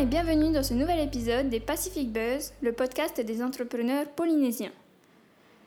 et 0.00 0.06
bienvenue 0.06 0.50
dans 0.50 0.62
ce 0.62 0.72
nouvel 0.72 0.98
épisode 1.00 1.50
des 1.50 1.60
Pacific 1.60 2.10
Buzz, 2.10 2.54
le 2.62 2.72
podcast 2.72 3.20
des 3.20 3.42
entrepreneurs 3.42 4.06
polynésiens. 4.08 4.72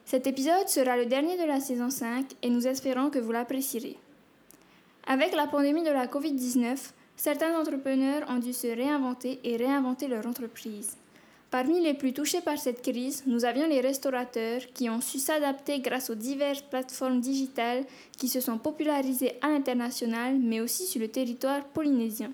Cet 0.05 0.25
épisode 0.25 0.67
sera 0.67 0.97
le 0.97 1.05
dernier 1.05 1.37
de 1.37 1.45
la 1.45 1.59
saison 1.59 1.91
5 1.91 2.25
et 2.41 2.49
nous 2.49 2.67
espérons 2.67 3.11
que 3.11 3.19
vous 3.19 3.31
l'apprécierez. 3.31 3.95
Avec 5.05 5.35
la 5.35 5.45
pandémie 5.45 5.83
de 5.83 5.91
la 5.91 6.07
Covid-19, 6.07 6.79
certains 7.15 7.55
entrepreneurs 7.55 8.27
ont 8.27 8.39
dû 8.39 8.53
se 8.53 8.65
réinventer 8.65 9.39
et 9.43 9.55
réinventer 9.55 10.07
leur 10.07 10.25
entreprise. 10.25 10.97
Parmi 11.51 11.79
les 11.81 11.93
plus 11.93 12.13
touchés 12.13 12.41
par 12.41 12.57
cette 12.57 12.81
crise, 12.81 13.21
nous 13.27 13.45
avions 13.45 13.67
les 13.67 13.81
restaurateurs 13.81 14.61
qui 14.73 14.89
ont 14.89 15.01
su 15.01 15.19
s'adapter 15.19 15.79
grâce 15.79 16.09
aux 16.09 16.15
diverses 16.15 16.63
plateformes 16.63 17.19
digitales 17.19 17.83
qui 18.17 18.29
se 18.29 18.41
sont 18.41 18.57
popularisées 18.57 19.33
à 19.43 19.49
l'international 19.49 20.39
mais 20.39 20.59
aussi 20.59 20.87
sur 20.87 21.01
le 21.01 21.09
territoire 21.09 21.63
polynésien. 21.65 22.31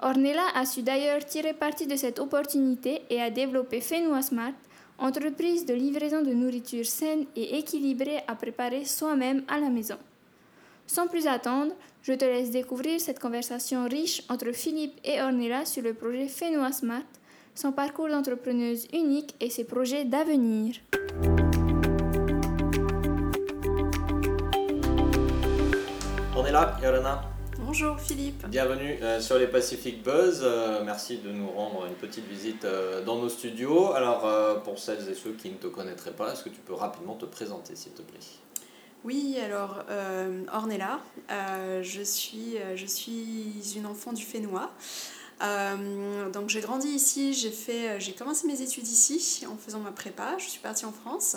Ornella 0.00 0.46
a 0.54 0.64
su 0.64 0.82
d'ailleurs 0.82 1.24
tirer 1.24 1.54
parti 1.54 1.86
de 1.86 1.96
cette 1.96 2.20
opportunité 2.20 3.02
et 3.10 3.20
a 3.20 3.30
développé 3.30 3.80
Fenua 3.80 4.22
Smart, 4.22 4.54
entreprise 4.98 5.66
de 5.66 5.74
livraison 5.74 6.22
de 6.22 6.32
nourriture 6.32 6.86
saine 6.86 7.26
et 7.34 7.58
équilibrée 7.58 8.22
à 8.28 8.36
préparer 8.36 8.84
soi-même 8.84 9.42
à 9.48 9.58
la 9.58 9.70
maison. 9.70 9.96
Sans 10.86 11.08
plus 11.08 11.26
attendre, 11.26 11.72
je 12.02 12.12
te 12.12 12.24
laisse 12.24 12.50
découvrir 12.50 13.00
cette 13.00 13.18
conversation 13.18 13.88
riche 13.88 14.22
entre 14.28 14.52
Philippe 14.52 15.00
et 15.04 15.20
Ornella 15.20 15.64
sur 15.64 15.82
le 15.82 15.94
projet 15.94 16.28
Fenua 16.28 16.70
Smart, 16.72 17.02
son 17.56 17.72
parcours 17.72 18.08
d'entrepreneuse 18.08 18.86
unique 18.92 19.34
et 19.40 19.50
ses 19.50 19.64
projets 19.64 20.04
d'avenir. 20.04 20.76
Ornella, 26.36 26.76
Bonjour 27.68 28.00
Philippe. 28.00 28.46
bienvenue 28.46 28.96
euh, 29.02 29.20
sur 29.20 29.36
les 29.38 29.46
Pacific 29.46 30.02
Buzz. 30.02 30.40
Euh, 30.42 30.82
merci 30.86 31.18
de 31.18 31.30
nous 31.30 31.50
rendre 31.50 31.84
une 31.84 31.96
petite 31.96 32.26
visite 32.26 32.64
euh, 32.64 33.04
dans 33.04 33.18
nos 33.18 33.28
studios. 33.28 33.92
Alors, 33.92 34.62
pour 34.62 34.78
celles 34.78 35.06
et 35.06 35.14
ceux 35.14 35.32
qui 35.32 35.50
ne 35.50 35.56
te 35.56 35.66
connaîtraient 35.66 36.14
pas, 36.14 36.32
est-ce 36.32 36.42
que 36.42 36.48
tu 36.48 36.60
peux 36.60 36.72
rapidement 36.72 37.14
te 37.14 37.26
présenter, 37.26 37.76
s'il 37.76 37.92
te 37.92 38.00
plaît? 38.00 38.20
Oui, 39.04 39.36
alors 39.44 39.84
Ornella, 40.50 41.00
je, 41.82 42.02
suis, 42.02 42.54
je 42.74 42.86
suis 42.86 43.74
une 43.76 43.84
enfant 43.84 44.14
du 44.14 44.24
Fénois. 44.24 44.70
Donc 46.32 46.48
j'ai 46.48 46.62
grandi 46.62 46.88
ici, 46.88 47.34
j'ai 47.34 48.12
commencé 48.14 48.46
mes 48.46 48.62
études 48.62 48.88
ici 48.88 49.44
en 49.46 49.58
faisant 49.58 49.80
ma 49.80 49.92
prépa. 49.92 50.38
Je 50.38 50.48
suis 50.48 50.60
partie 50.60 50.86
en 50.86 50.92
France. 50.92 51.36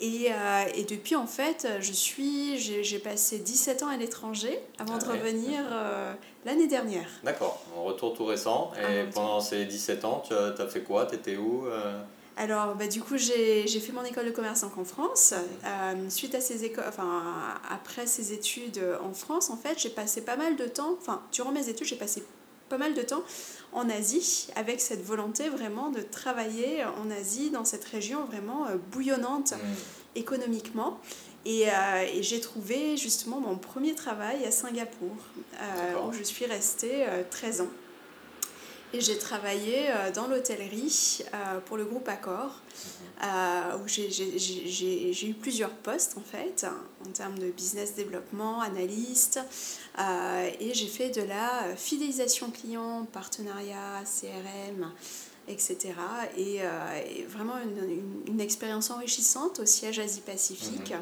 Et, 0.00 0.26
euh, 0.30 0.64
et 0.74 0.84
depuis, 0.84 1.16
en 1.16 1.26
fait, 1.26 1.66
je 1.80 1.92
suis, 1.92 2.58
j'ai 2.58 2.98
passé 2.98 3.38
17 3.38 3.82
ans 3.82 3.88
à 3.88 3.96
l'étranger 3.96 4.58
avant 4.78 4.94
Ah 4.96 5.04
de 5.04 5.10
ouais. 5.10 5.18
revenir 5.18 5.60
euh, 5.72 6.12
l'année 6.44 6.66
dernière. 6.66 7.08
D'accord, 7.24 7.62
un 7.76 7.80
retour 7.80 8.14
tout 8.14 8.24
récent. 8.26 8.72
Et 8.76 9.04
pendant 9.12 9.40
ces 9.40 9.64
17 9.64 10.04
ans, 10.04 10.22
tu 10.26 10.34
as, 10.34 10.48
as 10.58 10.68
fait 10.68 10.82
quoi? 10.82 11.06
Tu 11.06 11.14
étais 11.14 11.36
où 11.36 11.66
euh? 11.66 11.98
Alors, 12.36 12.74
bah, 12.74 12.86
du 12.86 13.00
coup, 13.00 13.16
j'ai 13.16 13.66
j'ai 13.66 13.80
fait 13.80 13.92
mon 13.92 14.04
école 14.04 14.26
de 14.26 14.30
commerce 14.30 14.60
donc 14.60 14.76
en 14.76 14.84
France. 14.84 15.32
Euh, 15.64 16.10
suite 16.10 16.34
à 16.34 16.40
ces 16.42 16.64
écoles, 16.64 16.84
enfin, 16.86 17.22
après 17.70 18.06
ces 18.06 18.34
études 18.34 18.78
en 19.02 19.14
France, 19.14 19.48
en 19.48 19.56
fait, 19.56 19.78
j'ai 19.78 19.88
passé 19.88 20.20
pas 20.20 20.36
mal 20.36 20.56
de 20.56 20.66
temps, 20.66 20.94
enfin, 21.00 21.22
durant 21.32 21.50
mes 21.52 21.70
études, 21.70 21.86
j'ai 21.86 21.96
passé 21.96 22.22
pas 22.68 22.78
mal 22.78 22.94
de 22.94 23.02
temps 23.02 23.22
en 23.72 23.88
Asie 23.88 24.48
avec 24.56 24.80
cette 24.80 25.04
volonté 25.04 25.48
vraiment 25.48 25.90
de 25.90 26.00
travailler 26.00 26.84
en 26.84 27.10
Asie, 27.10 27.50
dans 27.50 27.64
cette 27.64 27.84
région 27.84 28.24
vraiment 28.24 28.66
euh, 28.66 28.76
bouillonnante 28.90 29.54
économiquement. 30.14 30.98
Et, 31.46 31.68
euh, 31.68 32.04
et 32.12 32.24
j'ai 32.24 32.40
trouvé 32.40 32.96
justement 32.96 33.38
mon 33.38 33.56
premier 33.56 33.94
travail 33.94 34.44
à 34.44 34.50
Singapour, 34.50 35.14
euh, 35.60 36.08
où 36.08 36.12
je 36.12 36.24
suis 36.24 36.44
restée 36.44 37.06
euh, 37.06 37.22
13 37.30 37.60
ans. 37.60 37.68
Et 38.96 39.00
j'ai 39.02 39.18
travaillé 39.18 39.90
euh, 39.90 40.10
dans 40.10 40.26
l'hôtellerie 40.26 41.18
euh, 41.34 41.60
pour 41.66 41.76
le 41.76 41.84
groupe 41.84 42.08
Accor, 42.08 42.50
euh, 43.22 43.76
où 43.84 43.86
j'ai- 43.86 44.08
eu 45.28 45.34
plusieurs 45.34 45.70
postes 45.70 46.16
en 46.16 46.22
fait, 46.22 46.66
en 47.06 47.10
termes 47.10 47.38
de 47.38 47.50
business 47.50 47.94
développement, 47.94 48.62
analyste. 48.62 49.38
et 49.98 50.72
j'ai 50.72 50.86
fait 50.86 51.10
de 51.10 51.20
la 51.22 51.76
fidélisation 51.76 52.50
client, 52.50 53.06
partenariat, 53.12 54.02
CRM, 54.06 54.90
etc. 55.48 55.76
Et, 56.38 56.56
et 56.56 57.24
vraiment 57.28 57.58
une, 57.58 57.90
une- 57.90 58.22
une 58.28 58.40
expérience 58.40 58.90
enrichissante 58.90 59.60
au 59.60 59.66
siège 59.66 59.98
Asie-Pacifique. 59.98 60.94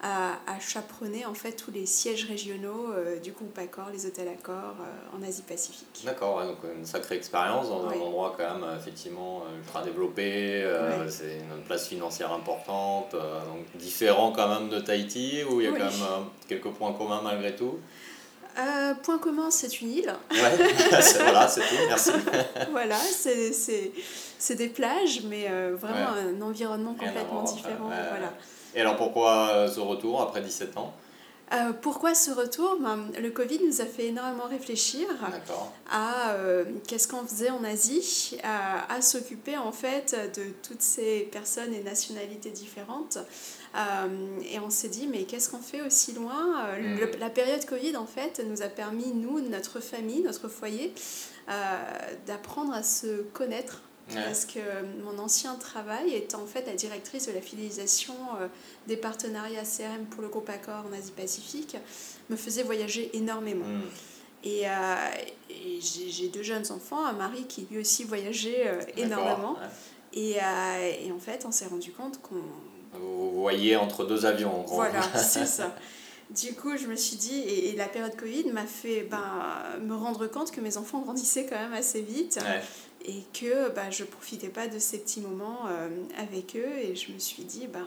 À, 0.00 0.34
à 0.46 0.60
chaperonner 0.60 1.26
en 1.26 1.34
fait 1.34 1.52
tous 1.52 1.72
les 1.72 1.84
sièges 1.84 2.24
régionaux 2.26 2.92
euh, 2.92 3.18
du 3.18 3.32
groupe 3.32 3.58
Accor, 3.58 3.86
les 3.92 4.06
hôtels 4.06 4.28
Accor 4.28 4.54
euh, 4.54 5.16
en 5.16 5.22
Asie-Pacifique. 5.26 6.02
D'accord, 6.04 6.36
ouais, 6.36 6.44
donc 6.46 6.58
une 6.76 6.84
sacrée 6.84 7.16
expérience 7.16 7.68
dans 7.68 7.84
un 7.88 7.92
endroit 8.00 8.32
quand 8.38 8.48
même 8.54 8.62
euh, 8.62 8.76
effectivement 8.78 9.42
ultra 9.60 9.82
développé, 9.82 10.62
euh, 10.62 11.02
Ouais. 11.02 11.10
c'est 11.10 11.38
une 11.38 11.64
place 11.64 11.88
financière 11.88 12.32
importante, 12.32 13.10
donc 13.10 13.66
différent 13.74 14.30
quand 14.30 14.46
même 14.46 14.68
de 14.68 14.78
Tahiti 14.78 15.42
où 15.50 15.60
il 15.60 15.64
y 15.64 15.66
a 15.66 15.72
Oui. 15.72 15.78
quand 15.78 15.86
même 15.86 16.26
quelques 16.48 16.70
points 16.70 16.92
communs 16.92 17.20
malgré 17.24 17.56
tout? 17.56 17.80
Euh, 18.56 18.94
point 19.02 19.18
commun, 19.18 19.50
c'est 19.50 19.80
une 19.80 19.90
île. 19.90 20.14
Ouais, 20.30 20.38
voilà, 21.20 21.46
c'est 21.48 21.60
tout, 21.60 21.74
merci. 21.88 22.10
voilà, 22.70 22.96
c'est, 22.96 24.54
des 24.56 24.68
plages, 24.68 25.22
mais 25.24 25.46
euh, 25.50 25.76
vraiment 25.76 26.12
Ouais. 26.12 26.34
un 26.36 26.40
environnement 26.42 26.94
complètement 26.94 27.42
différent. 27.42 27.88
Voilà. 27.88 28.32
Et 28.74 28.80
alors 28.80 28.96
pourquoi 28.96 29.48
euh, 29.50 29.68
ce 29.68 29.80
retour 29.80 30.20
après 30.20 30.40
17 30.40 30.76
ans? 30.76 30.92
Euh, 31.50 31.72
pourquoi 31.72 32.14
ce 32.14 32.30
retour? 32.30 32.76
Ben, 32.78 33.06
Le 33.18 33.30
Covid 33.30 33.60
nous 33.66 33.80
a 33.80 33.86
fait 33.86 34.08
énormément 34.08 34.44
réfléchir 34.44 35.08
à 35.90 36.32
euh, 36.32 36.64
qu'est-ce 36.86 37.08
qu'on 37.08 37.24
faisait 37.26 37.48
en 37.48 37.64
Asie, 37.64 38.36
à, 38.42 38.92
à 38.92 39.00
s'occuper 39.00 39.56
en 39.56 39.72
fait 39.72 40.14
de 40.36 40.42
toutes 40.62 40.82
ces 40.82 41.20
personnes 41.32 41.72
et 41.72 41.82
nationalités 41.82 42.50
différentes. 42.50 43.16
Euh, 43.76 44.08
et 44.52 44.58
on 44.60 44.68
s'est 44.68 44.88
dit, 44.90 45.06
mais 45.06 45.22
qu'est-ce 45.22 45.48
qu'on 45.48 45.60
fait 45.62 45.80
aussi 45.80 46.12
loin? 46.12 46.66
Mm. 46.78 46.98
le- 47.00 47.10
La 47.18 47.30
période 47.30 47.64
Covid, 47.64 47.96
en 47.96 48.06
fait, 48.06 48.44
nous 48.46 48.60
a 48.60 48.68
permis, 48.68 49.12
nous, 49.14 49.40
notre 49.40 49.80
famille, 49.80 50.20
notre 50.22 50.48
foyer, 50.48 50.92
euh, 51.48 51.52
d'apprendre 52.26 52.74
à 52.74 52.82
se 52.82 53.22
connaître. 53.32 53.80
Ouais. 54.10 54.22
Parce 54.24 54.44
que 54.44 54.60
mon 55.04 55.18
ancien 55.18 55.54
travail 55.56 56.14
étant 56.14 56.42
en 56.42 56.46
fait 56.46 56.66
la 56.66 56.74
directrice 56.74 57.26
de 57.26 57.32
la 57.32 57.40
fidélisation 57.40 58.14
euh, 58.40 58.48
des 58.86 58.96
partenariats 58.96 59.64
CRM 59.64 60.06
pour 60.10 60.22
le 60.22 60.28
groupe 60.28 60.48
Accor 60.48 60.84
en 60.88 60.92
Asie-Pacifique, 60.96 61.76
me 62.30 62.36
faisait 62.36 62.62
voyager 62.62 63.10
énormément. 63.16 63.66
Hmm. 63.66 63.82
Et, 64.44 64.68
euh, 64.68 64.70
et 65.50 65.80
j'ai 65.80 66.28
deux 66.28 66.42
jeunes 66.42 66.70
enfants, 66.70 67.04
un 67.04 67.12
mari 67.12 67.44
qui 67.48 67.66
lui 67.70 67.80
aussi 67.80 68.04
voyageait 68.04 68.68
euh, 68.68 68.80
énormément. 68.96 69.54
ouais. 69.54 69.68
Et, 70.14 70.36
euh, 70.40 70.92
et 71.06 71.12
en 71.12 71.18
fait, 71.18 71.44
on 71.46 71.50
s'est 71.50 71.66
rendu 71.66 71.92
compte 71.92 72.20
qu'on. 72.22 72.36
Vous 72.94 73.30
vous 73.32 73.40
voyez 73.40 73.76
entre 73.76 74.04
deux 74.04 74.24
avions 74.24 74.60
en 74.60 74.62
gros. 74.62 74.76
Voilà, 74.76 75.02
c'est 75.14 75.44
ça. 75.44 75.74
Du 76.30 76.54
coup, 76.54 76.76
je 76.76 76.86
me 76.86 76.96
suis 76.96 77.16
dit, 77.16 77.38
et, 77.40 77.70
et 77.70 77.76
la 77.76 77.86
période 77.88 78.16
Covid 78.16 78.44
m'a 78.52 78.66
fait 78.66 79.02
ben, 79.02 79.20
me 79.82 79.94
rendre 79.94 80.26
compte 80.26 80.50
que 80.50 80.60
mes 80.60 80.76
enfants 80.76 81.00
grandissaient 81.00 81.46
quand 81.46 81.56
même 81.58 81.72
assez 81.72 82.00
vite 82.00 82.38
Ouais. 82.42 82.60
Et 83.08 83.24
que 83.32 83.70
ben, 83.70 83.90
je 83.90 84.04
profitais 84.04 84.50
pas 84.50 84.68
de 84.68 84.78
ces 84.78 84.98
petits 84.98 85.22
moments 85.22 85.66
euh, 85.66 85.88
avec 86.18 86.54
eux. 86.56 86.78
Et 86.78 86.94
je 86.94 87.10
me 87.12 87.18
suis 87.18 87.42
dit, 87.44 87.66
ben 87.66 87.86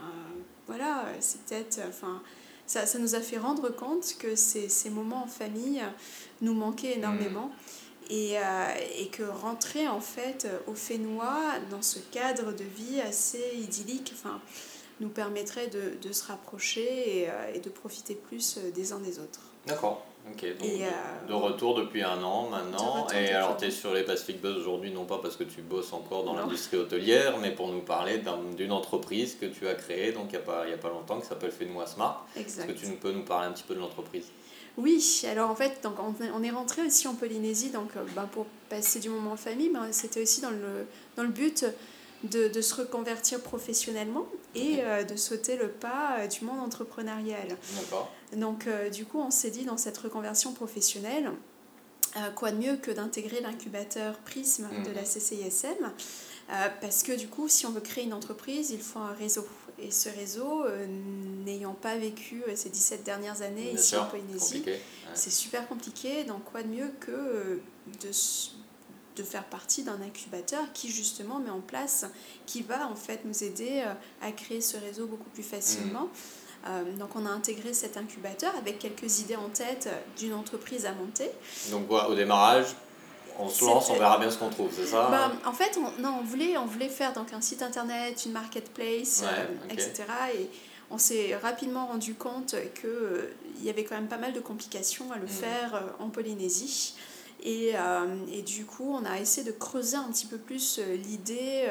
voilà, 0.67 1.05
c'est 1.19 1.41
peut-être. 1.41 1.79
Enfin, 1.87 2.21
ça, 2.65 2.85
ça 2.85 2.97
nous 2.97 3.15
a 3.15 3.21
fait 3.21 3.37
rendre 3.37 3.69
compte 3.69 4.15
que 4.17 4.35
ces, 4.35 4.67
ces 4.67 4.89
moments 4.89 5.23
en 5.23 5.27
famille 5.27 5.83
nous 6.41 6.53
manquaient 6.53 6.95
énormément. 6.95 7.51
Et, 8.09 8.37
euh, 8.39 8.67
et 8.97 9.07
que 9.07 9.23
rentrer 9.23 9.87
en 9.87 10.01
fait 10.01 10.45
au 10.67 10.73
Fénois 10.73 11.53
dans 11.69 11.81
ce 11.81 11.99
cadre 11.99 12.51
de 12.51 12.63
vie 12.63 12.99
assez 12.99 13.41
idyllique 13.55 14.11
enfin, 14.13 14.41
nous 14.99 15.07
permettrait 15.07 15.67
de, 15.67 15.93
de 16.01 16.11
se 16.11 16.25
rapprocher 16.25 17.21
et, 17.21 17.29
euh, 17.29 17.53
et 17.53 17.59
de 17.59 17.69
profiter 17.69 18.15
plus 18.15 18.57
des 18.75 18.91
uns 18.91 18.99
des 18.99 19.19
autres. 19.19 19.39
D'accord. 19.65 20.06
Ok, 20.29 20.45
donc 20.59 20.68
Et, 20.69 20.85
euh, 20.85 21.27
de 21.27 21.33
retour 21.33 21.75
depuis 21.75 22.03
un 22.03 22.21
an 22.23 22.50
maintenant. 22.50 23.06
De 23.07 23.13
Et 23.15 23.31
alors 23.31 23.57
tu 23.57 23.65
es 23.65 23.71
sur 23.71 23.94
les 23.94 24.03
Pacific 24.03 24.39
Buzz 24.41 24.56
aujourd'hui, 24.57 24.91
non 24.91 25.06
pas 25.06 25.18
parce 25.18 25.35
que 25.35 25.44
tu 25.44 25.62
bosses 25.62 25.91
encore 25.94 26.23
dans 26.23 26.33
l'industrie 26.33 26.77
hôtelière, 26.77 27.38
mais 27.39 27.51
pour 27.51 27.69
nous 27.69 27.81
parler 27.81 28.19
d'un- 28.19 28.39
d'une 28.56 28.71
entreprise 28.71 29.35
que 29.39 29.47
tu 29.47 29.68
as 29.68 29.73
créée 29.75 30.12
donc 30.12 30.25
il 30.27 30.31
n'y 30.31 30.35
a, 30.38 30.39
pas- 30.39 30.68
y 30.68 30.73
a 30.73 30.77
pas 30.77 30.89
longtemps 30.89 31.19
qui 31.19 31.27
s'appelle 31.27 31.51
Fais-moi 31.51 31.85
Smart. 31.88 32.25
Est-ce 32.35 32.62
que 32.65 32.71
tu 32.71 32.88
peux 32.94 33.12
nous 33.12 33.23
parler 33.23 33.47
un 33.47 33.51
petit 33.51 33.63
peu 33.63 33.73
de 33.75 33.79
l'entreprise? 33.79 34.25
Oui, 34.77 35.23
alors 35.29 35.50
en 35.50 35.56
fait, 35.56 35.81
donc 35.83 35.95
on, 36.00 36.44
est 36.44 36.50
rentré 36.50 36.81
aussi 36.83 37.07
en 37.07 37.13
Polynésie 37.15 37.71
donc, 37.71 37.89
ben, 38.15 38.24
pour 38.31 38.45
passer 38.69 39.00
du 39.00 39.09
moment 39.09 39.33
en 39.33 39.38
famille, 39.38 39.69
ben, 39.69 39.88
c'était 39.91 40.21
aussi 40.21 40.39
dans 40.39 40.50
le, 40.50 40.85
dans 41.17 41.24
le 41.24 41.29
but 41.29 41.65
de, 42.23 42.47
de 42.47 42.62
se 42.62 42.75
reconvertir 42.75 43.41
professionnellement 43.41 44.25
et 44.56 44.79
euh, 44.83 45.03
de 45.03 45.15
sauter 45.15 45.56
le 45.56 45.69
pas 45.69 46.18
euh, 46.19 46.27
du 46.27 46.45
monde 46.45 46.59
entrepreneurial. 46.59 47.47
Donc 48.35 48.68
euh, 48.68 48.89
du 48.89 49.06
coup, 49.06 49.19
on 49.19 49.31
s'est 49.31 49.50
dit 49.51 49.65
dans 49.65 49.77
cette 49.77 49.97
reconversion 49.97 50.53
professionnelle, 50.53 51.31
quoi 52.35 52.51
de 52.51 52.57
mieux 52.57 52.75
que 52.77 52.91
d'intégrer 52.91 53.39
l'incubateur 53.41 54.18
Prism 54.19 54.68
de 54.83 54.89
Mhm. 54.89 54.95
la 54.95 55.03
CCISM 55.03 55.91
euh, 56.50 56.68
parce 56.81 57.03
que 57.03 57.13
du 57.13 57.27
coup, 57.29 57.47
si 57.47 57.65
on 57.65 57.71
veut 57.71 57.79
créer 57.81 58.03
une 58.03 58.13
entreprise, 58.13 58.71
il 58.71 58.81
faut 58.81 59.00
un 59.00 59.13
réseau. 59.13 59.47
Et 59.79 59.89
ce 59.89 60.09
réseau, 60.09 60.65
euh, 60.65 60.85
n'ayant 61.45 61.74
pas 61.74 61.95
vécu 61.97 62.44
ces 62.56 62.69
17 62.69 63.03
dernières 63.03 63.41
années 63.41 63.69
Bien 63.71 63.79
ici 63.79 63.88
sûr, 63.89 64.01
en 64.03 64.06
Polynésie. 64.07 64.62
Ouais. 64.67 64.79
c'est 65.15 65.29
super 65.31 65.67
compliqué. 65.67 66.24
Donc 66.25 66.44
quoi 66.44 66.62
de 66.62 66.67
mieux 66.67 66.91
que 67.00 67.12
euh, 67.12 67.62
de, 68.03 68.09
de 69.16 69.24
faire 69.24 69.44
partie 69.46 69.84
d'un 69.84 70.02
incubateur 70.02 70.62
qui 70.74 70.90
justement 70.90 71.40
met 71.40 71.50
en 71.50 71.60
place, 71.60 72.06
qui 72.46 72.62
va 72.62 72.88
en 72.88 72.96
fait 72.96 73.22
nous 73.25 73.44
aider 73.44 73.84
à 74.22 74.31
créer 74.31 74.62
ce 74.62 74.78
réseau 74.78 75.08
beaucoup 75.08 75.30
plus 75.31 75.44
facilement. 75.44 76.08
Mmh. 76.63 76.98
donc 77.00 77.16
on 77.16 77.25
a 77.25 77.30
intégré 77.30 77.74
cet 77.74 77.98
incubateur 77.98 78.54
avec 78.56 78.78
quelques 78.80 79.19
idées 79.19 79.36
en 79.36 79.50
tête 79.50 79.90
d'une 80.18 80.34
entreprise 80.34 80.86
à 80.86 80.94
monter. 80.94 81.30
Donc 81.72 81.88
voilà, 81.88 82.10
au 82.10 82.16
démarrage, 82.16 82.68
on 83.40 83.50
se 83.50 83.66
lance, 83.66 83.90
on 83.90 83.96
verra 83.96 84.18
bien 84.18 84.30
ce 84.30 84.38
qu'on 84.38 84.50
trouve, 84.50 84.69
c'est 84.75 84.86
ça? 84.86 85.08
Bah, 85.10 85.31
En 85.46 85.54
fait, 85.54 85.78
on, 85.78 86.02
non, 86.02 86.18
on, 86.19 86.24
voulait, 86.24 86.58
on 86.58 86.66
voulait 86.66 86.90
faire 86.90 87.13
donc 87.13 87.34
un 87.34 87.42
site 87.42 87.62
internet, 87.62 88.25
une 88.25 88.34
marketplace, 88.34 89.24
etc. 89.69 90.04
Et 90.38 90.50
on 90.90 90.98
s'est 90.98 91.36
rapidement 91.36 91.88
rendu 91.88 92.16
compte 92.16 92.56
qu'il 92.80 92.90
euh, 92.90 93.34
y 93.62 93.69
avait 93.69 93.84
quand 93.84 93.96
même 93.96 94.10
pas 94.10 94.18
mal 94.18 94.34
de 94.34 94.40
complications 94.40 95.12
à 95.12 95.18
le 95.18 95.25
mmh. 95.25 95.30
faire 95.30 95.75
euh, 95.75 96.04
en 96.04 96.10
Polynésie. 96.10 96.96
Et, 97.43 97.71
euh, 97.75 98.05
et, 98.31 98.41
du 98.41 98.65
coup, 98.65 98.93
on 98.93 99.03
a 99.03 99.19
essayé 99.19 99.45
de 99.45 99.51
creuser 99.51 99.97
un 99.97 100.11
petit 100.11 100.27
peu 100.27 100.38
plus 100.38 100.79
l'idée. 100.79 101.67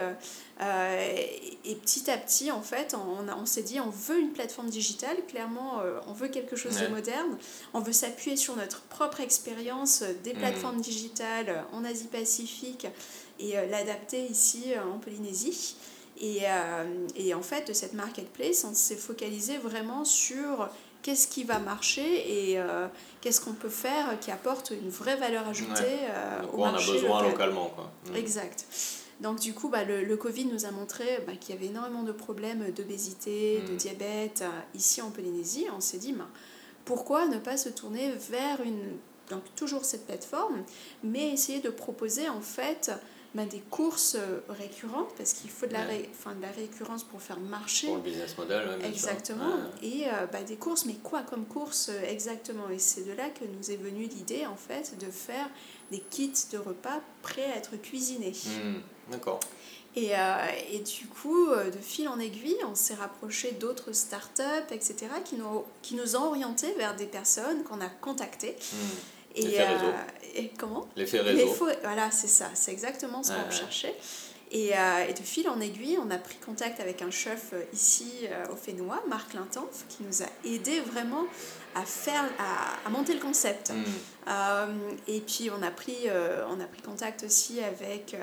et 0.61 1.75
petit 1.76 2.11
à 2.11 2.19
petit, 2.19 2.50
en 2.50 2.62
fait, 2.62 2.94
on, 2.94 3.28
on 3.28 3.46
s'est 3.46 3.62
dit, 3.62 3.78
on 3.81 3.90
veut 3.90 4.19
une 4.19 4.32
plateforme 4.32 4.69
digitale, 4.69 5.17
clairement, 5.28 5.81
on 6.06 6.12
veut 6.12 6.28
quelque 6.28 6.56
chose 6.56 6.81
de 6.81 6.88
moderne. 6.88 7.38
On 7.72 7.81
veut 7.81 7.93
s'appuyer 7.93 8.37
sur 8.37 8.56
notre 8.56 8.82
propre 8.82 9.20
expérience 9.20 10.02
des 10.25 10.34
mmh. 10.34 10.38
plateformes 10.38 10.81
digitales 10.81 11.64
en 11.72 11.84
Asie-Pacifique 11.84 12.88
et 13.38 13.52
l'adapter 13.70 14.25
ici 14.26 14.72
en 14.76 14.99
Polynésie. 14.99 15.76
Et, 16.20 16.40
euh, 16.44 17.06
et, 17.17 17.32
en 17.34 17.43
fait, 17.43 17.67
de 17.69 17.72
cette 17.72 17.94
marketplace, 17.94 18.64
on 18.64 18.75
s'est 18.75 18.96
focalisé 18.96 19.56
vraiment 19.56 20.05
sur 20.05 20.69
qu'est-ce 21.02 21.29
qui 21.29 21.44
va 21.44 21.58
marcher 21.58 22.50
et 22.50 22.58
euh, 22.58 22.87
qu'est-ce 23.20 23.41
qu'on 23.41 23.52
peut 23.52 23.69
faire 23.69 24.19
qui 24.20 24.31
apporte 24.31 24.70
une 24.70 24.91
vraie 24.91 25.17
valeur 25.17 25.49
ajoutée 25.49 25.82
euh, 26.11 26.43
au 26.52 26.58
marché. 26.58 26.91
On 26.91 26.91
a 26.91 26.94
besoin 26.94 27.23
localement. 27.23 27.73
Quoi. 27.75 27.91
Mm. 28.11 28.17
Exact. 28.17 28.67
Donc 29.20 29.41
du 29.41 29.52
coup, 29.52 29.69
bah, 29.69 29.85
le, 29.85 30.05
le 30.05 30.17
Covid 30.17 30.47
nous 30.47 30.64
a 30.64 30.70
montré 30.70 31.05
bah, 31.26 31.32
qu'il 31.38 31.55
y 31.55 31.58
avait 31.58 31.67
énormément 31.67 32.02
de 32.02 32.12
problèmes 32.12 32.70
d'obésité, 32.70 33.62
de 33.67 33.73
mm. 33.73 33.76
diabète 33.76 34.44
ici 34.75 35.02
en 35.02 35.11
Polynésie. 35.11 35.67
On 35.76 35.81
s'est 35.81 35.99
dit, 35.99 36.12
bah, 36.12 36.29
pourquoi 36.85 37.26
ne 37.26 37.38
pas 37.38 37.56
se 37.56 37.69
tourner 37.69 38.12
vers 38.31 38.61
une... 38.62 38.96
Donc 39.29 39.43
toujours 39.55 39.85
cette 39.85 40.06
plateforme, 40.06 40.64
mais 41.05 41.31
essayer 41.31 41.61
de 41.61 41.70
proposer 41.70 42.29
en 42.29 42.41
fait 42.41 42.91
bah, 43.32 43.44
des 43.44 43.61
courses 43.61 44.17
euh, 44.19 44.41
récurrentes, 44.49 45.15
parce 45.17 45.35
qu'il 45.35 45.50
faut 45.50 45.67
de 45.67 45.73
la, 45.73 45.85
ré, 45.85 46.11
de 46.37 46.43
la 46.43 46.50
récurrence 46.50 47.05
pour 47.05 47.23
faire 47.23 47.38
marcher. 47.38 47.87
Pour 47.87 47.97
le 47.97 48.03
business 48.03 48.37
model, 48.37 48.69
Exactement. 48.85 49.55
Et 49.82 50.06
euh, 50.06 50.27
bah, 50.32 50.43
des 50.43 50.56
courses, 50.56 50.85
mais 50.85 50.94
quoi 50.94 51.23
comme 51.23 51.47
course 51.47 51.91
euh, 51.91 52.03
exactement? 52.09 52.69
Et 52.71 52.81
c'est 52.81 53.05
de 53.05 53.12
là 53.12 53.29
que 53.29 53.44
nous 53.44 53.71
est 53.71 53.77
venue 53.77 54.06
l'idée, 54.06 54.47
en 54.47 54.56
fait, 54.56 54.99
de 54.99 55.11
faire 55.12 55.49
des 55.93 56.00
kits 56.00 56.32
de 56.50 56.59
repas 56.59 57.00
prêts 57.23 57.53
à 57.53 57.56
être 57.56 57.77
cuisinés. 57.81 58.32
Hmm, 58.32 58.81
d'accord. 59.12 59.38
Et, 59.97 60.12
et, 60.71 60.79
du 60.79 61.09
coup, 61.09 61.49
de 61.49 61.79
fil 61.82 62.09
en 62.09 62.21
aiguille, 62.21 62.59
on 62.65 62.77
s'est 62.77 62.94
rapproché 62.94 63.50
d'autres 63.50 63.91
startups, 63.91 64.71
etc., 64.71 65.09
qui 65.25 65.35
nous, 65.35 65.65
qui 65.82 65.97
nous 65.97 66.15
ont 66.15 66.29
orientés 66.29 66.73
vers 66.75 66.94
des 66.94 67.06
personnes 67.06 67.65
qu'on 67.65 67.81
a 67.81 67.88
contactées. 67.88 68.55
Hmm. 68.73 69.19
Et, 69.35 69.61
euh, 69.61 69.65
et 70.35 70.50
comment 70.59 70.88
L'effet 70.97 71.21
réseau. 71.21 71.69
voilà, 71.82 72.11
c'est 72.11 72.29
ça, 72.29 72.50
c'est 72.55 72.73
exactement 72.73 73.23
ce 73.23 73.32
qu'on 73.32 73.50
cherchait. 73.50 73.94
Et, 74.53 74.77
euh, 74.77 75.06
et, 75.09 75.12
de 75.12 75.21
fil 75.21 75.49
en 75.49 75.61
aiguille, 75.61 75.97
on 76.05 76.11
a 76.11 76.19
pris 76.19 76.35
contact 76.44 76.81
avec 76.81 77.03
un 77.03 77.12
chef 77.12 77.50
euh, 77.53 77.62
ici 77.73 78.27
au 78.53 78.56
Fénois, 78.56 79.00
Marc 79.09 79.32
Lintanf, 79.32 79.85
qui 79.88 80.03
nous 80.03 80.23
a 80.23 80.27
aidé 80.44 80.81
vraiment 80.81 81.25
à, 81.77 81.82
faire, 81.82 82.25
à, 82.41 82.85
à 82.85 82.91
monter 82.91 83.15
le 83.15 83.21
concept. 83.21 83.71
Hmm. 83.71 84.71
et 85.06 85.21
puis 85.21 85.50
on 85.56 85.62
a, 85.62 85.71
pris, 85.71 86.09
on 86.49 86.61
a 86.61 86.65
pris 86.65 86.82
contact 86.82 87.23
aussi 87.23 87.61
avec 87.61 88.17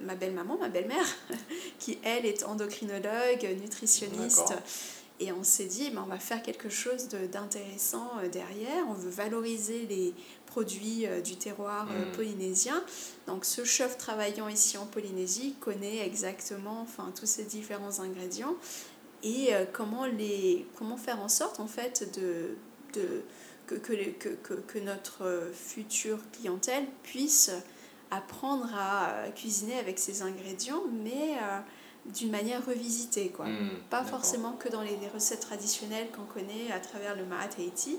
ma 0.00 0.14
belle-maman, 0.14 0.56
ma 0.58 0.68
belle-mère, 0.68 1.04
qui 1.78 1.98
elle 2.02 2.24
est 2.24 2.44
endocrinologue, 2.44 3.46
nutritionniste. 3.60 4.54
Et 5.20 5.30
on 5.30 5.44
s'est 5.44 5.66
dit, 5.66 5.90
ben, 5.90 6.02
on 6.04 6.08
va 6.08 6.18
faire 6.18 6.42
quelque 6.42 6.68
chose 6.68 7.08
d'intéressant 7.08 8.10
derrière. 8.32 8.84
On 8.88 8.94
veut 8.94 9.10
valoriser 9.10 9.86
les 9.86 10.12
produits 10.54 11.04
euh, 11.06 11.20
du 11.20 11.34
terroir 11.34 11.88
euh, 11.90 12.06
mm. 12.06 12.12
polynésien. 12.12 12.84
Donc 13.26 13.44
ce 13.44 13.64
chef 13.64 13.98
travaillant 13.98 14.48
ici 14.48 14.78
en 14.78 14.86
Polynésie 14.86 15.56
connaît 15.58 16.06
exactement 16.06 16.82
enfin, 16.82 17.12
tous 17.18 17.26
ces 17.26 17.42
différents 17.42 17.98
ingrédients 17.98 18.54
et 19.24 19.52
euh, 19.52 19.64
comment, 19.72 20.06
les, 20.06 20.64
comment 20.76 20.96
faire 20.96 21.20
en 21.20 21.28
sorte 21.28 21.58
en 21.58 21.66
fait 21.66 22.08
de, 22.14 22.56
de, 22.92 23.22
que, 23.66 23.74
que, 23.74 24.28
que, 24.28 24.54
que 24.54 24.78
notre 24.78 25.50
future 25.52 26.18
clientèle 26.32 26.86
puisse 27.02 27.50
apprendre 28.12 28.70
à 28.76 29.24
cuisiner 29.34 29.76
avec 29.76 29.98
ces 29.98 30.22
ingrédients, 30.22 30.84
mais 31.02 31.36
d'une 32.06 32.30
manière 32.30 32.64
revisitée, 32.66 33.28
quoi. 33.28 33.46
Hmm, 33.46 33.70
pas 33.88 34.04
forcément 34.04 34.52
que 34.52 34.68
dans 34.68 34.82
les, 34.82 34.98
recettes 35.14 35.40
traditionnelles 35.40 36.08
qu'on 36.14 36.24
connaît 36.24 36.72
à 36.74 36.78
travers 36.78 37.16
le 37.16 37.24
Mahat 37.24 37.50
Haiti, 37.58 37.98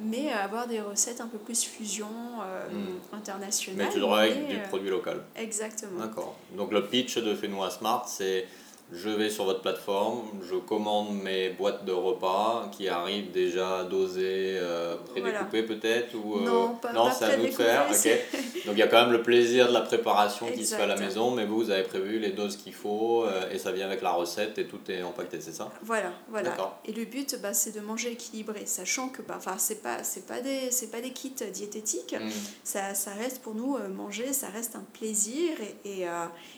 mais 0.00 0.30
avoir 0.30 0.66
des 0.66 0.80
recettes 0.80 1.20
un 1.20 1.26
peu 1.26 1.38
plus 1.38 1.64
fusion 1.64 2.06
euh, 2.42 2.68
hmm. 2.70 3.14
internationale. 3.14 3.86
Mais 3.86 3.92
toujours 3.92 4.16
avec 4.16 4.48
du 4.48 4.56
euh, 4.56 4.68
produit 4.68 4.90
local. 4.90 5.22
Exactement. 5.36 6.00
D'accord. 6.00 6.36
Donc 6.56 6.72
le 6.72 6.86
pitch 6.86 7.18
de 7.18 7.34
Fenois 7.34 7.70
Smart, 7.70 8.06
c'est 8.08 8.46
je 8.92 9.08
vais 9.08 9.30
sur 9.30 9.44
votre 9.44 9.62
plateforme, 9.62 10.22
je 10.48 10.56
commande 10.56 11.14
mes 11.22 11.50
boîtes 11.50 11.84
de 11.84 11.92
repas 11.92 12.68
qui 12.70 12.88
arrivent 12.88 13.32
déjà 13.32 13.84
dosées, 13.84 14.58
euh, 14.58 14.96
prédécoupées 14.96 15.62
peut-être 15.62 16.14
ou 16.14 16.36
euh, 16.36 16.44
Non, 16.44 16.74
pas, 16.76 16.92
non 16.92 17.10
c'est 17.10 17.24
à 17.24 17.36
nous 17.36 17.46
de 17.46 17.50
faire. 17.50 17.86
Donc 17.88 18.74
il 18.74 18.78
y 18.78 18.82
a 18.82 18.86
quand 18.86 19.00
même 19.02 19.12
le 19.12 19.22
plaisir 19.22 19.68
de 19.68 19.72
la 19.72 19.80
préparation 19.80 20.46
qui 20.52 20.66
se 20.66 20.74
fait 20.74 20.82
à 20.82 20.86
la 20.86 20.96
maison, 20.96 21.30
mais 21.30 21.46
vous, 21.46 21.56
vous 21.56 21.70
avez 21.70 21.82
prévu 21.82 22.18
les 22.18 22.30
doses 22.30 22.56
qu'il 22.56 22.74
faut 22.74 23.24
euh, 23.24 23.50
et 23.50 23.58
ça 23.58 23.72
vient 23.72 23.86
avec 23.86 24.02
la 24.02 24.12
recette 24.12 24.58
et 24.58 24.66
tout 24.66 24.80
est 24.88 25.02
empaqueté, 25.02 25.40
c'est 25.40 25.52
ça? 25.52 25.72
Voilà, 25.82 26.12
voilà. 26.28 26.54
Et 26.84 26.92
le 26.92 27.04
but, 27.06 27.38
bah, 27.40 27.54
c'est 27.54 27.74
de 27.74 27.80
manger 27.80 28.12
équilibré, 28.12 28.66
sachant 28.66 29.08
que 29.08 29.22
bah, 29.22 29.38
c'est 29.56 29.82
pas, 29.82 29.96
pas, 30.28 30.40
des, 30.40 30.70
pas 30.92 31.00
des 31.00 31.10
kits 31.10 31.34
diététiques, 31.52 32.14
mmh. 32.14 32.30
ça, 32.62 32.94
ça, 32.94 33.12
reste 33.12 33.40
pour 33.40 33.54
nous 33.54 33.78
manger, 33.94 34.32
ça 34.32 34.48
reste 34.48 34.76
un 34.76 34.84
plaisir 34.92 35.52
et, 35.84 36.02
et, 36.02 36.06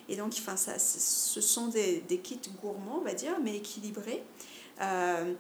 et 0.09 0.17
donc 0.17 0.33
ça, 0.35 0.79
ce 0.79 1.41
sont 1.41 1.69
des, 1.69 2.03
des 2.09 2.16
kits 2.19 2.41
gourmands, 2.63 2.99
on 3.01 3.05
va 3.05 3.15
dire, 3.15 3.39
mais 3.43 3.57
équilibrés. 3.57 4.23
Euh, 4.81 5.35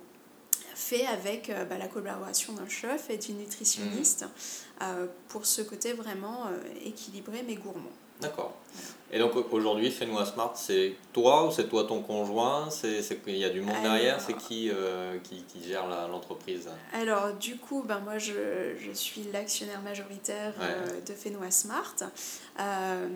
fait 0.75 1.06
avec 1.06 1.49
euh, 1.49 1.64
bah, 1.64 1.78
la 1.78 1.88
collaboration 1.88 2.52
d'un 2.52 2.69
chef 2.69 3.08
et 3.08 3.17
d'une 3.17 3.38
nutritionniste 3.38 4.25
mmh. 4.25 4.82
euh, 4.82 5.06
pour 5.29 5.46
ce 5.46 5.62
côté 5.62 5.94
vraiment 5.94 6.51
équilibré 6.84 7.43
mais 7.46 7.55
gourmand. 7.55 7.93
D'accord. 8.20 8.55
Et 9.13 9.20
donc 9.20 9.32
aujourd'hui, 9.53 9.91
Fais-nous 9.93 10.25
Smart, 10.25 10.53
c'est 10.56 10.94
toi 11.13 11.46
ou 11.46 11.53
c'est 11.53 11.69
toi 11.69 11.85
ton 11.85 12.03
conjoint? 12.03 12.69
C'est 12.70 13.01
Il 13.29 13.37
y 13.37 13.44
a 13.44 13.51
du 13.51 13.61
monde 13.61 13.81
derrière? 13.82 14.20
C'est 14.20 14.37
qui, 14.37 14.69
euh, 14.69 15.19
qui, 15.23 15.44
qui, 15.44 15.67
gère 15.67 15.87
l'entreprise? 16.11 16.69
Alors 16.93 17.32
du 17.35 17.56
coup, 17.56 17.85
ben, 17.87 18.01
moi 18.01 18.19
je, 18.19 18.75
je 18.85 18.91
suis 18.93 19.23
l'actionnaire 19.32 19.81
majoritaire 19.81 20.55
euh, 20.61 21.01
de 21.06 21.13
Fenois 21.13 21.53
Smart. 21.53 21.94
Euh, 22.58 23.08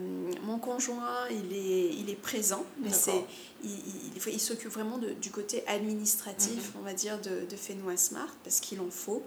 mon 0.44 0.58
conjoint, 0.58 1.26
il 1.30 1.56
est, 1.56 1.88
il 1.94 2.08
est 2.08 2.20
présent, 2.20 2.64
mais 2.80 2.90
c'est 2.92 3.24
il, 3.64 3.70
il, 3.70 4.32
il 4.32 4.40
s'occupe 4.40 4.70
vraiment 4.70 4.98
de, 4.98 5.10
du 5.10 5.30
côté 5.30 5.64
administratif, 5.66 6.72
mhm. 6.72 6.80
on 6.80 6.84
va 6.84 6.92
dire, 6.92 7.18
de, 7.20 7.46
de 7.50 7.56
Fenois 7.56 7.96
Smart, 7.96 8.32
parce 8.44 8.60
qu'il 8.60 8.80
en 8.80 8.90
faut. 8.90 9.24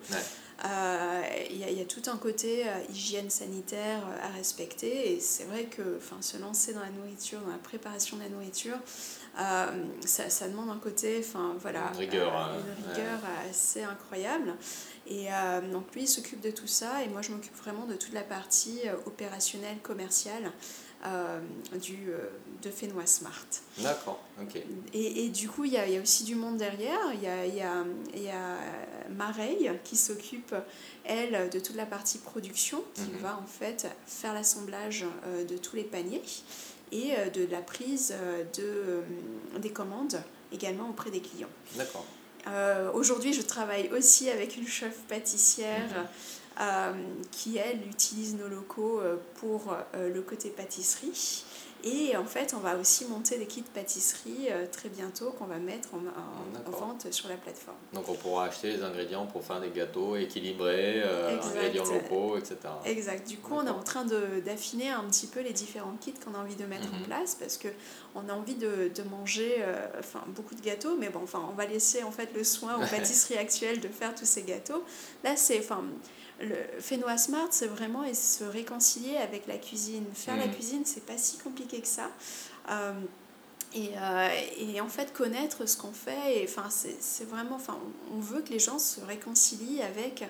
Il 0.63 1.58
y, 1.58 1.63
a, 1.63 1.72
y, 1.72 1.82
a 1.82 1.86
tout 1.86 2.01
un 2.08 2.17
côté 2.17 2.67
euh, 2.67 2.72
hygiène 2.89 3.29
sanitaire 3.29 4.01
euh, 4.08 4.27
à 4.27 4.29
respecter 4.29 5.13
et 5.13 5.20
c'est 5.20 5.43
vrai 5.43 5.65
que 5.65 6.00
se 6.22 6.38
lancer 6.38 6.74
dans 6.74 6.79
la 6.79 6.89
nourriture, 6.89 7.39
dans 7.41 7.51
la 7.51 7.58
préparation 7.58 8.17
de 8.17 8.24
la 8.24 8.29
nourriture, 8.29 8.77
ça, 9.36 10.29
ça, 10.29 10.48
demande 10.48 10.70
un 10.70 10.77
côté, 10.77 11.17
enfin 11.20 11.55
voilà, 11.60 11.91
une 11.93 12.00
rigueur, 12.00 12.36
hein. 12.36 12.51
une 12.55 12.91
rigueur 12.91 13.20
assez 13.50 13.84
incroyable. 13.84 14.53
Et 15.08 15.27
donc 15.72 15.93
lui 15.96 16.03
il 16.03 16.08
s'occupe 16.08 16.39
de 16.39 16.51
tout 16.51 16.67
ça 16.67 17.03
et 17.03 17.10
moi 17.10 17.22
je 17.22 17.32
m'occupe 17.32 17.55
vraiment 17.58 17.86
de 17.86 17.96
toute 17.96 18.13
la 18.13 18.22
partie 18.22 18.82
opérationnelle, 19.05 19.79
commerciale. 19.82 20.51
Euh, 21.05 21.39
du, 21.81 22.12
euh, 22.12 22.29
de 22.62 22.69
Fenois 22.69 23.05
Smart. 23.05 23.48
D'accord, 23.79 24.22
ok. 24.41 24.55
Et, 24.93 25.25
et, 25.25 25.29
du 25.29 25.50
coup, 25.50 25.65
il 25.65 25.74
y 25.74 25.77
a, 25.77 25.86
y 25.86 25.98
a, 25.98 26.01
aussi 26.01 26.24
du 26.24 26.36
monde 26.36 26.55
derrière. 26.55 26.98
Il 27.13 27.22
y 27.22 27.27
a, 27.27 27.45
y 27.45 27.62
a, 27.62 27.83
y 28.15 28.29
a 28.29 28.57
Mareille 29.10 29.69
qui 29.83 29.98
s'occupe, 29.98 30.55
elle, 31.03 31.50
de 31.50 31.60
toute 31.60 31.75
la 31.75 31.86
partie 31.86 32.19
production, 32.19 32.81
qui 32.93 33.01
mhm. 33.01 33.17
va 33.22 33.38
en 33.38 33.45
fait 33.45 33.88
faire 34.07 34.33
l'assemblage 34.33 35.03
euh, 35.25 35.43
de 35.43 35.57
tous 35.57 35.75
les 35.75 35.83
paniers 35.83 36.22
et 36.93 37.12
de 37.33 37.48
la 37.51 37.62
prise 37.62 38.13
de, 38.55 39.01
des 39.60 39.72
commandes 39.72 40.22
également 40.53 40.89
auprès 40.89 41.10
des 41.12 41.22
clients. 41.22 41.50
D'accord. 41.75 42.05
Aujourd'hui, 42.93 43.33
je 43.33 43.41
travaille 43.41 43.89
aussi 43.91 44.29
avec 44.29 44.55
une 44.55 44.67
chef 44.67 44.95
pâtissière. 45.10 45.88
Mhm. 45.89 46.07
Qui, 47.31 47.57
elle, 47.57 47.86
utilise 47.88 48.36
nos 48.36 48.48
locaux 48.48 49.00
euh, 49.00 49.17
pour 49.36 49.75
euh, 49.95 50.13
le 50.13 50.22
côté 50.22 50.50
pâtisserie. 50.50 51.45
Et 51.86 52.15
en 52.15 52.24
fait, 52.24 52.53
on 52.57 52.62
va 52.62 52.77
aussi 52.77 53.05
monter 53.05 53.38
des 53.38 53.45
kits 53.45 53.62
pâtisserie 53.62 54.48
euh, 54.50 54.65
très 54.72 54.88
bientôt 54.88 55.31
qu'on 55.31 55.45
va 55.45 55.57
mettre 55.57 55.89
en, 55.93 55.98
en, 55.98 56.72
vente 56.72 57.12
sur 57.12 57.27
la 57.27 57.36
plateforme. 57.36 57.75
Donc 57.91 58.07
on 58.07 58.13
pourra 58.13 58.45
acheter 58.45 58.72
les 58.72 58.83
ingrédients 58.83 59.25
pour 59.25 59.43
faire 59.43 59.60
des 59.60 59.69
gâteaux 59.69 60.15
équilibrés, 60.15 61.01
euh, 61.03 61.38
ingrédients 61.41 61.83
locaux, 61.83 62.38
etc. 62.38 62.55
Exact. 62.86 63.27
Du 63.27 63.38
coup, 63.38 63.55
on 63.55 63.67
est 63.67 63.69
en 63.69 63.83
train 63.83 64.05
d'affiner 64.45 64.91
un 64.91 65.03
petit 65.03 65.27
peu 65.27 65.41
les 65.41 65.51
différents 65.51 65.98
kits 66.00 66.13
qu'on 66.13 66.36
a 66.36 66.38
envie 66.38 66.55
de 66.55 66.65
mettre 66.65 66.88
en 66.93 67.00
mhm. 67.00 67.05
place 67.05 67.36
parce 67.36 67.57
qu'on 67.57 68.29
a 68.29 68.33
envie 68.33 68.55
de, 68.55 68.89
de 68.95 69.03
manger 69.03 69.57
euh, 69.60 69.86
enfin, 70.00 70.24
beaucoup 70.27 70.55
de 70.55 70.62
gâteaux, 70.62 70.95
mais 70.98 71.10
bon, 71.10 71.19
enfin, 71.24 71.45
on 71.51 71.55
va 71.55 71.65
laisser 71.65 72.03
en 72.03 72.12
fait 72.12 72.29
le 72.33 72.45
soin 72.45 72.77
aux 72.77 72.88
pâtisseries 72.95 73.38
actuelles 73.38 73.81
de 73.81 73.89
faire 73.89 74.15
tous 74.15 74.25
ces 74.25 74.43
gâteaux. 74.43 74.86
Là, 75.25 75.36
c'est... 75.36 75.60
Enfin, 75.60 75.83
le 76.43 76.81
Fenois 76.81 77.17
Smart, 77.17 77.47
c'est 77.51 77.67
vraiment 77.67 78.03
se 78.13 78.43
réconcilier 78.43 79.17
avec 79.17 79.47
la 79.47 79.57
cuisine. 79.57 80.05
Faire 80.13 80.38
la 80.38 80.47
mm. 80.47 80.51
cuisine, 80.53 80.81
c'est 80.85 81.05
pas 81.05 81.17
si 81.17 81.38
compliqué 81.38 81.81
que 81.81 81.88
ça. 81.88 82.09
Euh, 82.69 82.93
et, 83.73 83.89
euh, 83.97 84.29
et, 84.57 84.81
en 84.81 84.88
fait, 84.88 85.13
connaître 85.13 85.67
ce 85.67 85.77
qu'on 85.77 85.91
fait, 85.91 86.41
et, 86.41 86.47
enfin, 86.47 86.69
c'est 86.69 87.27
vraiment, 87.27 87.55
enfin, 87.55 87.79
on 88.13 88.19
veut 88.19 88.41
que 88.41 88.50
les 88.50 88.59
gens 88.59 88.79
se 88.79 89.01
réconcilient 89.01 89.81
avec 89.81 90.23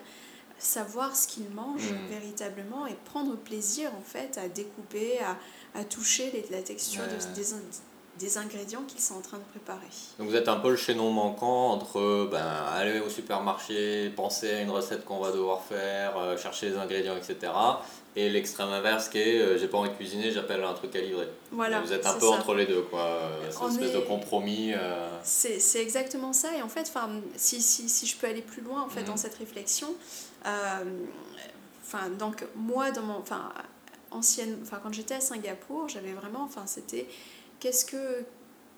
savoir 0.58 1.14
ce 1.16 1.26
qu'ils 1.26 1.50
mangent 1.50 1.92
mm. 1.92 2.08
véritablement 2.08 2.86
et 2.86 2.94
prendre 3.04 3.36
plaisir 3.36 3.90
en 3.94 4.02
fait 4.02 4.38
à 4.38 4.48
découper, 4.48 5.18
à, 5.20 5.38
à 5.78 5.84
toucher 5.84 6.30
les, 6.30 6.46
la 6.56 6.62
texture 6.62 7.02
de, 7.02 7.34
des, 7.34 7.52
des 8.18 8.38
ingrédients 8.38 8.82
qu'ils 8.86 9.00
sont 9.00 9.14
en 9.14 9.20
train 9.20 9.38
de 9.38 9.42
préparer. 9.42 9.88
Donc 10.18 10.28
vous 10.28 10.36
êtes 10.36 10.48
un 10.48 10.56
peu 10.56 10.70
le 10.70 10.76
chaînon 10.76 11.10
manquant 11.10 11.70
entre 11.70 12.28
ben, 12.30 12.46
aller 12.72 13.00
au 13.00 13.08
supermarché, 13.08 14.10
penser 14.10 14.52
à 14.52 14.60
une 14.60 14.70
recette 14.70 15.04
qu'on 15.04 15.18
va 15.18 15.32
devoir 15.32 15.62
faire, 15.64 16.16
euh, 16.16 16.36
chercher 16.36 16.70
les 16.70 16.76
ingrédients, 16.76 17.16
etc. 17.16 17.52
Et 18.14 18.30
l'extrême 18.30 18.68
inverse 18.68 19.08
qui 19.08 19.18
est 19.18 19.40
euh, 19.40 19.58
j'ai 19.58 19.66
pas 19.66 19.78
envie 19.78 19.90
de 19.90 19.94
cuisiner, 19.94 20.30
j'appelle 20.30 20.62
un 20.62 20.74
truc 20.74 20.94
à 20.94 21.00
livrer. 21.00 21.28
Voilà, 21.50 21.80
vous 21.80 21.92
êtes 21.92 22.06
un 22.06 22.14
peu 22.14 22.28
entre 22.28 22.54
les 22.54 22.66
deux, 22.66 22.82
quoi. 22.82 23.00
Euh, 23.00 23.50
c'est 23.50 23.64
une 23.64 23.70
espèce 23.70 23.92
de 23.92 24.06
compromis. 24.06 24.72
C'est 25.24 25.82
exactement 25.82 26.32
ça. 26.32 26.56
Et 26.56 26.62
en 26.62 26.68
fait, 26.68 26.92
si, 27.36 27.60
si, 27.60 27.88
si 27.88 28.06
je 28.06 28.16
peux 28.16 28.28
aller 28.28 28.42
plus 28.42 28.62
loin 28.62 28.82
en 28.82 28.88
fait, 28.88 29.02
dans 29.02 29.12
mhm. 29.12 29.18
cette 29.18 29.34
réflexion, 29.34 29.88
enfin 30.44 32.10
donc 32.16 32.44
moi, 32.54 32.92
dans 32.92 33.02
mon, 33.02 33.24
ancienne, 34.14 34.58
quand 34.82 34.92
j'étais 34.92 35.14
à 35.14 35.20
Singapour, 35.20 35.88
j'avais 35.88 36.12
vraiment, 36.12 36.42
enfin 36.42 36.64
c'était 36.66 37.06
qu'est-ce 37.60 37.84
que 37.84 38.24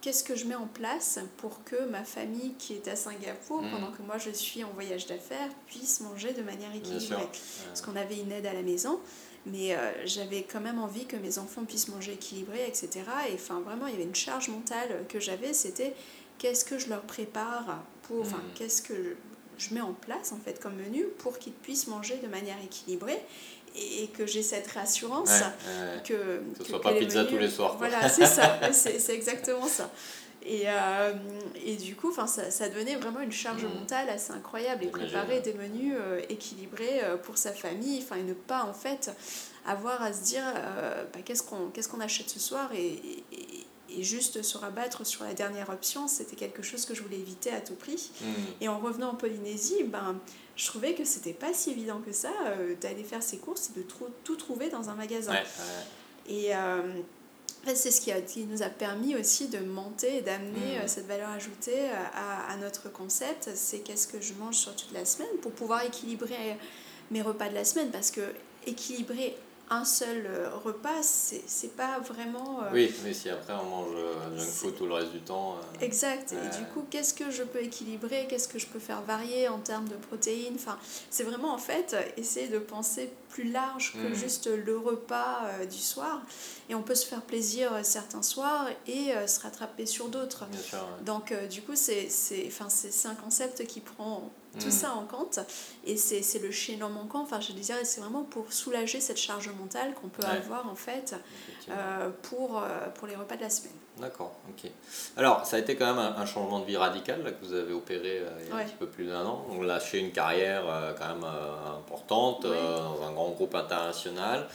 qu'est-ce 0.00 0.22
que 0.22 0.36
je 0.36 0.44
mets 0.44 0.54
en 0.54 0.68
place 0.68 1.18
pour 1.38 1.64
que 1.64 1.88
ma 1.88 2.04
famille 2.04 2.54
qui 2.58 2.74
est 2.74 2.86
à 2.86 2.94
Singapour, 2.94 3.62
mm. 3.62 3.70
pendant 3.70 3.90
que 3.90 4.02
moi 4.02 4.18
je 4.18 4.30
suis 4.30 4.62
en 4.62 4.70
voyage 4.70 5.06
d'affaires, 5.06 5.48
puisse 5.66 6.00
manger 6.00 6.32
de 6.32 6.42
manière 6.42 6.72
équilibrée. 6.74 7.28
Parce 7.66 7.82
qu'on 7.82 7.96
avait 7.96 8.18
une 8.18 8.30
aide 8.30 8.46
à 8.46 8.52
la 8.52 8.62
maison, 8.62 9.00
mais 9.46 9.74
euh, 9.74 9.90
j'avais 10.04 10.42
quand 10.44 10.60
même 10.60 10.78
envie 10.78 11.06
que 11.06 11.16
mes 11.16 11.38
enfants 11.38 11.64
puissent 11.64 11.88
manger 11.88 12.12
équilibré, 12.12 12.66
etc. 12.68 13.00
Et 13.30 13.34
enfin, 13.34 13.60
vraiment, 13.60 13.88
il 13.88 13.94
y 13.94 13.96
avait 13.96 14.04
une 14.04 14.14
charge 14.14 14.48
mentale 14.48 15.06
que 15.08 15.18
j'avais, 15.18 15.52
c'était 15.52 15.94
qu'est-ce 16.38 16.64
que 16.64 16.78
je 16.78 16.88
leur 16.88 17.02
prépare 17.02 17.82
pour, 18.02 18.20
enfin, 18.20 18.36
mm. 18.36 18.54
qu'est-ce 18.54 18.82
que 18.82 19.16
je 19.58 19.74
mets 19.74 19.80
en 19.80 19.94
place 19.94 20.32
en 20.32 20.38
fait 20.38 20.60
comme 20.60 20.76
menu 20.76 21.04
pour 21.18 21.38
qu'ils 21.38 21.52
puissent 21.52 21.86
manger 21.86 22.18
de 22.22 22.28
manière 22.28 22.58
équilibrée 22.62 23.18
et 23.76 24.08
que 24.08 24.26
j'ai 24.26 24.42
cette 24.42 24.66
réassurance 24.68 25.30
que, 26.04 26.12
que 26.12 26.42
ce 26.58 26.64
soit 26.64 26.80
pas 26.80 26.94
pizza 26.94 27.24
tous 27.24 27.38
les 27.38 27.50
soirs. 27.50 27.76
Voilà, 27.78 28.08
c'est 28.08 28.26
ça, 28.26 28.58
c'est 28.72 29.14
exactement 29.14 29.66
ça. 29.66 29.90
Et, 30.46 30.62
euh, 30.66 31.12
et 31.64 31.74
du 31.74 31.96
coup, 31.96 32.12
ça, 32.14 32.26
ça 32.28 32.68
devenait 32.68 32.94
vraiment 32.94 33.20
une 33.20 33.32
charge 33.32 33.64
mmh. 33.64 33.80
mentale 33.80 34.08
assez 34.08 34.32
incroyable 34.32 34.84
et 34.84 34.86
préparer 34.86 35.40
des 35.40 35.52
menus 35.54 35.94
euh, 35.98 36.20
équilibrés 36.28 37.00
euh, 37.02 37.16
pour 37.16 37.36
sa 37.36 37.52
famille, 37.52 38.00
enfin, 38.00 38.14
et 38.16 38.22
ne 38.22 38.32
pas 38.32 38.62
en 38.62 38.72
fait 38.72 39.10
avoir 39.66 40.00
à 40.02 40.12
se 40.12 40.22
dire 40.22 40.44
bah, 41.12 41.18
qu'est-ce 41.24 41.42
qu'on 41.42 41.70
qu'est-ce 41.70 41.88
qu'on 41.88 42.00
achète 42.00 42.30
ce 42.30 42.38
soir 42.38 42.70
et, 42.72 43.24
et, 43.32 44.02
juste 44.02 44.42
se 44.42 44.58
rabattre 44.58 45.06
sur 45.06 45.24
la 45.24 45.32
dernière 45.32 45.70
option, 45.70 46.06
c'était 46.06 46.36
quelque 46.36 46.62
chose 46.62 46.84
que 46.84 46.94
je 46.94 47.02
voulais 47.02 47.18
éviter 47.18 47.50
à 47.50 47.62
tout 47.62 47.74
prix. 47.74 48.10
Mmh. 48.20 48.26
Et 48.60 48.68
en 48.68 48.78
revenant 48.78 49.12
en 49.12 49.14
Polynésie, 49.14 49.84
ben, 49.84 50.20
je 50.56 50.66
trouvais 50.66 50.94
que 50.94 51.04
c'était 51.04 51.34
pas 51.34 51.52
si 51.52 51.70
évident 51.70 52.00
que 52.04 52.12
ça 52.12 52.32
euh, 52.46 52.74
d'aller 52.80 53.04
faire 53.04 53.22
ses 53.22 53.36
courses 53.36 53.70
et 53.70 53.80
de 53.80 53.84
tout 54.24 54.36
trouver 54.36 54.70
dans 54.70 54.88
un 54.88 54.94
magasin. 54.94 55.34
Et 56.28 56.56
euh, 56.56 56.82
c'est 57.66 57.90
ce 57.90 58.00
qui, 58.00 58.10
a, 58.10 58.20
qui, 58.20 58.44
nous 58.44 58.62
a 58.62 58.68
permis 58.68 59.14
aussi 59.16 59.48
de 59.48 59.58
monter 59.58 60.18
et 60.18 60.22
d'amener 60.22 60.78
mmh. 60.78 60.82
euh, 60.82 60.86
cette 60.86 61.06
valeur 61.06 61.28
ajoutée 61.28 61.90
à, 62.14 62.50
à 62.50 62.56
notre 62.56 62.90
concept. 62.90 63.50
C'est 63.54 63.80
qu'est-ce 63.80 64.08
que 64.08 64.20
je 64.20 64.32
mange 64.34 64.56
sur 64.56 64.74
toute 64.74 64.92
la 64.92 65.04
semaine 65.04 65.28
pour 65.42 65.52
pouvoir 65.52 65.84
équilibrer 65.84 66.56
mes 67.10 67.22
repas 67.22 67.48
de 67.48 67.54
la 67.54 67.64
semaine 67.64 67.90
parce 67.90 68.10
que 68.10 68.22
équilibrer 68.66 69.36
un 69.68 69.84
seul 69.84 70.26
euh, 70.26 70.50
repas, 70.64 71.02
c'est 71.02 71.76
pas 71.76 71.98
vraiment... 71.98 72.62
Euh, 72.62 72.70
oui, 72.72 72.94
mais 73.04 73.12
si 73.12 73.28
après 73.28 73.52
on 73.54 73.64
mange 73.64 73.94
euh, 73.96 74.38
junk 74.38 74.44
food 74.44 74.76
tout 74.76 74.86
le 74.86 74.94
reste 74.94 75.12
du 75.12 75.20
temps... 75.20 75.56
exact. 75.80 76.32
Et 76.32 76.56
du 76.56 76.64
coup, 76.72 76.84
qu'est-ce 76.88 77.14
que 77.14 77.30
je 77.30 77.42
peux 77.42 77.62
équilibrer? 77.62 78.26
Qu'est-ce 78.28 78.48
que 78.48 78.58
je 78.58 78.66
peux 78.66 78.78
faire 78.78 79.02
varier 79.02 79.48
en 79.48 79.58
termes 79.58 79.88
de 79.88 79.96
protéines? 79.96 80.54
Enfin, 80.54 80.78
c'est 81.10 81.24
vraiment 81.24 81.52
en 81.52 81.58
fait 81.58 81.96
essayer 82.16 82.48
de 82.48 82.58
penser 82.58 83.10
plus 83.36 83.50
large 83.50 83.92
que 83.92 84.08
mm. 84.08 84.14
juste 84.14 84.46
le 84.46 84.78
repas 84.78 85.42
du 85.70 85.78
soir. 85.78 86.22
Et 86.68 86.74
on 86.74 86.82
peut 86.82 86.94
se 86.94 87.06
faire 87.06 87.20
plaisir 87.20 87.70
certains 87.82 88.22
soirs 88.22 88.68
et 88.86 89.12
se 89.26 89.40
rattraper 89.40 89.84
sur 89.84 90.08
d'autres. 90.08 90.46
Donc, 91.04 91.34
du 91.50 91.60
coup, 91.60 91.74
c'est 91.74 92.08
un 93.04 93.14
concept 93.14 93.66
qui 93.66 93.80
prend 93.80 94.30
tout 94.58 94.68
mm. 94.68 94.70
ça 94.72 94.94
en 94.94 95.04
compte. 95.04 95.40
Et 95.84 95.96
c'est 95.96 96.38
le 96.38 96.50
chaînon 96.50 96.88
manquant, 96.88 97.20
enfin 97.20 97.40
je 97.40 97.52
dire, 97.52 97.76
c'est 97.84 98.00
vraiment 98.00 98.22
pour 98.22 98.52
soulager 98.52 99.00
cette 99.00 99.18
charge 99.18 99.48
mentale 99.50 99.94
qu'on 99.94 100.08
peut 100.08 100.26
avoir 100.26 100.68
en 100.68 100.74
fait 100.74 101.14
euh, 101.68 102.10
pour, 102.22 102.62
euh, 102.62 102.88
pour 102.94 103.06
les 103.06 103.16
repas 103.16 103.36
de 103.36 103.42
la 103.42 103.50
semaine. 103.50 103.72
D'accord, 103.98 104.34
ok. 104.48 104.70
Alors, 105.16 105.46
ça 105.46 105.56
a 105.56 105.58
été 105.58 105.74
quand 105.74 105.94
même 105.94 106.14
un, 106.16 106.26
changement 106.26 106.60
de 106.60 106.66
vie 106.66 106.76
radical 106.76 107.22
là, 107.24 107.30
que 107.30 107.44
vous 107.44 107.54
avez 107.54 107.72
opéré 107.72 108.18
euh, 108.18 108.28
il 108.42 108.48
y 108.48 108.52
a 108.52 108.56
un 108.56 108.64
petit 108.64 108.74
peu 108.78 108.86
plus 108.86 109.06
d'un 109.06 109.24
an. 109.24 109.46
Donc, 109.50 109.64
lâché 109.64 109.98
une 109.98 110.12
carrière 110.12 110.64
quand 110.98 111.08
même 111.08 111.24
importante 111.78 112.42
dans 112.42 113.02
un 113.02 113.12
grand 113.12 113.30
groupe 113.30 113.54
international. 113.54 114.46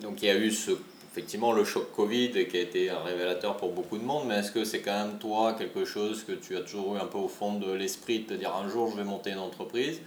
donc, 0.00 0.22
il 0.22 0.26
y 0.26 0.30
a 0.30 0.36
eu 0.36 0.50
ce 0.50 0.72
effectivement 1.14 1.52
le 1.52 1.64
choc 1.64 1.92
Covid 1.94 2.48
qui 2.48 2.56
a 2.56 2.60
été 2.60 2.90
un 2.90 2.98
révélateur 2.98 3.56
pour 3.56 3.70
beaucoup 3.70 3.98
de 3.98 4.02
monde, 4.02 4.24
mais 4.26 4.40
est-ce 4.40 4.50
que 4.50 4.64
c'est 4.64 4.80
quand 4.80 5.06
même 5.06 5.18
toi 5.18 5.54
quelque 5.56 5.84
chose 5.84 6.24
que 6.24 6.32
tu 6.32 6.56
as 6.56 6.62
toujours 6.62 6.96
eu 6.96 6.98
un 6.98 7.06
peu 7.06 7.18
au 7.18 7.28
fond 7.28 7.54
de 7.54 7.70
l'esprit 7.70 8.18
de 8.18 8.26
te 8.26 8.34
dire 8.34 8.52
un 8.56 8.68
jour 8.68 8.90
je 8.90 8.96
vais 8.96 9.04
monter 9.04 9.30
une 9.30 9.38
entreprise 9.38 10.00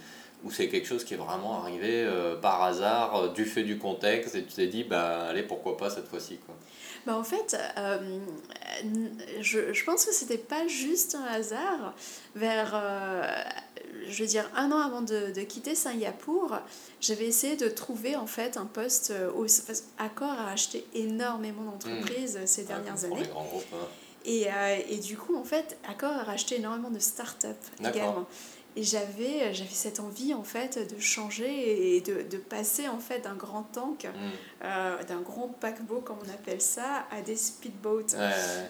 ou 0.44 0.50
c'est 0.50 0.68
quelque 0.68 0.86
chose 0.86 1.04
qui 1.04 1.14
est 1.14 1.16
vraiment 1.16 1.62
arrivé 1.62 2.04
euh, 2.04 2.36
par 2.36 2.62
hasard, 2.62 3.16
euh, 3.16 3.28
du 3.28 3.44
fait 3.44 3.64
du 3.64 3.78
contexte, 3.78 4.34
et 4.34 4.44
tu 4.44 4.54
t'es 4.54 4.66
dit, 4.66 4.84
bah 4.84 5.26
allez, 5.28 5.42
pourquoi 5.42 5.76
pas 5.76 5.90
cette 5.90 6.06
fois-ci 6.06 6.38
quoi? 6.46 6.54
Bah 7.06 7.16
en 7.16 7.24
fait, 7.24 7.56
euh, 7.76 8.18
je, 9.40 9.72
je, 9.72 9.84
pense 9.84 10.04
que 10.04 10.12
c'était 10.12 10.38
pas 10.38 10.66
juste 10.66 11.14
un 11.14 11.24
hasard. 11.24 11.94
Vers, 12.34 12.80
je 14.06 14.22
veux 14.22 14.28
dire, 14.28 14.48
un 14.54 14.70
an 14.72 14.78
avant 14.78 15.02
de, 15.02 15.32
de 15.32 15.40
quitter 15.42 15.74
Singapour, 15.74 16.58
j'avais 17.00 17.26
essayé 17.26 17.56
de 17.56 17.68
trouver 17.68 18.16
en 18.16 18.26
fait 18.26 18.56
un 18.56 18.66
poste 18.66 19.12
où 19.36 19.46
Accor 19.98 20.30
a 20.30 20.50
acheté 20.50 20.86
énormément 20.94 21.62
d'entreprises 21.64 22.38
hmm. 22.42 22.46
ces 22.46 22.64
dernières 22.64 23.04
années. 23.04 23.28
Hein. 23.34 23.86
Et, 24.24 24.48
et, 24.90 24.98
du 24.98 25.16
coup, 25.16 25.36
en 25.36 25.44
fait, 25.44 25.78
Accor 25.88 26.12
a 26.12 26.24
racheté 26.24 26.56
énormément 26.56 26.90
de 26.90 26.98
start-up 26.98 27.56
également. 27.80 28.26
Et 28.76 28.84
j'avais, 28.84 29.42
euh, 29.42 29.52
j'avais 29.52 29.70
cette 29.72 29.98
envie 29.98 30.34
en 30.34 30.44
fait 30.44 30.94
de 30.94 31.00
changer 31.00 31.96
et 31.96 32.00
de, 32.00 32.22
de 32.22 32.36
passer 32.36 32.86
en 32.86 33.00
fait 33.00 33.20
d'un 33.20 33.34
grand 33.34 33.64
tank, 33.64 34.04
mm. 34.04 34.08
euh, 34.64 35.02
d'un 35.04 35.20
grand 35.20 35.48
paquebot 35.48 36.00
comme 36.00 36.18
on 36.24 36.32
appelle 36.32 36.60
ça, 36.60 37.06
à 37.10 37.20
des 37.22 37.34
speedboats. 37.34 38.14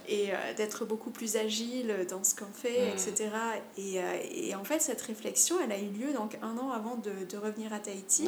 Et 0.08 0.30
euh, 0.30 0.34
d'être 0.56 0.84
beaucoup 0.84 1.10
plus 1.10 1.36
agile 1.36 1.94
dans 2.08 2.24
ce 2.24 2.34
qu'on 2.34 2.52
fait, 2.54 2.88
etc. 2.88 3.28
Mm. 3.76 3.80
Et, 3.80 4.48
et, 4.48 4.54
en 4.54 4.64
fait, 4.64 4.80
cette 4.80 5.02
réflexion, 5.02 5.56
elle 5.62 5.72
a 5.72 5.78
eu 5.78 5.88
lieu 5.88 6.12
donc 6.14 6.38
un 6.42 6.56
an 6.56 6.70
avant 6.70 6.96
de, 6.96 7.12
de 7.28 7.36
revenir 7.36 7.72
à 7.72 7.78
Tahiti. 7.78 8.26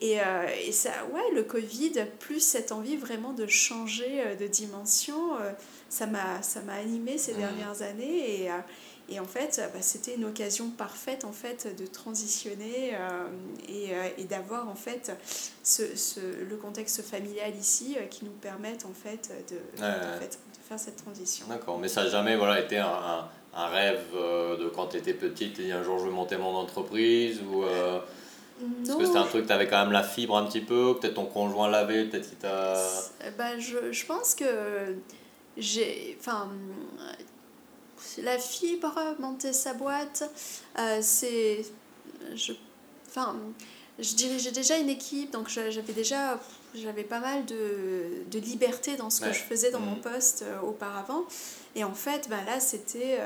Et, 0.00 0.18
et, 0.66 0.72
ça, 0.72 0.90
ouais, 1.12 1.34
le 1.34 1.42
Covid, 1.42 2.06
plus 2.20 2.40
cette 2.40 2.72
envie 2.72 2.96
vraiment 2.96 3.32
de 3.32 3.46
changer 3.46 4.36
de 4.38 4.46
dimension, 4.46 5.32
ça 5.88 6.06
m'a 6.06 6.40
animé 6.78 7.18
ces 7.18 7.34
mm. 7.34 7.38
dernières 7.38 7.82
années. 7.82 8.44
Et, 8.44 8.50
et 9.08 9.20
en 9.20 9.24
fait, 9.24 9.60
bah, 9.72 9.80
c'était 9.82 10.14
une 10.16 10.24
occasion 10.24 10.70
parfaite 10.70 11.24
en 11.24 11.32
fait 11.32 11.76
de 11.78 11.86
transitionner 11.86 12.94
euh, 12.94 13.28
et, 13.68 13.94
euh, 13.94 14.08
et 14.18 14.24
d'avoir 14.24 14.68
en 14.68 14.74
fait 14.74 15.12
ce, 15.62 15.96
ce, 15.96 16.20
le 16.48 16.56
contexte 16.56 17.02
familial 17.02 17.54
ici 17.54 17.96
euh, 17.96 18.06
qui 18.06 18.24
nous 18.24 18.32
permette 18.32 18.84
en 18.84 18.92
fait 18.92 19.30
de, 19.48 19.54
de, 19.80 19.84
fait, 20.18 20.38
de 20.38 20.68
faire 20.68 20.78
cette 20.78 20.96
transition. 20.96 21.46
D'accord, 21.48 21.78
mais 21.78 21.86
ça 21.88 22.02
n'a 22.02 22.10
jamais 22.10 22.36
voilà, 22.36 22.60
été 22.60 22.78
un, 22.78 23.28
un 23.54 23.66
rêve 23.68 24.02
de 24.12 24.68
quand 24.74 24.88
tu 24.88 24.96
étais 24.96 25.14
petite 25.14 25.60
et 25.60 25.70
un 25.70 25.84
jour 25.84 26.00
je 26.00 26.06
veux 26.06 26.10
monter 26.10 26.36
mon 26.36 26.56
entreprise 26.56 27.40
ou 27.42 27.64
Est-ce 27.64 28.96
que 28.96 29.04
c'était 29.04 29.18
un 29.18 29.24
truc, 29.24 29.46
tu 29.46 29.52
avais 29.52 29.68
quand 29.68 29.82
même 29.82 29.92
la 29.92 30.02
fibre 30.02 30.36
un 30.36 30.46
petit 30.46 30.62
peu, 30.62 30.96
peut-être 30.98 31.14
ton 31.14 31.26
conjoint 31.26 31.68
l'avait, 31.68 32.06
peut-être 32.06 32.28
qu'il 32.28 32.38
t'a... 32.38 32.74
Bah, 33.38 33.58
je, 33.58 33.92
je 33.92 34.06
pense 34.06 34.34
que 34.34 34.96
j'ai... 35.56 36.16
Enfin, 36.18 36.48
la 38.18 38.38
fibre, 38.38 38.98
monter 39.18 39.52
sa 39.52 39.74
boîte, 39.74 40.30
euh, 40.78 40.98
c'est... 41.02 41.64
Je, 42.34 42.52
enfin, 43.08 43.36
je 43.98 44.14
dirigeais 44.14 44.50
déjà 44.50 44.78
une 44.78 44.88
équipe, 44.88 45.30
donc 45.30 45.48
j'avais 45.48 45.92
déjà... 45.92 46.40
j'avais 46.74 47.04
pas 47.04 47.20
mal 47.20 47.44
de, 47.46 48.24
de, 48.30 48.38
liberté 48.38 48.96
dans 48.96 49.10
ce 49.10 49.20
que 49.20 49.32
je 49.32 49.40
faisais 49.40 49.70
dans 49.70 49.80
mon 49.80 49.96
mmh. 49.96 50.00
poste 50.00 50.44
auparavant. 50.62 51.24
Et 51.74 51.84
en 51.84 51.94
fait, 51.94 52.28
ben 52.28 52.44
là, 52.44 52.60
c'était 52.60 53.18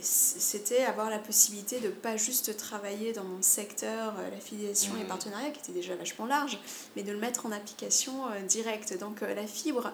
c'était 0.00 0.84
avoir 0.84 1.10
la 1.10 1.18
possibilité 1.18 1.80
de 1.80 1.88
pas 1.88 2.16
juste 2.16 2.56
travailler 2.56 3.12
dans 3.12 3.24
mon 3.24 3.42
secteur, 3.42 4.14
euh, 4.18 4.30
l'affiliation 4.30 4.92
et 5.00 5.04
mmh. 5.04 5.08
partenariats, 5.08 5.50
qui 5.50 5.60
était 5.60 5.72
déjà 5.72 5.96
vachement 5.96 6.26
large, 6.26 6.58
mais 6.96 7.02
de 7.02 7.12
le 7.12 7.18
mettre 7.18 7.46
en 7.46 7.52
application 7.52 8.26
euh, 8.28 8.40
directe. 8.42 8.98
Donc 8.98 9.22
euh, 9.22 9.34
la 9.34 9.46
fibre, 9.46 9.92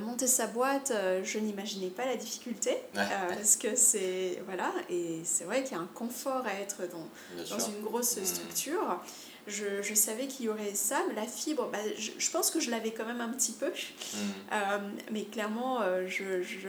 monter 0.00 0.26
sa 0.26 0.48
boîte, 0.48 0.92
je 1.22 1.38
n'imaginais 1.38 1.90
pas 1.90 2.04
la 2.04 2.16
difficulté, 2.16 2.76
parce 2.92 3.56
que 3.56 3.76
c'est... 3.76 4.42
Voilà, 4.46 4.72
et 4.90 5.20
c'est 5.24 5.44
vrai 5.44 5.62
qu'il 5.62 5.76
y 5.76 5.80
a 5.80 5.82
un 5.82 5.90
confort 5.94 6.44
à 6.44 6.54
être 6.54 6.82
dans, 6.90 7.46
dans 7.48 7.64
une 7.64 7.80
grosse 7.80 8.16
mmh. 8.16 8.24
structure. 8.24 9.00
Je, 9.46 9.80
je, 9.82 9.94
savais 9.94 10.26
qu'il 10.26 10.46
y 10.46 10.48
aurait 10.48 10.74
ça, 10.74 11.02
mais 11.08 11.14
la 11.14 11.26
fibre, 11.26 11.68
bah, 11.70 11.78
je, 11.96 12.10
je, 12.18 12.30
pense 12.30 12.50
que 12.50 12.58
je 12.58 12.72
l'avais 12.72 12.90
quand 12.90 13.06
même 13.06 13.20
un 13.20 13.28
petit 13.28 13.52
peu. 13.52 13.68
Mmh. 13.68 14.56
mais 15.12 15.24
clairement, 15.26 15.80
je, 16.08 16.42
je, 16.42 16.68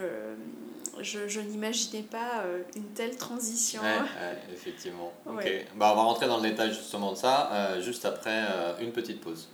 je, 1.02 1.28
je 1.28 1.40
n'imaginais 1.40 2.04
pas 2.04 2.44
euh, 2.46 2.62
une 2.76 2.90
telle 2.94 3.16
transition. 3.16 3.82
effectivement. 4.54 5.14
Ok. 5.26 5.50
Bah, 5.76 5.92
on 5.94 5.96
va 5.96 6.02
rentrer 6.04 6.28
dans 6.28 6.38
le 6.38 6.50
détail 6.50 6.70
justement 6.70 7.12
de 7.12 7.18
ça, 7.18 7.50
euh, 7.52 7.82
juste 7.82 8.06
après 8.06 8.44
euh, 8.50 8.74
une 8.80 8.92
petite 8.92 9.22
pause. 9.22 9.50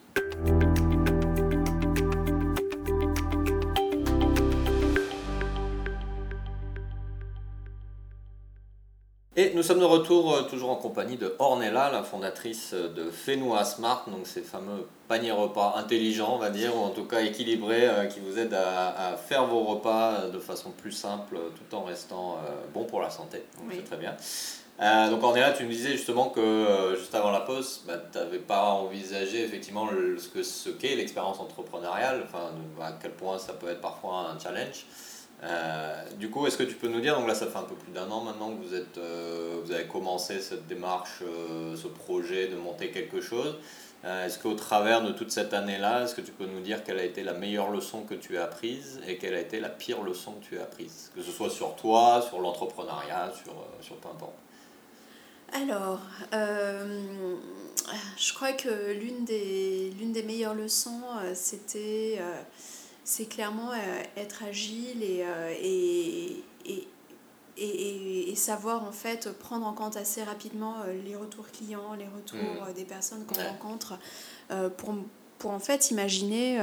Nous 9.60 9.63
sommes 9.63 9.80
de 9.80 9.84
retour 9.84 10.34
euh, 10.34 10.44
toujours 10.44 10.70
en 10.70 10.78
compagnie 10.78 11.18
de 11.18 11.36
Ornella, 11.38 11.92
la 11.92 12.01
fondatrice 12.01 12.74
de 12.74 13.12
Fenua 13.12 13.66
Smart, 13.66 14.06
donc 14.08 14.25
ces 14.25 14.42
fameux 14.42 14.88
paniers 15.10 15.34
repas 15.34 15.74
intelligents, 15.75 16.36
on 16.36 16.38
va 16.38 16.50
dire, 16.50 16.74
ou 16.78 16.80
en 16.80 16.92
tout 16.92 17.04
cas 17.04 17.20
équilibrés, 17.20 17.86
euh, 17.86 18.06
qui 18.06 18.22
vous 18.22 18.39
aident 18.39 18.54
à, 18.54 19.18
faire 19.18 19.48
vos 19.48 19.66
repas 19.66 20.28
de 20.34 20.39
façon 20.39 20.72
plus 20.72 20.94
simple, 20.94 21.38
tout 21.58 21.75
en 21.75 21.84
restant 21.84 22.38
euh, 22.38 22.51
bon 22.74 22.86
pour 22.86 23.01
la 23.01 23.10
santé. 23.10 23.44
Donc 23.58 23.74
c'est 23.74 23.84
très 23.84 23.98
bien. 23.98 24.16
donc 25.10 25.22
Ornella, 25.22 25.51
tu 25.51 25.63
nous 25.63 25.72
disais 25.72 25.92
justement 25.92 26.30
que 26.30 26.96
juste 26.98 27.13
avant 27.13 27.32
la 27.32 27.42
pause, 27.42 27.84
bah, 27.86 28.01
tu 28.10 28.18
n'avais 28.18 28.39
pas 28.39 28.63
envisagé 28.72 29.44
effectivement 29.44 29.89
ce 29.89 30.30
qu'est 30.30 30.44
ce 30.44 30.70
qu'est 30.70 30.96
l'expérience 30.96 31.42
entrepreneuriale, 31.42 32.24
enfin 32.24 32.51
à 32.82 32.94
quel 32.94 33.12
point 33.12 33.38
ça 33.38 33.51
peut 33.51 33.68
être 33.68 33.82
parfois 33.82 34.30
un 34.34 34.39
challenge. 34.39 34.86
Euh, 35.43 36.03
du 36.17 36.29
coup, 36.29 36.46
est-ce 36.48 36.58
que 36.58 36.63
tu 36.63 36.75
peux 36.75 36.89
nous 36.89 37.00
dire, 37.00 37.17
donc 37.17 37.27
là 37.27 37.36
ça 37.36 37.48
fait 37.48 37.58
un 37.58 37.63
peu 37.63 37.75
plus 37.75 37.91
d'un 37.93 38.10
an 38.12 38.22
maintenant 38.22 38.51
que 38.51 38.62
vous, 38.62 38.75
êtes, 38.75 38.98
euh, 38.98 39.62
vous 39.63 39.72
avez 39.72 39.86
commencé 39.86 40.41
cette 40.41 40.67
démarche, 40.67 41.22
euh, 41.22 41.77
ce 41.77 41.88
projet 41.88 42.48
de 42.48 42.58
monter 42.58 42.91
quelque 42.91 43.22
chose. 43.22 43.55
est-ce 44.03 44.38
qu'au 44.39 44.53
travers 44.53 45.01
de 45.01 45.12
toute 45.12 45.31
cette 45.31 45.53
année-là, 45.53 46.03
est-ce 46.03 46.15
que 46.15 46.22
tu 46.22 46.31
peux 46.31 46.46
nous 46.46 46.60
dire 46.60 46.84
quelle 46.84 47.00
a 47.00 47.03
été 47.03 47.24
la 47.24 47.34
meilleure 47.34 47.69
leçon 47.69 48.01
que 48.03 48.15
tu 48.15 48.38
as 48.38 48.43
apprise 48.43 49.00
et 49.08 49.17
quelle 49.17 49.34
a 49.34 49.39
été 49.39 49.60
la 49.60 49.69
pire 49.69 50.01
leçon 50.03 50.34
que 50.34 50.46
tu 50.46 50.60
as 50.60 50.63
apprise? 50.63 51.12
Que 51.15 51.22
ce 51.22 51.31
soit 51.31 51.50
sur 51.50 51.75
toi, 51.75 52.22
sur 52.27 52.39
l'entrepreneuriat, 52.39 53.31
sur, 53.41 53.53
sur 53.81 53.96
peu 53.98 54.10
importe. 54.10 54.36
Alors, 55.51 56.00
je 58.17 58.34
crois 58.34 58.53
que 58.53 58.93
l'une 58.93 59.25
des, 59.25 59.91
l'une 60.00 60.12
des 60.12 60.24
meilleures 60.24 60.53
leçons, 60.53 61.01
c'était 61.34 62.19
c'est 63.10 63.25
clairement 63.25 63.72
euh, 63.72 64.04
être 64.18 64.44
agile 64.44 65.01
euh, 65.01 65.51
et, 65.60 66.44
et, 66.68 66.88
et, 67.58 68.30
et, 68.30 68.36
savoir 68.36 68.84
en 68.84 68.92
fait 68.92 69.32
prendre 69.32 69.66
en 69.66 69.74
compte 69.74 69.98
assez 69.98 70.24
rapidement 70.24 70.75
euh, 70.86 70.94
les 71.04 71.16
retours 71.16 71.48
clients, 71.51 71.96
les 71.98 72.06
retours 72.06 72.68
mmh. 72.70 72.74
des 72.74 72.86
personnes 72.86 73.25
qu'on 73.25 73.42
rencontre 73.42 73.98
pour, 74.78 74.94
pour 75.39 75.51
en 75.51 75.60
fait 75.60 75.89
imaginer 75.89 76.60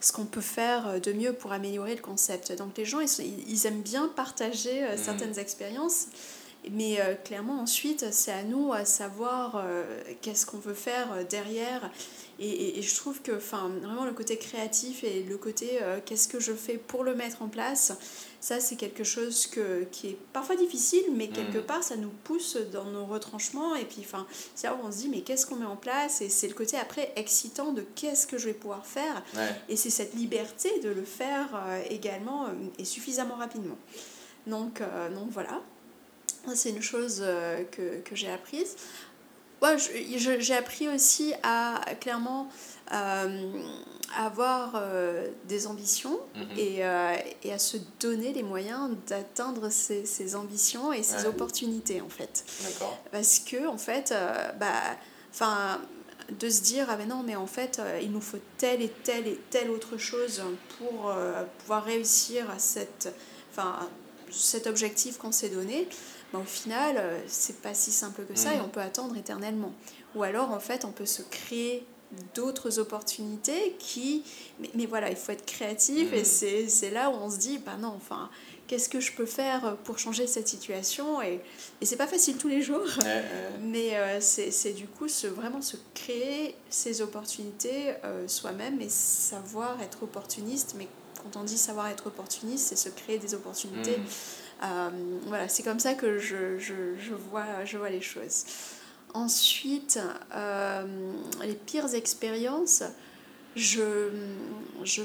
ce 0.00 0.12
qu'on 0.12 0.26
peut 0.26 0.42
faire 0.42 1.00
de 1.00 1.12
mieux 1.12 1.32
pour 1.32 1.52
améliorer 1.52 1.94
le 1.94 2.02
concept. 2.02 2.52
Donc 2.52 2.76
les 2.76 2.84
gens, 2.84 3.00
ils, 3.00 3.48
ils 3.48 3.66
aiment 3.66 3.82
bien 3.82 4.08
partager 4.08 4.82
mmh. 4.82 4.96
certaines 4.98 5.38
expériences. 5.38 6.06
Mais 6.72 6.98
clairement, 7.24 7.60
ensuite, 7.60 8.12
c'est 8.12 8.32
à 8.32 8.42
nous 8.42 8.72
à 8.72 8.84
savoir 8.84 9.62
qu'est-ce 10.20 10.46
qu'on 10.46 10.58
veut 10.58 10.74
faire 10.74 11.24
derrière 11.28 11.90
et, 12.40 12.78
et, 12.78 12.82
je 12.82 12.94
trouve 12.94 13.20
que 13.20 13.32
enfin, 13.32 13.68
vraiment 13.82 14.04
le 14.04 14.12
côté 14.12 14.36
créatif 14.36 15.02
et 15.02 15.24
le 15.24 15.36
côté 15.36 15.80
euh, 15.82 15.98
qu'est-ce 16.04 16.28
que 16.28 16.38
je 16.38 16.52
fais 16.52 16.78
pour 16.78 17.02
le 17.02 17.16
mettre 17.16 17.42
en 17.42 17.48
place, 17.48 17.92
ça 18.40 18.60
c'est 18.60 18.76
quelque 18.76 19.02
chose 19.02 19.48
que, 19.48 19.82
qui 19.90 20.10
est 20.10 20.18
parfois 20.32 20.54
difficile, 20.54 21.02
mais 21.16 21.26
quelque 21.28 21.58
mmh. 21.58 21.66
part 21.66 21.82
ça 21.82 21.96
nous 21.96 22.12
pousse 22.22 22.56
dans 22.72 22.84
nos 22.84 23.06
retranchements. 23.06 23.74
Et 23.74 23.84
puis 23.84 24.02
enfin, 24.04 24.24
c'est 24.54 24.68
là 24.68 24.74
où 24.74 24.86
on 24.86 24.92
se 24.92 24.98
dit 24.98 25.08
mais 25.08 25.22
qu'est-ce 25.22 25.46
qu'on 25.46 25.56
met 25.56 25.66
en 25.66 25.76
place? 25.76 26.20
Et 26.20 26.28
c'est 26.28 26.46
le 26.46 26.54
côté 26.54 26.76
après 26.76 27.12
excitant 27.16 27.72
de 27.72 27.84
qu'est-ce 27.96 28.28
que 28.28 28.38
je 28.38 28.46
vais 28.46 28.54
pouvoir 28.54 28.86
faire. 28.86 29.24
Et 29.68 29.74
c'est 29.74 29.90
cette 29.90 30.14
liberté 30.14 30.70
de 30.80 30.90
le 30.90 31.04
faire 31.04 31.48
euh, 31.54 31.82
également 31.90 32.46
euh, 32.46 32.50
et 32.78 32.84
suffisamment 32.84 33.34
rapidement. 33.34 33.78
Donc, 34.46 34.80
donc 35.14 35.28
voilà, 35.30 35.60
c'est 36.54 36.70
une 36.70 36.82
chose 36.82 37.24
que, 37.70 38.00
que 38.00 38.14
j'ai 38.14 38.30
apprise 38.30 38.76
ouais, 39.62 39.76
j'ai 40.18 40.54
appris 40.54 40.88
aussi 40.88 41.34
à 41.42 41.80
clairement 42.00 42.48
euh, 42.92 43.52
avoir 44.16 44.72
euh, 44.76 45.28
des 45.44 45.66
ambitions 45.66 46.18
mhm. 46.34 46.46
et, 46.56 46.84
euh, 46.84 47.16
et, 47.44 47.52
à 47.52 47.58
se 47.58 47.76
donner 48.00 48.32
les 48.32 48.42
moyens 48.42 48.90
d'atteindre 49.06 49.70
ces, 49.70 50.06
ces, 50.06 50.36
ambitions 50.36 50.92
et 50.92 51.02
ces 51.02 51.26
opportunités 51.26 52.00
en 52.00 52.08
fait. 52.08 52.44
Parce 53.12 53.40
que 53.40 53.66
en 53.66 53.78
fait, 53.78 54.14
bah, 54.58 54.72
de 56.38 56.48
se 56.50 56.62
dire 56.62 56.86
ah 56.88 56.96
ben 56.96 57.08
non 57.08 57.22
mais 57.24 57.36
en 57.36 57.46
fait 57.46 57.80
il 58.02 58.12
nous 58.12 58.20
faut 58.20 58.38
telle 58.58 58.82
et 58.82 58.90
telle 59.02 59.26
et 59.26 59.40
telle 59.50 59.70
autre 59.70 59.96
chose 59.96 60.42
pour 60.78 61.12
pouvoir 61.58 61.84
réussir 61.84 62.50
à 62.50 62.58
cette, 62.58 63.08
cet 64.30 64.66
objectif 64.66 65.16
qu'on 65.16 65.32
s'est 65.32 65.48
donné 65.48 65.88
au 66.34 66.44
final, 66.44 66.96
euh, 66.98 67.18
c'est 67.26 67.60
pas 67.62 67.74
si 67.74 67.90
simple 67.90 68.24
que 68.24 68.38
ça 68.38 68.54
et 68.54 68.58
mm. 68.58 68.64
on 68.64 68.68
peut 68.68 68.80
attendre 68.80 69.16
éternellement. 69.16 69.72
Ou 70.14 70.22
alors, 70.22 70.50
en 70.50 70.60
fait, 70.60 70.84
on 70.84 70.92
peut 70.92 71.06
se 71.06 71.22
créer 71.22 71.86
d'autres 72.34 72.78
opportunités 72.78 73.76
qui... 73.78 74.24
Mais, 74.74 74.86
voilà, 74.86 75.10
il 75.10 75.16
faut 75.16 75.32
être 75.32 75.46
créatif 75.46 76.12
et 76.12 76.22
mm. 76.22 76.68
c'est 76.68 76.90
là 76.90 77.10
où 77.10 77.14
on 77.14 77.30
se 77.30 77.38
dit, 77.38 77.58
bah 77.58 77.76
non, 77.78 77.94
enfin, 77.96 78.30
qu'est-ce 78.66 78.88
que 78.88 79.00
je 79.00 79.12
peux 79.12 79.26
faire 79.26 79.76
pour 79.84 79.98
changer 79.98 80.26
cette 80.26 80.48
situation 80.48 81.20
Et, 81.22 81.40
et 81.80 81.86
c'est 81.86 81.96
pas 81.96 82.06
facile 82.06 82.36
tous 82.36 82.48
les 82.48 82.62
jours, 82.62 82.86
mais 83.60 83.96
euh, 83.96 84.20
c'est 84.20 84.72
du 84.72 84.86
coup 84.86 85.08
se, 85.08 85.26
vraiment 85.26 85.62
se 85.62 85.76
créer 85.94 86.54
ces 86.68 87.00
opportunités 87.00 87.94
euh, 88.04 88.28
soi-même 88.28 88.80
et 88.80 88.88
savoir 88.88 89.80
être 89.82 90.02
opportuniste. 90.02 90.74
Mais 90.78 90.86
quand 91.22 91.40
on 91.40 91.44
dit 91.44 91.58
savoir 91.58 91.88
être 91.88 92.06
opportuniste, 92.06 92.68
c'est 92.68 92.76
se 92.76 92.90
créer 92.90 93.18
des 93.18 93.34
opportunités. 93.34 93.96
Mm. 93.96 94.04
Euh, 94.62 94.90
voilà, 95.26 95.48
c'est 95.48 95.62
comme 95.62 95.78
ça 95.78 95.94
que 95.94 96.18
je, 96.18 97.14
vois, 97.30 97.90
les 97.90 98.00
choses. 98.00 98.44
Ensuite, 99.14 100.00
euh, 100.34 101.12
les 101.42 101.54
pires 101.54 101.94
expériences, 101.94 102.82
je, 103.56 104.10
je 104.84 105.02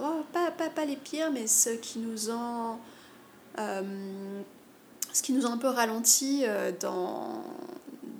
oh, 0.00 0.24
pas 0.32 0.84
les 0.84 0.96
pires, 0.96 1.30
mais 1.30 1.46
ceux 1.46 1.76
qui 1.76 1.98
nous 1.98 2.30
ont, 2.30 2.78
euh, 3.58 3.82
ce 5.12 5.22
qui 5.22 5.32
nous 5.32 5.46
ont 5.46 5.52
un 5.52 5.58
peu 5.58 5.68
ralenti 5.68 6.44
dans, 6.80 7.44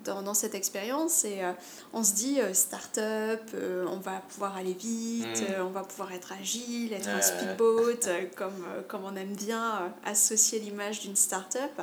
dans, 0.09 0.23
dans 0.23 0.35
cette 0.35 0.55
expérience. 0.55 1.25
Et 1.25 1.42
euh, 1.42 1.53
on 1.92 2.03
se 2.03 2.14
dit, 2.14 2.40
euh, 2.40 2.53
start-up, 2.55 3.42
euh, 3.55 3.85
on 3.88 3.99
va 3.99 4.23
pouvoir 4.29 4.57
aller 4.57 4.73
vite, 4.73 5.42
mm. 5.42 5.62
on 5.62 5.71
va 5.71 5.83
pouvoir 5.83 6.12
être 6.12 6.33
agile, 6.33 6.92
être 6.92 7.09
un 7.09 7.21
speedboat, 7.21 8.09
comme, 8.37 8.66
comme 8.88 9.05
on 9.05 9.14
aime 9.16 9.35
bien 9.35 9.92
associer 10.05 10.59
l'image 10.59 11.01
d'une 11.01 11.16
start-up. 11.16 11.83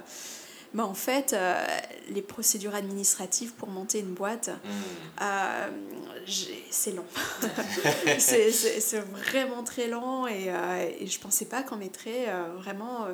Mais 0.74 0.84
en 0.84 0.94
fait, 0.94 1.34
les 2.10 2.22
procédures 2.22 2.76
administratives 2.76 3.54
pour 3.54 3.70
monter 3.70 4.00
une 4.00 4.14
boîte, 4.14 4.50
mm. 4.50 5.22
c'est 6.70 6.92
long. 6.92 7.06
c'est 8.20 9.00
vraiment 9.14 9.64
très 9.64 9.88
long 9.88 10.28
et, 10.28 10.52
et 11.00 11.08
je 11.08 11.18
ne 11.18 11.24
pensais 11.24 11.46
pas 11.46 11.64
qu'on 11.64 11.78
mettrait 11.78 12.28
vraiment 12.58 13.08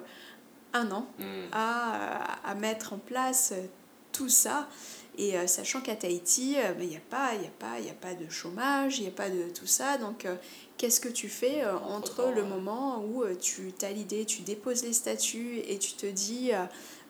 un 0.74 0.90
an 0.92 1.06
mm. 1.20 1.24
à, 1.52 2.50
à, 2.50 2.56
mettre 2.56 2.94
en 2.94 2.98
place 2.98 3.54
tout 4.12 4.30
ça. 4.30 4.68
Et 5.18 5.38
euh, 5.38 5.46
sachant 5.46 5.82
qu'à 5.82 5.96
Tahiti, 5.96 6.56
euh, 6.58 6.74
ben, 6.74 6.84
il 6.84 6.90
n'y 6.90 6.96
a, 6.96 7.02
pas, 7.10 7.34
y 7.36 7.46
a, 7.46 7.50
pas, 7.60 7.74
a 7.76 7.94
pas 7.94 8.14
de 8.14 8.30
chômage, 8.30 9.00
il 9.00 9.04
n'y 9.04 9.10
a 9.10 9.12
pas 9.12 9.30
de 9.30 9.50
tout 9.50 9.68
ça. 9.68 9.98
Donc, 9.98 10.26
euh, 10.26 10.36
qu'est-ce 10.78 11.02
que 11.02 11.10
tu 11.10 11.28
fais 11.28 11.66
entre 11.66 12.32
le 12.34 12.44
moment 12.44 13.04
où 13.04 13.24
tu 13.36 13.74
as 13.82 13.92
l'idée, 13.92 14.26
tu 14.26 14.42
déposes 14.42 14.84
les 14.84 14.94
statuts 14.94 15.60
et 15.68 15.78
tu 15.78 15.94
te 15.94 16.06
dis 16.06 16.52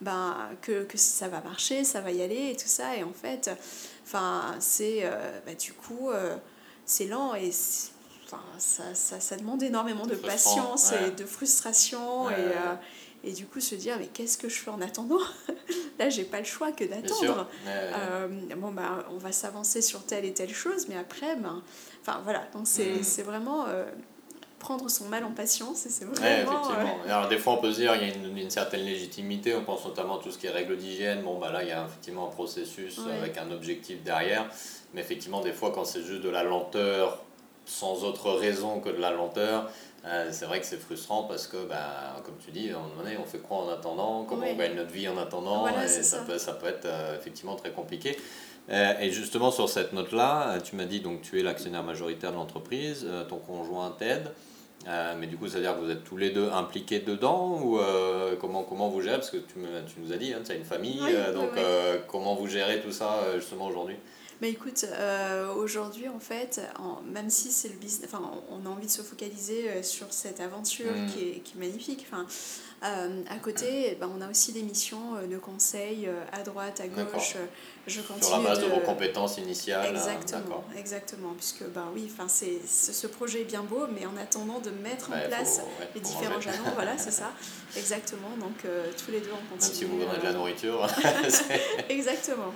ben, 0.02 0.36
que, 0.62 0.84
que 0.84 0.98
ça 0.98 1.30
va 1.30 1.42
marcher, 1.42 1.84
ça 1.84 2.02
va 2.02 2.12
y 2.12 2.22
aller 2.22 2.52
et 2.52 2.56
tout 2.58 2.68
ça. 2.68 2.98
Et 2.98 3.04
en 3.04 3.14
fait, 3.14 3.50
c'est 4.60 5.10
ben, 5.46 5.56
du 5.56 5.72
coup, 5.72 6.10
c'est 6.86 7.06
lent 7.06 7.34
et 7.36 7.52
ça, 7.52 8.38
ça, 8.94 9.20
ça, 9.20 9.38
demande 9.38 9.64
énormément 9.64 10.06
de 10.06 10.16
patience 10.16 10.92
et 10.92 11.12
de 11.12 11.26
frustration. 11.26 12.30
Et, 12.30 12.52
et 13.24 13.34
du 13.34 13.46
coup 13.46 13.60
se 13.60 13.76
dire 13.76 13.98
mais 14.00 14.08
qu'est-ce 14.08 14.38
que 14.38 14.50
je 14.50 14.60
fais 14.60 14.72
en 14.72 14.82
attendant 14.82 15.20
Là, 16.00 16.10
j'ai 16.10 16.24
pas 16.24 16.40
le 16.40 16.46
choix 16.46 16.72
que 16.72 16.84
d'attendre. 16.84 17.48
Euh, 17.68 18.28
bon, 18.58 18.72
bah, 18.72 19.06
on 19.12 19.18
va 19.18 19.32
s'avancer 19.32 19.84
sur 19.84 20.04
telle 20.04 20.26
et 20.26 20.34
telle 20.34 20.54
chose, 20.54 20.88
mais 20.90 20.98
après, 20.98 21.36
ben, 21.36 21.62
enfin 22.02 22.22
voilà, 22.24 22.48
donc 22.54 22.66
c'est 22.66 22.96
mm. 22.96 23.24
vraiment 23.24 23.68
euh, 23.68 23.86
prendre 24.58 24.90
son 24.90 25.06
mal 25.10 25.24
en 25.24 25.32
patience, 25.32 25.86
et 25.86 25.90
c'est 25.90 26.06
vraiment. 26.06 26.26
effectivement. 26.26 26.98
Alors, 27.06 27.28
des 27.28 27.38
fois, 27.38 27.54
on 27.54 27.58
peut 27.58 27.72
se 27.72 27.82
dire, 27.82 27.96
il 27.96 28.08
y 28.08 28.12
a 28.12 28.16
une, 28.16 28.36
une, 28.36 28.50
certaine 28.50 28.84
légitimité, 28.84 29.54
on 29.54 29.64
pense 29.64 29.86
notamment 29.86 30.20
à 30.20 30.24
tout 30.24 30.32
ce 30.32 30.40
qui 30.40 30.48
est 30.48 30.52
règles 30.52 30.78
d'hygiène. 30.78 31.22
Bon, 31.22 31.38
bah 31.38 31.52
là, 31.52 31.62
il 31.62 31.70
y 31.70 31.72
a 31.72 31.86
effectivement 31.86 32.28
un 32.28 32.32
processus 32.32 33.00
avec 33.22 33.38
un 33.38 33.52
objectif 33.52 34.02
derrière, 34.04 34.50
mais 34.94 35.02
effectivement, 35.02 35.42
des 35.42 35.54
fois, 35.54 35.72
quand 35.72 35.86
c'est 35.86 36.02
juste 36.02 36.22
de 36.22 36.30
la 36.30 36.44
lenteur, 36.44 37.24
sans 37.66 38.04
autre 38.04 38.32
raison 38.32 38.80
que 38.80 38.90
de 38.90 39.00
la 39.00 39.12
lenteur, 39.12 39.70
euh, 40.04 40.30
c'est 40.32 40.46
vrai 40.46 40.60
que 40.60 40.66
c'est 40.66 40.80
frustrant 40.80 41.24
parce 41.24 41.46
que, 41.46 41.58
bah, 41.68 42.20
comme 42.26 42.38
tu 42.44 42.52
dis, 42.52 42.72
on 42.74 43.26
fait 43.26 43.38
quoi 43.38 43.58
en 43.58 43.70
attendant? 43.70 44.24
Comment 44.24 44.48
on 44.48 44.56
gagne 44.56 44.76
notre 44.76 44.92
vie 44.92 45.08
en 45.08 45.18
attendant? 45.18 45.68
Et 45.68 45.88
ça, 45.88 46.20
Peut, 46.26 46.38
ça 46.40 46.54
peut 46.54 46.68
être 46.68 46.86
euh, 46.86 47.18
effectivement 47.18 47.56
très 47.56 47.72
compliqué. 47.72 48.18
Euh, 48.70 48.94
et 49.00 49.12
justement, 49.12 49.52
sur 49.52 49.70
cette 49.70 49.94
note-là, 49.94 50.58
tu 50.64 50.76
m'as 50.76 50.86
dit 50.86 51.02
donc 51.02 51.22
tu 51.22 51.40
es 51.40 51.44
l'actionnaire 51.44 51.84
majoritaire 51.84 52.32
de 52.32 52.38
l'entreprise, 52.38 53.06
ton 53.30 53.38
conjoint 53.38 53.96
t'aide. 53.98 54.32
mais 55.20 55.28
du 55.28 55.38
coup, 55.38 55.48
c'est-à-dire 55.48 55.76
que 55.76 55.82
vous 55.82 55.92
êtes 55.92 56.04
tous 56.04 56.18
les 56.18 56.32
deux 56.32 56.50
impliqués 56.52 57.00
dedans 57.00 57.60
ou 57.62 57.80
comment, 58.40 58.64
comment 58.64 58.90
vous 58.90 59.02
gérez? 59.02 59.18
Parce 59.18 59.32
que 59.32 59.38
tu, 59.38 59.60
me, 59.60 59.68
tu 59.86 60.00
nous 60.00 60.14
as 60.14 60.18
dit, 60.18 60.34
hein, 60.34 60.42
tu 60.44 60.52
as 60.52 60.56
une 60.56 60.64
famille, 60.64 61.02
donc 61.34 61.52
comment 62.08 62.36
vous 62.36 62.48
gérez 62.48 62.80
tout 62.82 62.92
ça 62.92 63.20
justement 63.36 63.68
aujourd'hui? 63.68 63.98
Mais 64.42 64.50
écoute, 64.50 64.86
euh, 64.90 65.54
aujourd'hui, 65.54 66.08
en 66.08 66.20
fait, 66.20 66.62
en, 66.80 67.02
même 67.04 67.30
si 67.30 67.52
c'est 67.52 67.70
le 67.70 67.76
business, 67.76 68.10
enfin, 68.12 68.32
on 68.50 68.66
a 68.66 68.70
envie 68.70 68.88
de 68.88 68.92
se 68.92 69.04
focaliser 69.04 69.70
euh, 69.70 69.84
sur 69.84 70.12
cette 70.12 70.40
aventure 70.40 70.92
mm. 70.92 71.06
qui, 71.08 71.30
est, 71.30 71.40
qui 71.42 71.58
est 71.58 71.60
magnifique. 71.60 72.08
Enfin, 72.08 72.26
euh, 72.84 73.24
à 73.30 73.38
côté, 73.38 73.98
ben, 74.00 74.10
on 74.16 74.22
a 74.22 74.30
aussi 74.30 74.54
des 74.54 74.64
missions 74.64 75.16
de 75.30 75.38
conseil 75.38 76.10
à 76.32 76.44
droite, 76.44 76.82
à 76.82 76.88
gauche. 76.88 77.36
Je 77.88 78.02
continue 78.02 78.24
Sur 78.24 78.38
la 78.38 78.50
base 78.50 78.60
de, 78.60 78.68
vos 78.68 78.80
compétences 78.80 79.38
initiales. 79.40 79.88
Exactement, 79.90 80.64
exactement. 80.78 81.34
Puisque, 81.36 81.64
ben, 81.66 81.86
oui, 81.94 82.12
c'est, 82.28 82.60
ce 82.68 83.08
projet 83.08 83.42
est 83.42 83.46
bien 83.46 83.64
beau, 83.64 83.88
mais 83.94 84.06
en 84.06 84.16
attendant 84.18 84.60
de 84.60 84.70
mettre 84.70 85.12
en 85.12 85.28
place 85.28 85.62
les 85.96 86.02
différents 86.02 86.40
jalons, 86.40 86.72
voilà, 86.76 86.92
c'est 86.98 87.12
ça. 87.12 87.32
Exactement. 87.76 88.30
Donc, 88.40 88.66
tous 88.98 89.12
les 89.12 89.20
deux, 89.20 89.32
on 89.32 89.54
continue. 89.54 89.72
Même 89.72 89.80
si 89.80 89.86
vous 89.86 90.00
donnez 90.00 90.20
de 90.20 90.24
la 90.24 90.34
nourriture. 90.34 90.88
exactement. 91.90 92.54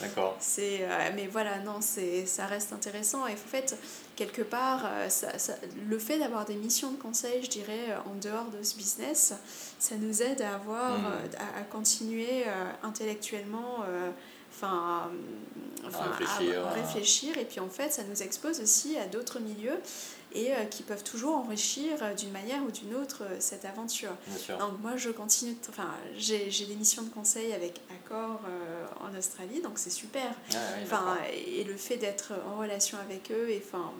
d'accord. 0.00 0.36
C'est 0.40 0.84
euh, 0.94 1.10
mais 1.14 1.26
voilà, 1.26 1.58
non, 1.60 1.78
c'est, 1.80 2.26
ça 2.26 2.46
reste 2.46 2.72
intéressant. 2.72 3.26
Et 3.26 3.32
en 3.32 3.36
fait, 3.36 3.76
quelque 4.16 4.42
part, 4.42 4.84
euh, 4.86 5.08
ça, 5.08 5.38
ça, 5.38 5.54
le 5.88 5.98
fait 5.98 6.18
d'avoir 6.18 6.44
des 6.44 6.54
missions 6.54 6.92
de 6.92 6.96
conseil, 6.96 7.42
je 7.42 7.50
dirais, 7.50 7.90
euh, 7.90 8.10
en 8.10 8.14
dehors 8.14 8.50
de 8.50 8.62
ce 8.62 8.76
business, 8.76 9.33
ça 9.78 9.96
nous 9.96 10.22
aide 10.22 10.42
à 10.42 10.54
avoir, 10.54 10.98
mmh. 10.98 11.04
à, 11.58 11.62
continuer 11.62 12.44
intellectuellement 12.82 13.84
enfin, 14.54 15.10
enfin 15.86 16.10
à 16.64 16.70
réfléchir. 16.72 17.36
Et 17.38 17.44
puis 17.44 17.60
en 17.60 17.68
fait, 17.68 17.92
ça 17.92 18.02
nous 18.04 18.22
expose 18.22 18.60
aussi 18.60 18.96
à 18.96 19.06
d'autres 19.06 19.40
milieux 19.40 19.78
et 20.34 20.52
euh, 20.52 20.64
qui 20.64 20.82
peuvent 20.82 21.04
toujours 21.04 21.36
enrichir 21.36 21.92
euh, 22.02 22.12
d'une 22.12 22.32
manière 22.32 22.62
ou 22.64 22.70
d'une 22.70 22.94
autre 22.94 23.22
euh, 23.22 23.36
cette 23.38 23.64
aventure. 23.64 24.10
Donc 24.58 24.80
moi, 24.82 24.96
je 24.96 25.10
continue, 25.10 25.56
enfin, 25.68 25.94
j'ai 26.16 26.48
des 26.48 26.74
missions 26.74 27.02
de 27.02 27.10
conseil 27.10 27.52
avec 27.52 27.80
Accor 27.90 28.40
en 29.00 29.16
Australie, 29.16 29.62
donc 29.62 29.74
c'est 29.76 29.90
super. 29.90 30.30
Ah 30.52 30.56
enfin, 30.82 31.16
et 31.32 31.64
le 31.64 31.76
fait 31.76 31.96
d'être 31.96 32.32
en 32.52 32.58
relation 32.58 32.98
avec 32.98 33.30
eux, 33.30 33.48
et 33.50 33.62
enfin, 33.64 33.92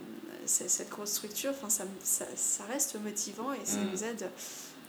cette 0.46 0.90
grosse 0.90 1.12
structure, 1.12 1.50
enfin, 1.50 1.70
ça, 1.70 1.84
ça, 2.02 2.24
ça, 2.36 2.64
reste 2.64 2.96
motivant 3.00 3.52
et 3.52 3.64
ça 3.64 3.78
mm. 3.78 3.90
nous 3.90 4.04
aide 4.04 4.28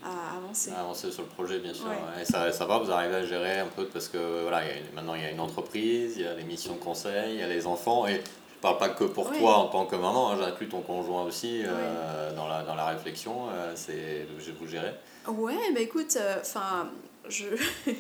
à 0.05 0.37
avancer. 0.37 0.71
À 0.71 0.81
avancer 0.81 1.11
sur 1.11 1.23
le 1.23 1.29
projet, 1.29 1.59
bien 1.59 1.73
sûr. 1.73 1.87
Et 2.21 2.25
ça, 2.25 2.51
ça 2.51 2.65
va, 2.65 2.77
vous 2.77 2.91
arrivez 2.91 3.15
à 3.15 3.25
gérer 3.25 3.59
un 3.59 3.67
peu 3.67 3.85
parce 3.85 4.07
que 4.07 4.43
voilà, 4.43 4.63
y 4.63 4.69
a 4.69 4.73
maintenant 4.93 5.15
il 5.15 5.21
y 5.21 5.25
a 5.25 5.31
une 5.31 5.39
entreprise, 5.39 6.13
il 6.15 6.23
y 6.23 6.27
a 6.27 6.33
les 6.33 6.43
missions 6.43 6.75
de 6.75 6.79
conseil, 6.79 7.33
il 7.35 7.39
y 7.39 7.43
a 7.43 7.47
les 7.47 7.65
enfants. 7.65 8.07
Et 8.07 8.21
parle 8.65 8.77
pas 8.77 8.89
que 8.89 9.03
pour 9.03 9.31
toi 9.31 9.57
en 9.57 9.67
tant 9.67 9.85
que 9.85 9.95
maman, 9.95 10.31
hein, 10.31 10.37
j'inclus 10.39 10.67
ton 10.69 10.81
conjoint 10.81 11.23
aussi 11.23 11.61
euh, 11.63 12.33
dans, 12.35 12.47
la, 12.47 12.63
dans 12.63 12.75
la 12.75 12.87
réflexion, 12.87 13.49
euh, 13.51 13.73
c'est 13.75 14.27
je 14.39 14.51
vous 14.51 14.67
gérer. 14.67 14.93
Ouais, 15.27 15.71
bah 15.73 15.81
écoute, 15.81 16.17
euh, 16.19 16.37
enfin, 16.41 16.89
je 17.29 17.45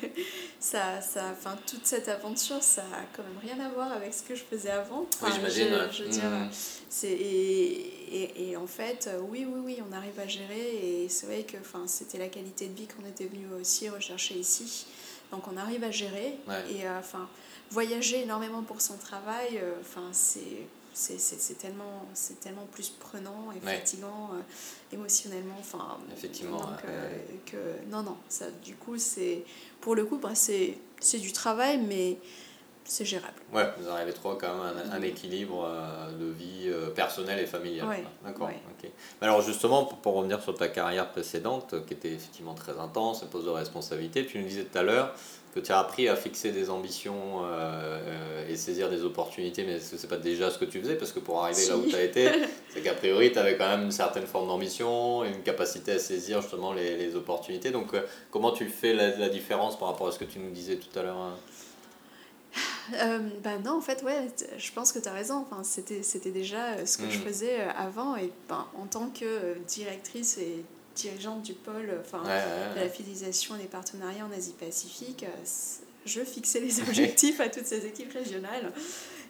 ça 0.59 1.01
ça 1.01 1.31
enfin 1.31 1.57
toute 1.67 1.85
cette 1.85 2.07
aventure 2.07 2.61
ça 2.61 2.81
a 2.81 3.03
quand 3.15 3.23
même 3.23 3.39
rien 3.41 3.65
à 3.65 3.69
voir 3.69 3.91
avec 3.91 4.13
ce 4.13 4.23
que 4.23 4.35
je 4.35 4.43
faisais 4.43 4.71
avant. 4.71 5.05
Oui 5.21 5.29
j'imagine 5.33 5.69
je, 5.91 6.03
veux 6.03 6.09
dire 6.09 6.23
mm. 6.23 6.49
c'est 6.89 7.11
et, 7.11 8.23
et, 8.23 8.49
et, 8.49 8.57
en 8.57 8.67
fait 8.67 9.09
oui 9.29 9.45
oui 9.47 9.61
oui 9.63 9.79
on 9.89 9.93
arrive 9.95 10.19
à 10.19 10.27
gérer 10.27 11.03
et 11.03 11.09
c'est 11.09 11.25
vrai 11.25 11.43
que 11.43 11.57
enfin 11.57 11.83
c'était 11.87 12.17
la 12.17 12.27
qualité 12.27 12.67
de 12.67 12.75
vie 12.75 12.87
qu'on 12.87 13.07
était 13.07 13.25
venu 13.25 13.45
aussi 13.59 13.89
rechercher 13.89 14.35
ici. 14.35 14.85
Donc 15.31 15.47
on 15.47 15.57
arrive 15.57 15.83
à 15.83 15.91
gérer 15.91 16.37
et 16.69 16.87
enfin 16.87 17.27
voyager 17.71 18.21
énormément 18.21 18.61
pour 18.61 18.81
son 18.81 18.97
travail, 18.97 19.57
euh, 19.57 19.73
enfin 19.81 20.07
c'est 20.11 20.67
c'est 20.95 21.57
tellement 21.57 22.05
c'est 22.13 22.39
tellement 22.39 22.65
plus 22.71 22.89
prenant 22.89 23.51
et 23.55 23.59
fatigant 23.59 24.29
euh, 24.33 24.93
émotionnellement 24.93 25.57
enfin 25.59 25.97
effectivement 26.15 26.61
euh, 26.87 27.17
que 27.45 27.57
non 27.91 28.01
non 28.01 28.17
ça 28.29 28.45
du 28.63 28.75
coup 28.75 28.97
c'est 28.97 29.43
pour 29.81 29.95
le 29.95 30.05
coup 30.05 30.17
bah, 30.17 30.35
c'est 30.35 30.77
c'est 30.99 31.19
du 31.19 31.33
travail 31.33 31.79
mais 31.79 32.17
c'est 32.87 33.03
gérable. 33.03 33.33
Ouais, 33.51 33.67
vous 33.79 33.89
arrivez 33.89 34.13
trois 34.13 34.37
quand 34.37 34.63
même 34.63 34.77
un, 34.77 34.91
un 34.91 35.01
équilibre 35.01 35.67
de 36.19 36.25
vie 36.25 36.71
personnelle 36.93 37.39
et 37.39 37.47
familiale. 37.47 38.05
D'accord. 38.23 38.51
Alors 39.21 39.41
justement, 39.41 39.85
pour, 39.85 39.97
pour, 39.97 40.13
revenir 40.13 40.39
sur 40.39 40.55
ta 40.55 40.67
carrière 40.67 41.09
précédente, 41.09 41.83
qui 41.87 41.95
était 41.95 42.11
effectivement 42.11 42.53
très 42.53 42.77
intense, 42.79 43.23
un 43.23 43.25
poste 43.25 43.45
de 43.45 43.49
responsabilité, 43.49 44.27
tu 44.27 44.37
nous 44.37 44.47
disais 44.47 44.65
tout 44.65 44.77
à 44.77 44.83
l'heure, 44.83 45.15
que 45.55 45.61
tu 45.61 45.71
as 45.71 45.79
appris 45.79 46.09
à 46.09 46.17
fixer 46.17 46.51
des 46.51 46.69
ambitions 46.69 47.45
euh, 47.45 47.47
euh, 47.47 48.49
et 48.49 48.57
saisir 48.57 48.89
des 48.89 49.05
opportunités, 49.05 49.63
mais 49.63 49.77
est-ce 49.77 49.91
que 49.91 49.97
c'est 49.97 50.09
pas 50.09 50.17
déjà 50.17 50.51
ce 50.51 50.59
que 50.59 50.65
tu 50.65 50.81
faisais? 50.81 50.95
Parce 50.95 51.13
que 51.13 51.19
pour 51.19 51.41
arriver 51.41 51.65
là 51.67 51.77
où 51.77 51.85
tu 51.87 51.95
as 51.95 52.03
été, 52.03 52.29
c'est 52.69 52.81
qu'a 52.81 52.93
priori, 52.93 53.31
tu 53.31 53.39
avais 53.39 53.55
quand 53.55 53.69
même 53.69 53.83
une 53.83 53.91
certaine 53.91 54.27
forme 54.27 54.49
d'ambition 54.49 55.23
une 55.23 55.43
capacité 55.43 55.93
à 55.93 55.99
saisir 55.99 56.41
justement 56.41 56.73
les, 56.73 56.97
les 56.97 57.15
opportunités. 57.15 57.71
Donc, 57.71 57.93
euh, 57.93 58.01
comment 58.31 58.51
tu 58.51 58.67
fais 58.67 58.93
la, 58.93 59.15
la, 59.15 59.29
différence 59.29 59.79
par 59.79 59.87
rapport 59.87 60.09
à 60.09 60.11
ce 60.11 60.19
que 60.19 60.25
tu 60.25 60.39
nous 60.39 60.51
disais 60.51 60.75
tout 60.75 60.99
à 60.99 61.03
l'heure 61.03 61.17
hein? 61.17 61.37
Ben 63.41 63.61
non, 63.63 63.77
en 63.77 63.81
fait, 63.81 64.03
ouais, 64.03 64.27
je 64.57 64.71
pense 64.73 64.91
que 64.91 64.99
tu 64.99 65.07
as 65.07 65.13
raison. 65.13 65.45
Enfin, 65.49 65.63
c'était, 65.63 66.03
c'était 66.03 66.31
déjà 66.31 66.85
ce 66.85 66.97
que 66.97 67.09
je 67.09 67.17
mm. 67.17 67.21
faisais 67.21 67.61
avant. 67.77 68.15
Et 68.17 68.31
ben, 68.47 68.67
en 68.79 68.85
tant 68.85 69.09
que 69.09 69.57
directrice 69.67 70.37
et 70.37 70.63
dirigeante 70.95 71.43
du 71.43 71.53
pôle 71.53 71.91
enfin, 71.99 72.23
de 72.23 72.79
la 72.79 72.89
fidélisation 72.89 73.55
des 73.55 73.65
partenariats 73.65 74.25
en 74.25 74.31
Asie-Pacifique, 74.31 75.23
euh, 75.23 75.45
je 76.05 76.21
fixais 76.21 76.59
les 76.59 76.79
objectifs 76.87 77.39
à 77.39 77.49
toutes 77.49 77.65
ces 77.65 77.85
équipes 77.85 78.13
régionales 78.13 78.71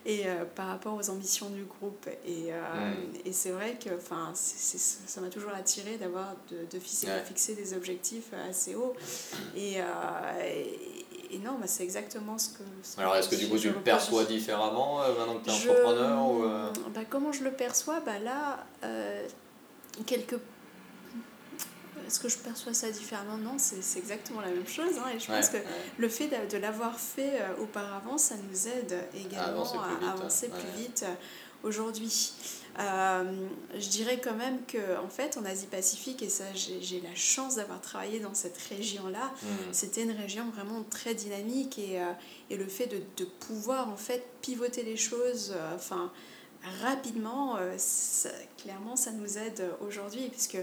et 0.05 0.27
euh, 0.27 0.45
par 0.55 0.67
rapport 0.67 0.93
aux 0.93 1.09
ambitions 1.09 1.49
du 1.49 1.63
groupe. 1.63 2.07
Et, 2.27 2.53
euh, 2.53 2.93
et 3.25 3.33
c'est 3.33 3.49
vrai 3.49 3.77
que 3.83 3.89
ça 4.33 5.21
m'a 5.21 5.29
toujours 5.29 5.51
attiré 5.51 5.97
d'avoir 5.97 6.35
de, 6.51 6.57
de 6.71 6.79
fixer, 6.79 7.07
fixer, 7.25 7.55
des 7.55 7.73
objectifs 7.73 8.31
assez 8.47 8.75
hauts. 8.75 8.93
Et, 9.55 9.77
et, 11.31 11.39
non, 11.39 11.53
bah, 11.59 11.65
c'est 11.65 11.83
exactement 11.83 12.37
ce 12.37 12.49
que. 12.49 12.63
Alors, 13.01 13.15
est-ce 13.15 13.29
que 13.29 13.35
du 13.35 13.49
coup, 13.49 13.57
tu 13.57 13.69
le 13.69 13.81
perçois 13.81 14.25
différemment 14.25 14.99
maintenant 14.99 15.39
que 15.39 15.49
tu 15.49 15.49
es 15.49 15.71
entrepreneur 15.71 16.29
ou, 16.29 16.43
bah, 16.93 17.01
Comment 17.09 17.31
je 17.31 17.43
le 17.43 17.51
perçois? 17.51 17.99
Bah, 18.01 18.19
Là, 18.19 18.63
quelque 20.05 20.35
est-ce 22.05 22.19
que 22.19 22.29
je 22.29 22.37
perçois 22.37 22.73
ça 22.73 22.89
différemment? 22.91 23.37
Non, 23.37 23.57
c'est 23.57 23.99
exactement 23.99 24.41
la 24.41 24.49
même 24.49 24.67
chose. 24.67 24.97
Hein, 24.97 25.09
et 25.15 25.19
je 25.19 25.27
pense 25.27 25.49
que 25.49 25.57
le 25.97 26.09
fait 26.09 26.27
de, 26.27 26.51
de 26.51 26.57
l'avoir 26.57 26.99
fait 26.99 27.41
euh, 27.41 27.61
auparavant, 27.61 28.17
ça 28.17 28.35
nous 28.49 28.67
aide 28.67 28.97
également 29.15 29.65
à 29.81 30.11
avancer 30.11 30.49
plus 30.49 30.81
vite, 30.81 31.05
euh, 31.07 31.13
aujourd'hui. 31.67 32.33
Euh, 32.77 33.47
je 33.73 33.87
dirais 33.87 34.19
quand 34.21 34.35
même 34.35 34.59
que 34.67 34.97
en 35.01 35.07
fait 35.07 35.37
en 35.37 35.45
Asie-Pacifique 35.45 36.21
et 36.21 36.27
ça 36.27 36.43
j'ai 36.53 36.99
la 36.99 37.15
chance 37.15 37.55
d'avoir 37.55 37.79
travaillé 37.79 38.19
dans 38.19 38.33
cette 38.33 38.57
région 38.57 39.07
là 39.07 39.31
mmh. 39.41 39.47
c'était 39.71 40.03
une 40.03 40.11
région 40.11 40.49
vraiment 40.49 40.83
très 40.83 41.15
dynamique 41.15 41.79
et, 41.79 42.01
et 42.49 42.57
le 42.57 42.67
fait 42.67 42.87
de, 42.87 43.01
de, 43.15 43.23
pouvoir 43.23 43.87
en 43.87 43.95
fait 43.95 44.27
pivoter 44.41 44.83
les 44.83 44.97
choses 44.97 45.55
enfin 45.73 46.11
rapidement, 46.81 47.57
euh, 47.57 47.77
clairement, 48.57 48.95
ça 48.95 49.11
nous 49.11 49.37
aide 49.37 49.63
aujourd'hui, 49.81 50.29
puisque 50.29 50.57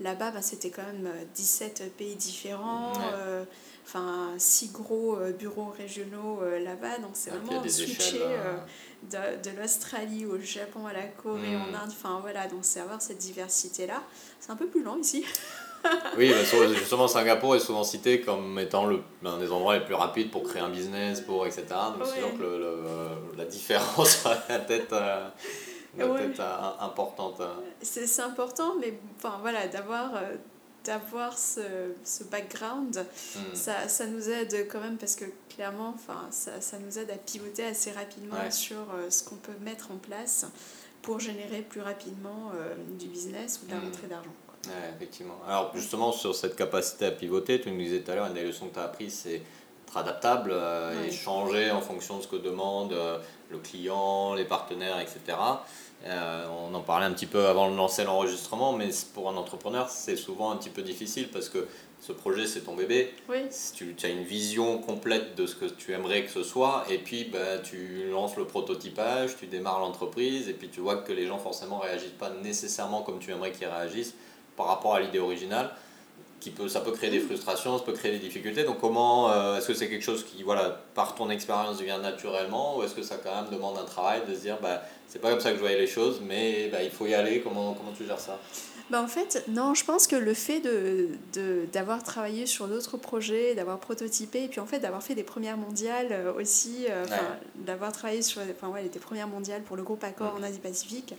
là-bas, 0.00 0.30
bah, 0.30 0.42
c'était 0.42 0.70
quand 0.70 0.84
même 0.84 1.10
17 1.34 1.80
euh, 1.80 1.88
pays 1.96 2.16
différents, 2.16 2.92
euh, 3.14 3.44
enfin, 3.84 4.34
six 4.38 4.70
gros 4.70 5.18
bureaux 5.38 5.72
régionaux 5.76 6.40
là-bas, 6.42 6.98
donc 6.98 7.10
c'est 7.14 7.30
vraiment 7.30 7.62
switcher 7.68 8.24
de, 9.10 9.50
de 9.50 9.56
l'Australie 9.60 10.26
au 10.26 10.40
Japon 10.40 10.86
à 10.86 10.92
la 10.92 11.06
Corée, 11.06 11.56
en 11.56 11.70
hmm. 11.70 11.74
Inde, 11.74 11.90
enfin 11.90 12.18
voilà, 12.20 12.48
donc 12.48 12.60
c'est 12.62 12.80
avoir 12.80 13.00
cette 13.00 13.18
diversité-là. 13.18 14.02
C'est 14.40 14.50
un 14.50 14.56
peu 14.56 14.66
plus 14.66 14.82
lent 14.82 14.98
ici. 14.98 15.24
oui, 16.18 16.30
bah, 16.30 16.66
justement, 16.74 17.08
Singapour 17.08 17.56
est 17.56 17.60
souvent 17.60 17.84
cité 17.84 18.20
comme 18.20 18.58
étant 18.58 18.86
le, 18.86 19.00
l'un 19.22 19.38
des 19.38 19.50
endroits 19.50 19.78
les 19.78 19.84
plus 19.84 19.94
rapides 19.94 20.30
pour 20.30 20.42
créer 20.42 20.62
un 20.62 20.70
business, 20.70 21.20
pour, 21.20 21.46
etc. 21.46 21.64
Donc, 21.96 22.06
c'est 22.06 22.20
sûr 22.20 22.32
que 22.36 22.42
le, 22.42 22.58
le, 22.58 23.36
la 23.36 23.44
différence 23.44 24.22
va 24.24 24.36
peut-être 24.36 24.92
euh, 24.92 25.28
euh, 26.00 26.32
importante. 26.80 27.40
C'est, 27.80 28.20
important, 28.20 28.74
mais 28.80 28.98
enfin, 29.16 29.38
voilà, 29.40 29.66
d'avoir, 29.66 30.14
euh, 30.16 30.36
d'avoir 30.84 31.38
ce, 31.38 31.92
ce, 32.04 32.24
background, 32.24 33.04
hmm. 33.34 33.54
ça, 33.54 33.88
ça, 33.88 34.06
nous 34.06 34.28
aide 34.28 34.68
quand 34.70 34.80
même 34.80 34.96
parce 34.96 35.16
que 35.16 35.24
clairement, 35.54 35.94
enfin, 35.94 36.26
ça, 36.30 36.60
ça 36.60 36.78
nous 36.78 36.98
aide 36.98 37.10
à 37.10 37.16
pivoter 37.16 37.64
assez 37.64 37.92
rapidement 37.92 38.50
sur 38.50 38.76
euh, 38.76 39.10
ce 39.10 39.24
qu'on 39.24 39.36
peut 39.36 39.56
mettre 39.62 39.90
en 39.90 39.96
place 39.96 40.46
pour 41.02 41.20
générer 41.20 41.62
plus 41.62 41.80
rapidement 41.80 42.50
euh, 42.54 42.74
du 42.98 43.06
business 43.06 43.60
ou 43.62 43.66
de 43.66 43.72
la 43.72 43.78
hmm. 43.78 43.84
rentrée 43.84 44.06
d'argent. 44.08 44.34
Ouais, 44.68 44.90
effectivement. 44.96 45.38
Alors 45.46 45.72
justement, 45.74 46.12
sur 46.12 46.34
cette 46.34 46.56
capacité 46.56 47.06
à 47.06 47.10
pivoter, 47.10 47.60
tu 47.60 47.70
nous 47.70 47.78
disais 47.78 48.00
tout 48.00 48.10
à 48.10 48.14
l'heure, 48.14 48.26
une 48.26 48.34
des 48.34 48.44
leçons 48.44 48.68
que 48.68 48.74
tu 48.74 48.80
as 48.80 48.84
apprises, 48.84 49.20
c'est 49.24 49.42
être 49.86 49.96
adaptable 49.96 50.50
euh, 50.52 51.04
et 51.04 51.10
changer 51.10 51.70
en 51.70 51.80
fonction 51.80 52.18
de 52.18 52.22
ce 52.22 52.28
que 52.28 52.36
demande 52.36 52.94
le 53.50 53.58
client, 53.58 54.34
les 54.34 54.44
partenaires, 54.44 54.98
etc. 54.98 55.36
Euh, 56.04 56.46
on 56.68 56.74
en 56.74 56.80
parlait 56.80 57.06
un 57.06 57.12
petit 57.12 57.26
peu 57.26 57.46
avant 57.46 57.70
de 57.70 57.76
lancer 57.76 58.04
l'enregistrement, 58.04 58.72
mais 58.72 58.90
pour 59.14 59.28
un 59.30 59.36
entrepreneur, 59.36 59.88
c'est 59.88 60.16
souvent 60.16 60.50
un 60.50 60.56
petit 60.56 60.70
peu 60.70 60.82
difficile 60.82 61.28
parce 61.28 61.48
que 61.48 61.66
ce 62.00 62.12
projet, 62.12 62.46
c'est 62.46 62.60
ton 62.60 62.76
bébé. 62.76 63.12
Oui. 63.28 63.38
Tu, 63.74 63.96
as 64.04 64.08
une 64.08 64.22
vision 64.22 64.78
complète 64.78 65.34
de 65.34 65.46
ce 65.46 65.56
que 65.56 65.64
tu 65.64 65.92
aimerais 65.92 66.24
que 66.24 66.30
ce 66.30 66.42
soit, 66.42 66.84
et 66.90 66.98
puis 66.98 67.24
bah, 67.24 67.58
tu 67.64 68.08
lances 68.10 68.36
le 68.36 68.44
prototypage, 68.44 69.36
tu 69.36 69.46
démarres 69.46 69.80
l'entreprise, 69.80 70.48
et 70.48 70.52
puis 70.52 70.68
tu 70.68 70.80
vois 70.80 70.96
que 70.96 71.12
les 71.12 71.26
gens 71.26 71.38
forcément 71.38 71.78
réagissent 71.78 72.10
pas 72.10 72.30
nécessairement 72.30 73.02
comme 73.02 73.18
tu 73.18 73.32
aimerais 73.32 73.52
qu'ils 73.52 73.66
réagissent 73.66 74.14
par 74.56 74.66
rapport 74.66 74.94
à 74.94 75.00
l'idée 75.00 75.18
originale 75.18 75.70
qui 76.40 76.50
peut, 76.50 76.68
ça 76.68 76.80
peut 76.80 76.92
créer 76.92 77.10
des 77.10 77.20
frustrations, 77.20 77.78
ça 77.78 77.84
peut 77.84 77.92
créer 77.92 78.12
des 78.12 78.18
difficultés. 78.18 78.64
Donc 78.64 78.78
comment, 78.80 79.30
euh, 79.30 79.58
est-ce 79.58 79.68
que 79.68 79.74
c'est 79.74 79.88
quelque 79.88 80.04
chose 80.04 80.24
qui, 80.24 80.42
voilà, 80.42 80.80
par 80.94 81.14
ton 81.14 81.30
expérience 81.30 81.80
vient 81.80 81.98
naturellement 81.98 82.76
ou 82.76 82.82
est-ce 82.82 82.94
que 82.94 83.02
ça 83.02 83.16
quand 83.16 83.34
même 83.34 83.50
demande 83.50 83.78
un 83.78 83.84
travail 83.84 84.20
de 84.28 84.34
se 84.34 84.40
dire, 84.40 84.58
bah, 84.62 84.82
c'est 85.08 85.20
pas 85.20 85.30
comme 85.30 85.40
ça 85.40 85.50
que 85.50 85.56
je 85.56 85.60
voyais 85.60 85.78
les 85.78 85.86
choses, 85.86 86.20
mais 86.22 86.68
bah, 86.68 86.82
il 86.82 86.90
faut 86.90 87.06
y 87.06 87.14
aller, 87.14 87.40
comment, 87.40 87.74
comment 87.74 87.92
tu 87.96 88.06
gères 88.06 88.20
ça? 88.20 88.38
Bah 88.88 89.02
en 89.02 89.08
fait, 89.08 89.44
non, 89.48 89.74
je 89.74 89.84
pense 89.84 90.06
que 90.06 90.14
le 90.14 90.32
fait 90.32 90.60
de, 90.60 91.08
de, 91.32 91.66
d'avoir 91.72 92.04
travaillé 92.04 92.46
sur 92.46 92.68
d'autres 92.68 92.96
projets, 92.96 93.56
d'avoir 93.56 93.78
prototypé, 93.78 94.44
et 94.44 94.48
puis 94.48 94.60
en 94.60 94.66
fait 94.66 94.78
d'avoir 94.78 95.02
fait 95.02 95.16
des 95.16 95.24
premières 95.24 95.56
mondiales 95.56 96.08
euh, 96.12 96.32
aussi, 96.32 96.86
euh, 96.88 97.04
d'avoir 97.56 97.90
travaillé 97.90 98.22
sur 98.22 98.40
enfin, 98.42 98.68
ouais, 98.68 98.84
des 98.88 99.00
premières 99.00 99.26
mondiales 99.26 99.62
pour 99.62 99.76
le 99.76 99.82
groupe 99.82 100.04
Accor 100.04 100.36
en 100.38 100.42
Asie-Pacifique, 100.42 101.14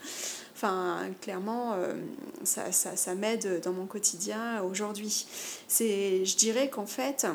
enfin, 0.55 1.09
clairement, 1.21 1.73
euh, 1.73 1.93
ça, 2.43 2.71
ça, 2.71 2.95
ça 2.95 3.15
m'aide 3.15 3.61
dans 3.61 3.73
mon 3.73 3.85
quotidien 3.85 4.61
aujourd'hui. 4.63 5.25
Je 5.69 6.35
dirais 6.37 6.69
qu'en 6.69 6.85
fait, 6.85 7.27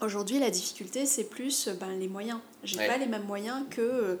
Aujourd'hui, 0.00 0.38
la 0.38 0.50
difficulté, 0.50 1.06
c'est 1.06 1.24
plus 1.24 1.68
ben, 1.80 1.98
les 1.98 2.06
moyens. 2.06 2.38
J'ai 2.62 2.86
pas 2.86 2.98
les 2.98 3.06
mêmes 3.06 3.24
moyens 3.24 3.64
que 3.68 4.16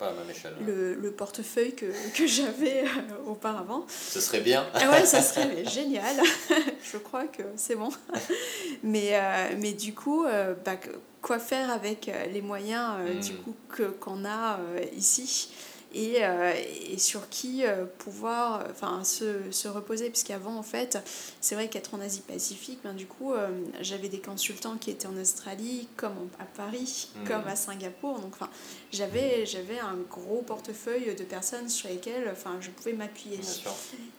le, 0.66 0.94
le, 0.94 1.12
portefeuille 1.12 1.72
que, 1.72 1.86
que 2.16 2.26
j'avais 2.26 2.82
euh, 2.82 3.30
auparavant. 3.30 3.86
Ce 3.88 4.20
serait 4.20 4.40
bien. 4.40 4.66
Ah 4.74 4.90
ouais, 4.90 5.06
ça 5.06 5.22
serait 5.22 5.64
génial. 5.64 6.16
Je 6.82 6.96
crois 6.98 7.26
que 7.26 7.42
c'est 7.54 7.76
bon. 7.76 7.90
mais, 8.82 9.10
euh, 9.12 9.54
mais 9.58 9.72
du 9.72 9.94
coup, 9.94 10.24
euh, 10.24 10.54
bah, 10.64 10.76
quoi 11.22 11.38
faire 11.38 11.70
avec 11.70 12.10
les 12.32 12.42
moyens 12.42 12.94
du 13.24 13.34
hmm. 13.34 13.36
coup 13.36 13.54
qu'on 14.00 14.24
a 14.24 14.58
ici? 14.96 15.50
Et, 15.94 16.16
euh, 16.20 16.52
et 16.90 16.98
sur 16.98 17.28
qui 17.28 17.64
euh, 17.64 17.84
pouvoir 17.98 18.64
enfin, 18.70 19.04
se, 19.04 19.50
se 19.50 19.68
reposer. 19.68 20.10
Puisqu'avant, 20.10 20.56
en 20.56 20.62
fait, 20.62 20.98
c'est 21.40 21.54
vrai 21.54 21.68
qu'être 21.68 21.94
en 21.94 22.00
Asie-Pacifique, 22.00 22.80
ben, 22.84 22.92
du 22.92 23.06
coup, 23.06 23.32
euh, 23.32 23.48
j'avais 23.80 24.08
des 24.08 24.20
consultants 24.20 24.76
qui 24.76 24.90
étaient 24.90 25.06
en 25.06 25.16
Australie, 25.16 25.88
comme 25.96 26.28
à 26.38 26.44
Paris, 26.44 27.08
mmh. 27.14 27.28
comme 27.28 27.46
à 27.46 27.56
Singapour. 27.56 28.20
Donc, 28.20 28.34
enfin, 28.34 28.50
j'avais, 28.92 29.46
j'avais 29.46 29.78
un 29.78 29.96
gros 30.10 30.42
portefeuille 30.42 31.14
de 31.14 31.24
personnes 31.24 31.68
sur 31.68 31.88
lesquelles 31.88 32.28
enfin, 32.30 32.56
je 32.60 32.70
pouvais 32.70 32.92
m'appuyer. 32.92 33.40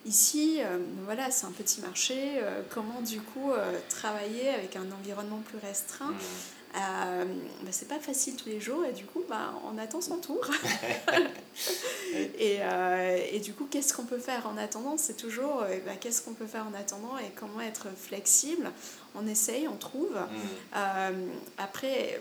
Ici, 0.06 0.60
voilà, 1.04 1.30
c'est 1.30 1.46
un 1.46 1.52
petit 1.52 1.80
marché. 1.80 2.40
comment, 2.70 3.00
du 3.02 3.20
coup, 3.20 3.52
travailler 3.88 4.48
avec 4.48 4.76
un 4.76 4.86
environnement 4.92 5.40
plus 5.46 5.58
restreint 5.58 6.10
mmh. 6.10 6.59
Euh, 6.76 7.24
bah, 7.62 7.70
c'est 7.72 7.88
pas 7.88 7.98
facile 7.98 8.36
tous 8.36 8.48
les 8.48 8.60
jours 8.60 8.84
et 8.84 8.92
du 8.92 9.04
coup 9.04 9.24
bah, 9.28 9.54
on 9.64 9.76
attend 9.76 10.00
son 10.00 10.18
tour. 10.18 10.40
et, 12.38 12.58
euh, 12.60 13.18
et, 13.32 13.40
du 13.40 13.52
coup 13.54 13.66
qu'est-ce 13.68 13.92
qu'on 13.92 14.04
peut 14.04 14.18
faire 14.18 14.46
en 14.46 14.56
attendant? 14.56 14.96
C'est 14.96 15.16
toujours 15.16 15.62
euh, 15.62 15.78
bah, 15.84 15.92
qu'est-ce 16.00 16.22
qu'on 16.22 16.34
peut 16.34 16.46
faire 16.46 16.66
en 16.66 16.74
attendant 16.74 17.18
et 17.18 17.30
comment 17.34 17.60
être 17.60 17.88
flexible? 17.96 18.70
On 19.16 19.26
essaye, 19.26 19.66
on 19.66 19.76
trouve. 19.76 20.14
Mm. 20.14 21.12
après, 21.58 22.20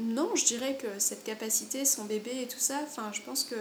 non, 0.00 0.36
je 0.36 0.44
dirais 0.44 0.76
que 0.76 0.86
cette 0.98 1.24
capacité, 1.24 1.84
son 1.84 2.04
bébé 2.04 2.30
et 2.42 2.46
tout 2.46 2.60
ça, 2.60 2.78
je 3.12 3.20
pense 3.22 3.42
que 3.42 3.56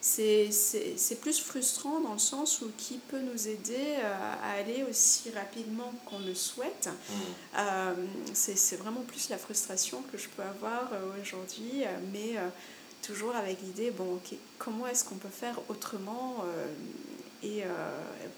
c'est 0.00 1.20
plus 1.20 1.40
frustrant 1.40 2.00
dans 2.00 2.12
le 2.12 2.18
sens 2.18 2.62
où 2.62 2.70
qui 2.76 2.98
peut 2.98 3.20
nous 3.20 3.48
aider 3.48 3.96
euh, 3.98 4.32
à 4.42 4.52
aller 4.52 4.84
aussi 4.88 5.30
rapidement 5.30 5.92
qu'on 6.06 6.20
le 6.20 6.34
souhaite. 6.34 6.88
Mm. 6.88 7.14
Euh, 7.58 7.94
c'est 8.32 8.76
vraiment 8.76 9.02
plus 9.02 9.28
la 9.28 9.38
frustration 9.38 10.02
que 10.12 10.18
je 10.18 10.28
peux 10.28 10.42
avoir 10.42 10.92
euh, 10.92 11.20
aujourd'hui, 11.20 11.84
mais 12.12 12.36
toujours 13.02 13.34
avec 13.34 13.60
l'idée, 13.62 13.90
bon, 13.90 14.20
comment 14.58 14.86
est-ce 14.86 15.04
qu'on 15.04 15.16
peut 15.16 15.28
faire 15.28 15.58
autrement 15.68 16.44
et 17.42 17.62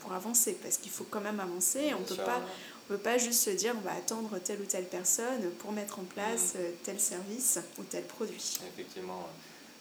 pour 0.00 0.12
avancer? 0.12 0.56
Parce 0.62 0.76
qu'il 0.76 0.90
faut 0.90 1.06
quand 1.10 1.20
même 1.20 1.40
avancer, 1.40 1.94
on 1.94 2.02
peut 2.02 2.22
pas... 2.22 2.42
On 2.82 2.94
peut 2.94 3.02
pas 3.02 3.18
juste 3.18 3.44
se 3.44 3.50
dire 3.50 3.72
on 3.78 3.82
va 3.82 3.92
attendre 3.92 4.36
telle 4.40 4.60
ou 4.60 4.64
telle 4.64 4.86
personne 4.86 5.48
pour 5.60 5.70
mettre 5.70 6.00
en 6.00 6.02
place 6.02 6.54
mm. 6.54 6.58
tel 6.82 6.98
service 6.98 7.60
ou 7.78 7.84
tel 7.84 8.02
produit. 8.02 8.58
Effectivement. 8.74 9.28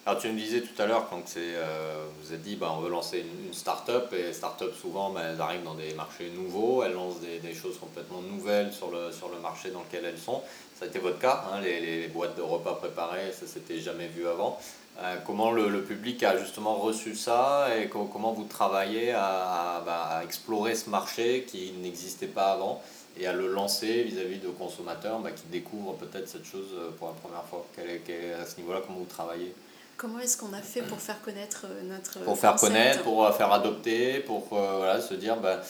Alors 0.06 0.20
tu 0.20 0.30
me 0.30 0.40
disais 0.40 0.62
tout 0.62 0.82
à 0.82 0.86
l'heure 0.86 1.08
quand 1.10 1.24
euh, 1.38 2.06
vous 2.22 2.32
avez 2.32 2.42
dit 2.42 2.56
bah, 2.56 2.74
on 2.76 2.82
veut 2.82 2.90
lancer 2.90 3.20
une, 3.20 3.54
start-up 3.54 4.14
et 4.14 4.32
start-up 4.34 4.74
souvent 4.80 5.10
bah, 5.10 5.22
elles 5.30 5.42
arrivent 5.42 5.64
dans 5.64 5.76
des 5.76 5.94
marchés 5.94 6.32
nouveaux, 6.36 6.84
elles 6.84 6.94
lancent 6.94 7.20
des, 7.20 7.54
choses 7.54 7.78
complètement 7.78 8.22
nouvelles 8.22 8.72
sur 8.72 8.90
le, 8.92 9.12
sur 9.12 9.30
le 9.30 9.40
marché 9.40 9.72
dans 9.72 9.82
lequel 9.82 10.06
elles 10.06 10.18
sont. 10.18 10.42
Ça 10.78 10.86
a 10.86 10.88
été 10.88 11.00
votre 11.00 11.20
cas, 11.20 11.44
hein, 11.52 11.60
les, 11.62 12.08
boîtes 12.08 12.38
de 12.38 12.42
repas 12.42 12.76
préparés, 12.76 13.34
ça 13.38 13.46
s'était 13.46 13.80
jamais 13.80 14.08
vu 14.08 14.28
avant. 14.28 14.60
Euh, 15.00 15.18
comment 15.26 15.52
le, 15.52 15.84
public 15.84 16.24
a 16.24 16.38
justement 16.38 16.76
reçu 16.76 17.16
ça 17.16 17.68
et 17.78 17.90
comment 17.90 18.32
vous 18.32 18.46
travaillez 18.46 19.12
à, 19.12 19.84
bah, 19.86 20.04
à, 20.12 20.24
explorer 20.24 20.76
ce 20.76 20.90
marché 20.90 21.46
qui 21.48 21.74
n'existait 21.82 22.28
pas 22.28 22.54
avant 22.54 22.82
et 23.18 23.28
à 23.28 23.34
le 23.34 23.52
lancer 23.52 24.04
vis-à-vis 24.04 24.40
de 24.40 24.48
consommateurs 24.48 25.22
qui 25.36 25.44
découvrent 25.52 25.96
peut-être 25.96 26.28
cette 26.30 26.46
chose 26.46 26.70
euh, 26.74 26.90
pour 26.98 27.10
la 27.10 27.14
première 27.14 27.44
fois? 27.44 27.66
À 27.78 28.46
ce 28.46 28.58
niveau-là, 28.58 28.82
comment 28.86 29.00
vous 29.00 29.06
travaillez? 29.06 29.54
Comment 30.00 30.20
est-ce 30.20 30.38
qu'on 30.38 30.54
a 30.54 30.62
fait 30.62 30.82
pour 30.82 30.98
faire 30.98 31.22
connaître 31.22 31.66
euh, 31.66 31.84
notre 31.84 32.20
Pour 32.20 32.40
faire 32.40 32.56
connaître, 32.56 33.04
pour 33.04 33.26
euh, 33.26 33.34
faire 33.34 33.52
adopter, 33.52 34.22
pour 34.22 34.48
euh, 34.54 34.78
voilà, 34.78 35.02
se 35.02 35.14
dire 35.14 35.36
bah, 35.36 35.62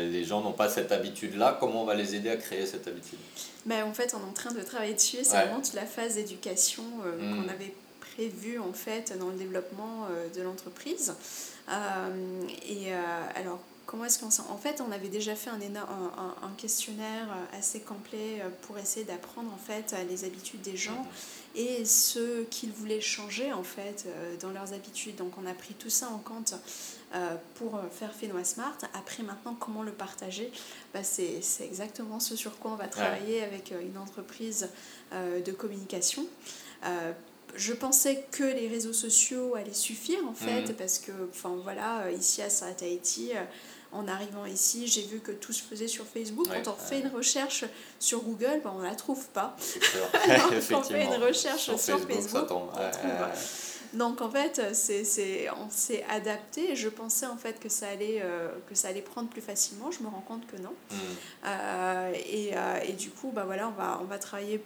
les 0.00 0.24
gens 0.24 0.42
n'ont 0.42 0.52
pas 0.52 0.68
cette 0.68 0.92
habitude-là, 0.92 1.56
comment 1.58 1.82
on 1.82 1.84
va 1.84 1.96
les 1.96 2.14
aider 2.14 2.30
à 2.30 2.36
créer 2.36 2.66
cette 2.66 2.86
habitude? 2.86 3.18
Ben, 3.66 3.84
En 3.84 3.92
fait, 3.92 4.14
on 4.14 4.24
est 4.24 4.30
en 4.30 4.32
train 4.32 4.52
de 4.52 4.62
travailler 4.62 4.94
dessus, 4.94 5.18
c'est 5.24 5.36
vraiment 5.36 5.60
toute 5.60 5.74
la 5.74 5.86
phase 5.86 6.14
d'éducation 6.14 6.84
hmm. 6.84 7.42
qu'on 7.42 7.48
avait 7.48 7.74
prévue 8.14 8.60
en 8.60 8.72
fait, 8.72 9.18
dans 9.18 9.30
le 9.30 9.36
développement 9.36 10.06
de 10.36 10.42
l'entreprise. 10.42 11.12
et 11.68 12.92
alors, 13.34 13.58
Comment 13.84 14.04
est-ce 14.04 14.20
qu'on 14.20 14.28
En 14.50 14.56
fait, 14.56 14.80
on 14.80 14.92
avait 14.92 15.08
déjà 15.08 15.34
fait 15.34 15.50
un, 15.50 15.54
un, 15.56 16.46
un, 16.46 16.52
questionnaire 16.56 17.26
assez 17.58 17.80
complet 17.80 18.40
pour 18.62 18.78
essayer 18.78 19.04
d'apprendre 19.04 19.52
en 19.52 19.58
fait 19.58 19.94
les 20.08 20.24
habitudes 20.24 20.62
des 20.62 20.76
gens 20.76 21.04
et 21.54 21.84
ce 21.84 22.42
qu'ils 22.44 22.72
voulaient 22.72 23.00
changer 23.00 23.52
en 23.52 23.62
fait 23.62 24.06
euh, 24.06 24.36
dans 24.40 24.50
leurs 24.50 24.72
habitudes. 24.72 25.16
Donc 25.16 25.32
on 25.42 25.46
a 25.46 25.54
pris 25.54 25.74
tout 25.74 25.90
ça 25.90 26.08
en 26.08 26.18
compte 26.18 26.54
euh, 27.14 27.36
pour 27.54 27.80
faire 27.90 28.14
Fenois 28.14 28.44
Smart. 28.44 28.76
Après 28.94 29.22
maintenant, 29.22 29.54
comment 29.58 29.82
le 29.82 29.92
partager? 29.92 30.50
Bah, 30.94 31.02
C'est 31.02 31.42
exactement 31.60 32.20
ce 32.20 32.36
sur 32.36 32.58
quoi 32.58 32.72
on 32.72 32.76
va 32.76 32.88
travailler 32.88 33.42
avec 33.42 33.72
euh, 33.72 33.80
une 33.80 33.98
entreprise 33.98 34.68
de 35.12 35.52
communication 35.52 36.26
je 37.54 37.74
pensais 37.74 38.24
que 38.30 38.44
les 38.44 38.66
réseaux 38.66 38.94
sociaux 38.94 39.54
allaient 39.56 39.74
suffire 39.74 40.26
en 40.26 40.32
fait 40.32 40.70
mmh. 40.70 40.72
parce 40.72 40.98
que 40.98 41.12
enfin 41.28 41.54
voilà 41.62 42.10
ici 42.10 42.40
à 42.40 42.48
Haïti 42.80 43.32
en 43.92 44.08
arrivant 44.08 44.46
ici, 44.46 44.86
j'ai 44.86 45.02
vu 45.02 45.20
que 45.20 45.32
tout 45.32 45.52
se 45.52 45.62
faisait 45.62 45.88
sur 45.88 46.06
Facebook. 46.06 46.46
Quand 46.48 46.72
on 46.72 46.76
fait 46.76 47.00
une 47.00 47.08
recherche 47.08 47.64
sur 47.98 48.22
Google, 48.22 48.60
ben, 48.64 48.72
on 48.74 48.78
ne 48.78 48.84
la 48.84 48.94
trouve 48.94 49.26
pas. 49.28 49.56
quand 50.68 50.78
on 50.78 50.82
fait 50.82 51.04
une 51.04 51.22
recherche 51.22 51.62
sur, 51.62 51.78
Facebook, 51.78 52.50
on 52.50 52.68
trouve. 52.68 52.70
Donc 53.92 54.22
en 54.22 54.30
fait, 54.30 54.74
c'est, 54.74 55.50
on 55.50 55.68
s'est 55.68 56.04
adapté. 56.08 56.74
Je 56.74 56.88
pensais 56.88 57.26
en 57.26 57.36
fait 57.36 57.60
que 57.60 57.68
ça 57.68 57.88
allait, 57.88 58.20
euh, 58.22 58.48
que 58.66 58.74
ça 58.74 58.88
allait 58.88 59.02
prendre 59.02 59.28
plus 59.28 59.42
facilement. 59.42 59.90
Je 59.90 60.02
me 60.02 60.08
rends 60.08 60.24
compte 60.26 60.46
que 60.46 60.56
non. 60.56 60.72
Hmm. 60.90 60.96
Euh, 61.46 62.12
et, 62.26 62.56
euh, 62.56 62.80
et, 62.88 62.94
du 62.94 63.10
coup, 63.10 63.30
bah 63.34 63.44
voilà, 63.44 63.68
on 63.68 63.72
va, 63.72 63.98
on 64.00 64.04
va 64.04 64.18
travailler 64.18 64.64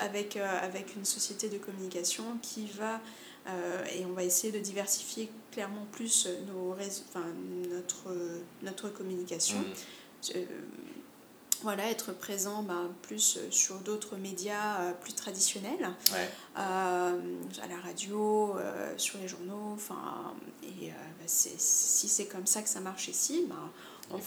avec, 0.00 0.36
avec 0.36 0.94
une 0.96 1.06
société 1.06 1.48
de 1.48 1.56
communication 1.56 2.24
qui 2.42 2.66
va 2.66 3.00
euh, 3.48 3.84
et 3.92 4.04
on 4.04 4.12
va 4.12 4.22
essayer 4.22 4.52
de 4.52 4.58
diversifier 4.58 5.30
clairement 5.50 5.86
plus 5.92 6.28
nos 6.46 6.72
enfin, 6.72 7.26
notre, 7.70 8.14
notre 8.62 8.88
communication. 8.88 9.58
Mmh. 9.58 10.36
Euh, 10.36 10.44
voilà, 11.62 11.88
être 11.90 12.12
présent 12.12 12.64
ben, 12.64 12.90
plus 13.02 13.38
sur 13.50 13.76
d'autres 13.76 14.16
médias 14.16 14.80
euh, 14.80 14.92
plus 15.00 15.12
traditionnels, 15.12 15.90
à 16.56 17.12
la 17.68 17.76
radio, 17.84 18.56
sur 18.96 19.18
les 19.18 19.28
journaux. 19.28 19.72
Enfin, 19.74 20.34
et 20.62 20.88
ben, 20.88 21.26
si 21.26 22.08
c'est 22.08 22.26
comme 22.26 22.46
ça 22.46 22.62
que 22.62 22.68
ça 22.68 22.80
marche 22.80 23.08
ici, 23.08 23.46
ben, 23.48 23.70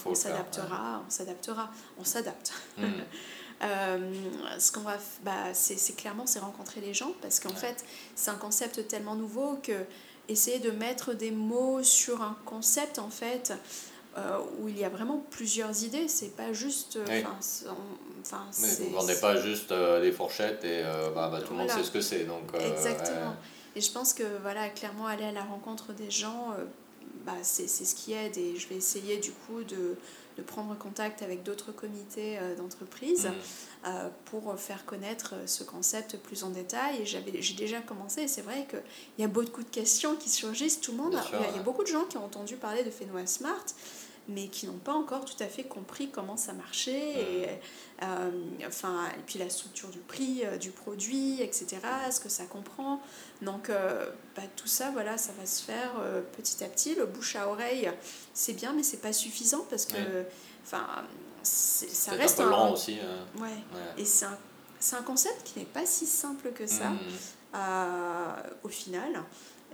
on, 0.05 0.15
s'adaptera, 0.15 1.03
on 1.05 1.09
s'adaptera, 1.09 1.69
on 1.97 2.03
s'adapte. 2.03 2.53
Euh, 3.63 3.97
ce 4.59 4.71
qu'on 4.71 4.81
va, 4.81 4.97
bah, 5.23 5.53
c'est 5.53 5.95
clairement 5.95 6.25
c'est 6.25 6.39
rencontrer 6.39 6.81
les 6.81 6.93
gens 6.93 7.13
parce 7.21 7.39
qu'en 7.39 7.55
fait 7.55 7.85
c'est 8.13 8.29
un 8.29 8.35
concept 8.35 8.85
tellement 8.89 9.15
nouveau 9.15 9.57
que 9.63 9.71
essayer 10.27 10.59
de 10.59 10.71
mettre 10.71 11.13
des 11.13 11.31
mots 11.31 11.81
sur 11.81 12.21
un 12.21 12.35
concept 12.43 12.99
en 12.99 13.09
fait 13.09 13.53
euh, 14.17 14.39
où 14.59 14.67
il 14.67 14.77
y 14.77 14.83
a 14.83 14.89
vraiment 14.89 15.23
plusieurs 15.29 15.83
idées 15.83 16.09
c'est 16.09 16.35
pas 16.35 16.51
juste 16.51 16.99
enfin 18.21 18.45
vous 18.51 18.89
vendez 18.89 19.15
pas 19.15 19.37
juste 19.37 19.71
euh, 19.71 20.01
des 20.01 20.11
fourchettes 20.11 20.65
et 20.65 20.83
bah, 21.15 21.29
bah, 21.31 21.41
tout 21.41 21.53
le 21.53 21.59
monde 21.59 21.69
sait 21.69 21.83
ce 21.83 21.91
que 21.91 22.01
c'est 22.01 22.25
donc 22.25 22.53
exactement. 22.59 23.35
et 23.73 23.79
je 23.79 23.91
pense 23.91 24.13
que 24.13 24.23
voilà 24.41 24.67
clairement 24.67 25.07
aller 25.07 25.25
à 25.25 25.31
la 25.31 25.43
rencontre 25.43 25.93
des 25.93 26.11
gens 26.11 26.53
bah, 27.25 27.33
c'est 27.41 27.67
ce 27.67 27.95
qui 27.95 28.13
aide 28.13 28.37
et 28.37 28.55
je 28.55 28.67
vais 28.67 28.75
essayer 28.75 29.17
du 29.17 29.31
coup 29.31 29.63
de 29.63 29.97
de 30.37 30.41
prendre 30.41 30.77
contact 30.77 31.21
avec 31.21 31.43
d'autres 31.43 31.71
comités 31.71 32.37
euh, 32.37 32.55
d'entreprise 32.55 33.25
mm. 33.25 33.87
euh, 33.87 34.09
pour 34.25 34.57
faire 34.59 34.85
connaître 34.85 35.35
euh, 35.35 35.47
ce 35.47 35.63
concept 35.63 36.17
plus 36.17 36.43
en 36.43 36.49
détail. 36.49 37.01
Et 37.01 37.05
j'ai 37.05 37.53
déjà 37.53 37.81
commencé, 37.81 38.23
et 38.23 38.27
c'est 38.27 38.41
vrai 38.41 38.67
qu'il 38.69 38.81
y 39.19 39.23
a 39.23 39.27
beaucoup 39.27 39.63
de 39.63 39.69
questions 39.69 40.15
qui 40.15 40.29
surgissent. 40.29 40.81
Tout 40.81 40.91
le 40.91 40.97
monde, 40.97 41.17
il 41.33 41.55
y, 41.55 41.59
a 41.59 41.63
beaucoup 41.63 41.83
de 41.83 41.87
gens 41.87 42.03
qui 42.03 42.17
ont 42.17 42.25
entendu 42.25 42.55
parler 42.55 42.83
de 42.83 42.89
Fenoa 42.89 43.25
Smart, 43.25 43.65
mais 44.27 44.47
qui 44.47 44.65
n'ont 44.65 44.77
pas 44.77 44.93
encore 44.93 45.25
tout 45.25 45.41
à 45.41 45.47
fait 45.47 45.63
compris 45.63 46.09
comment 46.09 46.37
ça 46.37 46.53
marchait, 46.53 47.19
et, 47.19 47.47
euh, 48.03 48.31
enfin, 48.65 49.07
et 49.17 49.21
puis 49.25 49.37
la 49.37 49.49
structure 49.49 49.89
du 49.89 49.99
prix 49.99 50.41
euh, 50.43 50.57
du 50.57 50.71
produit, 50.71 51.41
etc., 51.41 51.77
ce 52.11 52.19
que 52.19 52.29
ça 52.29 52.45
comprend. 52.45 53.01
Donc 53.41 53.69
euh, 53.69 54.09
bah, 54.35 54.43
tout 54.55 54.67
ça, 54.67 54.89
voilà, 54.91 55.17
ça 55.17 55.31
va 55.39 55.45
se 55.45 55.63
faire 55.63 55.91
petit 56.35 56.63
à 56.63 56.67
petit. 56.67 56.95
Le 56.95 57.05
bouche 57.05 57.35
à 57.35 57.47
oreille, 57.47 57.91
c'est 58.33 58.53
bien, 58.53 58.73
mais 58.73 58.83
c'est 58.83 59.01
pas 59.01 59.13
suffisant 59.13 59.65
parce 59.69 59.85
que, 59.85 60.25
enfin, 60.63 60.87
ça 61.43 62.13
reste 62.13 62.39
un 62.39 62.45
peu 62.45 62.49
lent 62.49 62.73
aussi. 62.73 62.97
Ouais. 63.37 63.49
Et 63.97 64.05
c'est 64.05 64.25
un, 64.25 64.37
un, 64.97 65.03
concept 65.03 65.43
qui 65.43 65.59
n'est 65.59 65.65
pas 65.65 65.85
si 65.85 66.07
simple 66.07 66.51
que 66.51 66.65
ça 66.65 66.89
mmh. 66.89 67.57
au 68.63 68.69
final. 68.69 69.23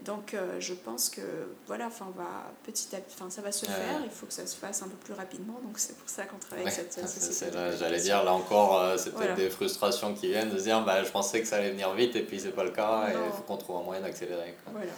Donc 0.06 0.34
euh, 0.34 0.60
je 0.60 0.74
pense 0.74 1.10
que 1.10 1.22
voilà, 1.68 1.88
enfin 1.88 2.08
va 2.18 2.52
petit 2.64 2.96
à 2.96 3.00
petit, 3.00 3.16
ça 3.30 3.42
va 3.42 3.52
se 3.52 3.66
faire. 3.66 4.02
Il 4.04 4.10
faut 4.10 4.26
que 4.26 4.34
ça 4.34 4.48
se 4.48 4.56
fasse 4.56 4.82
un 4.82 4.88
peu 4.88 4.96
plus 4.96 5.14
rapidement. 5.14 5.60
Donc 5.64 5.78
c'est 5.78 5.96
pour 5.98 6.10
ça 6.10 6.26
qu'on 6.26 6.38
travaille 6.38 6.66
avec 6.66 6.74
cette 6.74 7.08
société. 7.08 7.58
J'allais 7.78 8.00
dire 8.00 8.24
là 8.24 8.34
encore, 8.34 8.80
euh, 8.80 8.98
c'est 8.98 9.14
peut-être 9.14 9.36
des 9.36 9.50
frustrations 9.50 10.14
qui 10.14 10.28
viennent 10.30 10.50
de 10.50 10.58
se 10.58 10.64
dire, 10.64 10.84
bah, 10.84 11.04
je 11.04 11.12
pensais 11.12 11.42
que 11.42 11.48
ça 11.48 11.58
allait 11.58 11.72
venir 11.72 11.94
vite 11.94 12.16
et 12.16 12.24
puis 12.24 12.40
c'est 12.40 12.52
pas 12.52 12.64
le 12.64 12.72
cas 12.72 13.10
et 13.10 13.14
il 13.14 13.32
faut 13.32 13.44
qu'on 13.44 13.58
trouve 13.58 13.78
un 13.78 13.84
moyen 13.84 14.02
d'accélérer. 14.02 14.56
Voilà. 14.72 14.92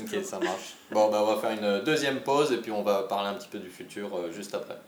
Ok, 0.00 0.24
ça 0.24 0.38
marche. 0.38 0.76
Bon, 0.90 1.10
bah, 1.10 1.22
on 1.22 1.34
va 1.34 1.40
faire 1.40 1.50
une 1.50 1.84
deuxième 1.84 2.20
pause 2.20 2.52
et 2.52 2.58
puis 2.58 2.72
on 2.72 2.82
va 2.82 3.02
parler 3.04 3.28
un 3.28 3.34
petit 3.34 3.48
peu 3.48 3.58
du 3.58 3.70
futur 3.70 4.16
euh, 4.16 4.30
juste 4.32 4.54
après. 4.54 4.78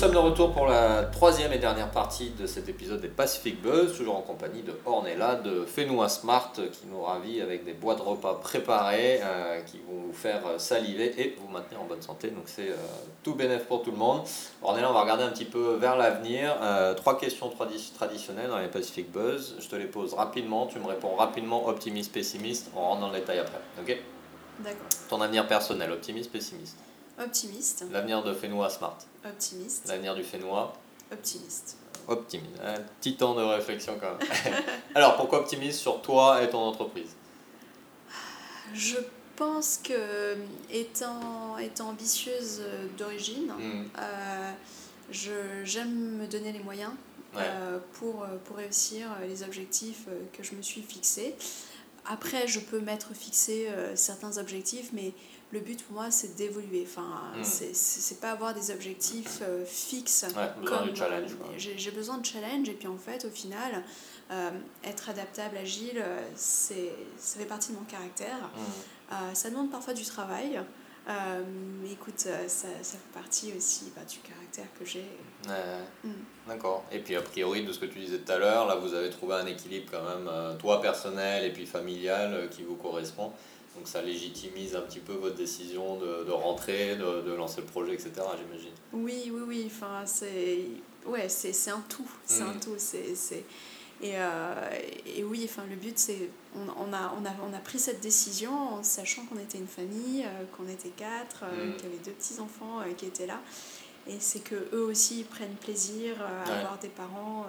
Sommes 0.00 0.12
de 0.12 0.16
retour 0.16 0.52
pour 0.54 0.66
la 0.66 1.02
troisième 1.02 1.52
et 1.52 1.58
dernière 1.58 1.90
partie 1.90 2.30
de 2.30 2.46
cet 2.46 2.70
épisode 2.70 3.02
des 3.02 3.08
Pacific 3.08 3.60
Buzz, 3.60 3.98
toujours 3.98 4.16
en 4.16 4.22
compagnie 4.22 4.62
de 4.62 4.72
Ornella 4.86 5.34
de 5.34 5.66
Fenua 5.66 6.08
Smart 6.08 6.52
qui 6.54 6.86
nous 6.90 7.02
ravit 7.02 7.42
avec 7.42 7.66
des 7.66 7.74
boîtes 7.74 7.98
de 7.98 8.04
repas 8.04 8.36
préparées 8.36 9.20
euh, 9.22 9.60
qui 9.60 9.76
vont 9.86 10.06
vous 10.06 10.14
faire 10.14 10.40
saliver 10.56 11.12
et 11.20 11.36
vous 11.38 11.48
maintenir 11.48 11.82
en 11.82 11.84
bonne 11.84 12.00
santé. 12.00 12.28
Donc 12.28 12.44
c'est 12.46 12.70
euh, 12.70 12.76
tout 13.22 13.34
bénéf 13.34 13.66
pour 13.66 13.82
tout 13.82 13.90
le 13.90 13.98
monde. 13.98 14.22
Ornella, 14.62 14.88
on 14.88 14.94
va 14.94 15.02
regarder 15.02 15.24
un 15.24 15.32
petit 15.32 15.44
peu 15.44 15.74
vers 15.78 15.98
l'avenir. 15.98 16.56
Euh, 16.62 16.94
trois 16.94 17.18
questions 17.18 17.52
traditionnelles 17.94 18.48
dans 18.48 18.58
les 18.58 18.68
Pacific 18.68 19.12
Buzz. 19.12 19.56
Je 19.60 19.68
te 19.68 19.76
les 19.76 19.84
pose 19.84 20.14
rapidement, 20.14 20.66
tu 20.66 20.78
me 20.78 20.86
réponds 20.86 21.14
rapidement, 21.14 21.68
optimiste, 21.68 22.10
pessimiste. 22.10 22.70
On 22.74 22.80
rentre 22.80 23.02
dans 23.02 23.08
le 23.10 23.18
détail 23.18 23.40
après. 23.40 23.60
Ok? 23.78 23.98
D'accord. 24.60 24.86
Ton 25.10 25.20
avenir 25.20 25.46
personnel, 25.46 25.92
optimiste, 25.92 26.32
pessimiste 26.32 26.78
Optimiste. 27.20 27.84
L'avenir 27.90 28.22
de 28.22 28.32
Fenua 28.32 28.70
Smart. 28.70 28.96
Optimiste. 29.24 29.88
L'avenir 29.88 30.14
du 30.14 30.24
Fenua. 30.24 30.72
Optimiste. 31.12 31.76
Optimiste. 32.08 32.60
Un 32.64 32.80
petit 32.98 33.16
temps 33.16 33.34
de 33.34 33.42
réflexion 33.42 33.98
quand 34.00 34.12
même. 34.18 34.54
Alors 34.94 35.16
pourquoi 35.16 35.40
optimiste 35.40 35.78
sur 35.78 36.00
toi 36.00 36.42
et 36.42 36.48
ton 36.48 36.60
entreprise? 36.60 37.14
Je 38.72 38.96
pense 39.36 39.78
que 39.82 40.36
étant, 40.70 41.58
étant 41.58 41.88
ambitieuse 41.90 42.62
d'origine, 42.96 43.52
hmm. 43.58 43.84
euh, 43.98 44.52
j'aime 45.64 46.18
me 46.18 46.26
donner 46.26 46.52
les 46.52 46.60
moyens 46.60 46.92
euh, 47.36 47.78
pour, 47.94 48.26
pour 48.44 48.56
réussir 48.56 49.08
les 49.28 49.42
objectifs 49.42 50.06
que 50.32 50.42
je 50.42 50.54
me 50.54 50.62
suis 50.62 50.82
fixés. 50.82 51.34
Après, 52.06 52.48
je 52.48 52.60
peux 52.60 52.80
mettre 52.80 53.14
fixé 53.14 53.68
euh, 53.68 53.94
certains 53.94 54.38
objectifs, 54.38 54.90
mais 54.92 55.12
le 55.52 55.60
but 55.60 55.84
pour 55.84 55.96
moi, 55.96 56.10
c'est 56.10 56.36
d'évoluer. 56.36 56.86
Enfin, 56.86 57.32
hmm. 57.36 57.42
c'est 57.42 58.20
pas 58.20 58.30
avoir 58.30 58.54
des 58.54 58.70
objectifs 58.70 59.40
euh, 59.42 59.64
fixes. 59.64 60.26
comme, 60.64 60.94
challenge. 60.94 61.30
J'ai 61.56 61.90
besoin 61.90 62.18
de 62.18 62.26
challenge, 62.26 62.68
et 62.68 62.74
puis 62.74 62.88
en 62.88 62.98
fait, 62.98 63.24
au 63.24 63.30
final, 63.30 63.82
euh, 64.30 64.50
être 64.84 65.10
adaptable, 65.10 65.56
agile, 65.56 66.02
c'est 66.36 66.92
ça 67.16 67.40
fait 67.40 67.46
partie 67.46 67.72
de 67.72 67.78
mon 67.78 67.84
caractère. 67.84 68.50
Hmm. 68.54 69.34
ça 69.34 69.50
demande 69.50 69.70
parfois 69.70 69.92
du 69.92 70.04
travail. 70.04 70.60
mais 71.08 71.90
écoute, 71.90 72.20
ça, 72.20 72.46
ça, 72.46 72.68
fait 72.68 73.12
partie 73.12 73.52
aussi 73.56 73.90
bah, 73.96 74.02
du 74.08 74.18
caractère 74.18 74.66
que 74.78 74.84
j'ai. 74.84 75.10
Hmm. 76.04 76.12
D'accord. 76.46 76.84
Et 76.92 77.00
puis 77.00 77.16
a 77.16 77.22
priori, 77.22 77.64
de 77.64 77.72
ce 77.72 77.80
que 77.80 77.86
tu 77.86 77.98
disais 77.98 78.18
tout 78.18 78.30
à 78.30 78.38
l'heure, 78.38 78.68
là 78.68 78.76
vous 78.76 78.94
avez 78.94 79.10
trouvé 79.10 79.34
un 79.34 79.46
équilibre 79.46 79.90
quand 79.90 80.04
même, 80.04 80.58
toi 80.58 80.80
personnel 80.80 81.44
et 81.44 81.52
puis 81.52 81.66
familial, 81.66 82.48
qui 82.52 82.62
vous 82.62 82.76
correspond. 82.76 83.32
Donc 83.76 83.86
ça 83.86 84.02
légitimise 84.02 84.74
un 84.74 84.80
petit 84.80 84.98
peu 84.98 85.12
votre 85.12 85.36
décision 85.36 85.96
de, 85.96 86.24
de 86.24 86.32
rentrer, 86.32 86.96
de, 86.96 87.22
de, 87.22 87.32
lancer 87.32 87.60
le 87.60 87.66
projet, 87.66 87.94
etc. 87.94 88.10
J'imagine. 88.16 88.72
Oui, 88.92 89.30
oui, 89.32 89.40
oui. 89.46 89.62
Enfin, 89.66 90.02
c'est 90.04 90.66
ouais, 91.06 91.28
c'est 91.28 91.70
un 91.70 91.82
tout. 91.88 92.10
C'est 92.24 92.42
un 92.42 92.54
mm. 92.54 92.60
tout. 92.60 92.74
C'est 92.76 93.44
et, 94.02 94.12
euh, 94.16 94.70
et, 95.06 95.22
oui, 95.24 95.42
enfin, 95.44 95.62
le 95.68 95.76
but, 95.76 95.98
c'est 95.98 96.30
on, 96.56 96.60
on, 96.60 96.92
a, 96.92 97.14
on, 97.20 97.24
a, 97.26 97.30
on 97.48 97.52
a 97.52 97.58
pris 97.58 97.78
cette 97.78 98.00
décision 98.00 98.52
en 98.52 98.82
sachant 98.82 99.26
qu'on 99.26 99.38
était 99.38 99.58
une 99.58 99.66
famille, 99.66 100.24
euh, 100.24 100.44
qu'on 100.56 100.68
était 100.68 100.88
quatre, 100.88 101.44
euh, 101.44 101.66
mm. 101.66 101.76
qu'il 101.76 101.84
y 101.84 101.92
avait 101.92 102.04
deux 102.04 102.12
petits-enfants 102.12 102.80
qui 102.96 103.06
étaient 103.06 103.26
là. 103.26 103.40
Et 104.08 104.16
c'est 104.18 104.40
que 104.40 104.54
eux 104.72 104.84
aussi 104.84 105.24
prennent 105.24 105.54
plaisir 105.60 106.16
à 106.22 106.58
avoir 106.58 106.78
des 106.78 106.88
parents 106.88 107.46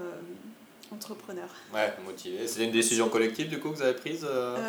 entrepreneur. 0.92 1.48
Ouais, 1.74 1.94
motivé. 2.06 2.46
C'est 2.46 2.66
une 2.66 2.72
décision 2.72 3.08
collective 3.08 3.48
du 3.48 3.62
coup 3.62 3.70
que 3.70 3.76
vous 3.76 3.82
avez 3.82 3.94
prise 3.94 4.28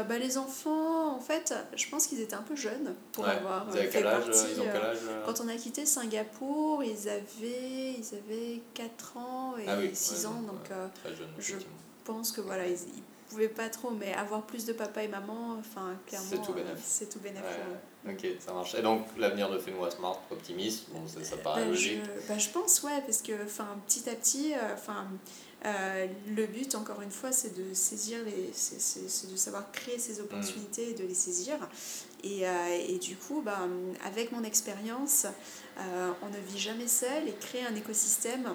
bah, 0.09 0.19
Les 0.19 0.39
enfants, 0.39 0.92
en 1.13 1.21
fait, 1.21 1.55
je 1.77 1.89
pense 1.89 2.07
qu'ils 2.07 2.21
étaient 2.21 2.35
un 2.35 2.43
peu 2.43 2.57
jeunes 2.57 2.95
pour 3.13 3.27
avoir 3.27 3.67
quel 3.91 4.07
âge, 4.07 4.25
ils 4.29 4.61
ont 4.61 4.65
quel 4.65 4.83
âge 4.83 4.99
Quand 5.27 5.41
on 5.41 5.49
a 5.49 5.55
quitté 5.55 5.87
Singapour, 5.87 6.83
ils 6.83 7.09
avaient, 7.09 7.95
ils 7.99 8.15
avaient 8.15 8.61
4 8.75 9.17
ans 9.17 9.55
et 9.57 9.95
6 9.95 10.25
ah 10.25 10.29
ans, 10.29 10.43
donc 10.43 10.71
je 11.39 11.57
pense 12.05 12.33
que 12.33 12.41
voilà, 12.41 12.67
ils, 12.67 12.75
ils 12.75 13.03
pouvaient 13.33 13.49
pas 13.49 13.69
trop, 13.69 13.91
mais 13.91 14.13
avoir 14.15 14.43
plus 14.43 14.65
de 14.67 14.73
papa 14.73 15.03
et 15.03 15.09
maman, 15.09 15.57
enfin 15.59 15.97
clairement, 16.07 16.27
c'est 16.29 16.43
tout 16.43 16.53
bénéfice. 16.53 16.85
c'est 16.85 17.09
tout 17.09 17.19
bénéf. 17.21 17.43
Ok, 18.07 18.27
ça 18.41 18.53
marche. 18.53 18.75
Et 18.75 18.83
donc 18.83 19.07
l'avenir 19.17 19.49
de 19.51 19.59
Fenua 19.59 19.91
Smart, 19.91 20.21
optimiste, 20.31 20.91
bon, 20.91 21.07
ça, 21.07 21.23
ça 21.25 21.37
paraît 21.37 21.63
bah, 21.63 21.69
logique. 21.69 22.01
Je, 22.05 22.29
bah, 22.29 22.39
je 22.39 22.49
pense, 22.51 22.83
ouais, 22.83 23.01
parce 23.07 23.23
que 23.23 23.33
petit 23.87 24.09
à 24.09 24.15
petit, 24.15 24.55
enfin. 24.75 25.05
Euh, 25.05 25.17
le 25.65 26.47
but, 26.47 26.75
encore 26.75 27.03
une 27.03 27.11
fois, 27.11 27.33
c'est 27.33 27.57
de 27.57 27.75
saisir 27.75 28.19
les, 28.25 28.51
c'est, 28.53 29.31
de 29.31 29.37
savoir 29.37 29.71
créer 29.71 29.99
ces 29.99 30.21
opportunités 30.21 30.91
et 30.91 30.95
de 30.95 31.05
les 31.05 31.15
saisir. 31.15 31.57
Et, 32.25 32.49
euh, 32.49 32.85
et 32.89 32.99
du 32.99 33.17
coup, 33.17 33.43
bah, 33.43 33.61
avec 34.05 34.33
mon 34.33 34.45
expérience, 34.45 35.27
euh, 35.79 36.13
on 36.23 36.29
ne 36.29 36.39
vit 36.39 36.59
jamais 36.59 36.89
seul 36.89 37.29
et 37.29 37.35
créer 37.35 37.65
un 37.65 37.75
écosystème 37.75 38.55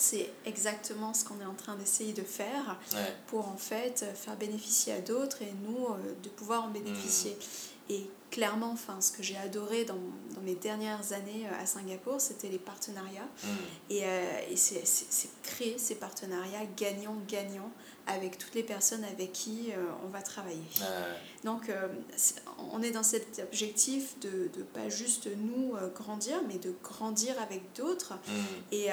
c'est 0.00 0.30
exactement 0.46 1.12
ce 1.12 1.24
qu'on 1.24 1.40
est 1.40 1.44
en 1.44 1.54
train 1.54 1.74
d'essayer 1.74 2.12
de 2.12 2.22
faire 2.22 2.78
pour 3.26 3.48
en 3.48 3.56
fait 3.56 4.04
faire 4.14 4.36
bénéficier 4.36 4.92
à 4.92 5.00
d'autres 5.00 5.42
et 5.42 5.52
nous 5.64 5.88
de 6.22 6.28
pouvoir 6.28 6.62
en 6.62 6.68
bénéficier. 6.68 7.32
Mmh. 7.32 7.77
Et 7.88 8.06
clairement, 8.30 8.70
enfin, 8.72 9.00
ce 9.00 9.12
que 9.12 9.22
j'ai 9.22 9.36
adoré 9.36 9.84
dans, 9.84 9.98
dans, 10.34 10.40
mes 10.42 10.54
dernières 10.54 11.12
années 11.12 11.46
euh, 11.46 11.62
à 11.62 11.66
Singapour, 11.66 12.20
c'était 12.20 12.48
les 12.48 12.58
partenariats. 12.58 13.28
Mm. 13.42 13.48
Et, 13.90 14.04
euh, 14.04 14.40
et 14.50 14.56
c'est 14.56 15.30
créer 15.42 15.78
ces 15.78 15.94
partenariats 15.94 16.64
gagnant-gagnant 16.76 17.70
avec 18.08 18.38
toutes 18.38 18.54
les 18.54 18.62
personnes 18.62 19.04
avec 19.04 19.32
qui 19.32 19.70
euh, 19.70 19.84
on 20.04 20.08
va 20.08 20.22
travailler. 20.22 20.58
Donc, 21.44 21.70
on 22.72 22.82
est 22.82 22.90
dans 22.90 23.04
cet 23.04 23.40
objectif 23.40 24.18
de 24.20 24.50
ne 24.58 24.62
pas 24.64 24.88
juste 24.88 25.28
nous 25.36 25.74
grandir, 25.94 26.36
mais 26.48 26.58
de 26.58 26.74
grandir 26.82 27.34
avec 27.40 27.62
d'autres. 27.76 28.14
Mm. 28.14 28.32
Et 28.72 28.88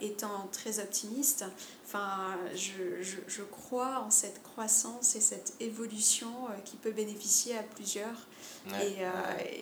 étant 0.00 0.48
très 0.52 0.78
optimiste, 0.78 1.44
enfin, 1.86 2.36
je, 2.54 3.02
je, 3.02 3.16
je, 3.26 3.42
crois 3.42 4.04
en 4.06 4.10
cette 4.10 4.42
croissance 4.44 5.16
et 5.16 5.20
cette 5.20 5.54
évolution 5.58 6.30
qui 6.64 6.76
peut 6.76 6.92
bénéficier 6.92 7.58
à 7.58 7.64
plusieurs 7.64 8.28
et, 8.66 9.04
euh, 9.04 9.10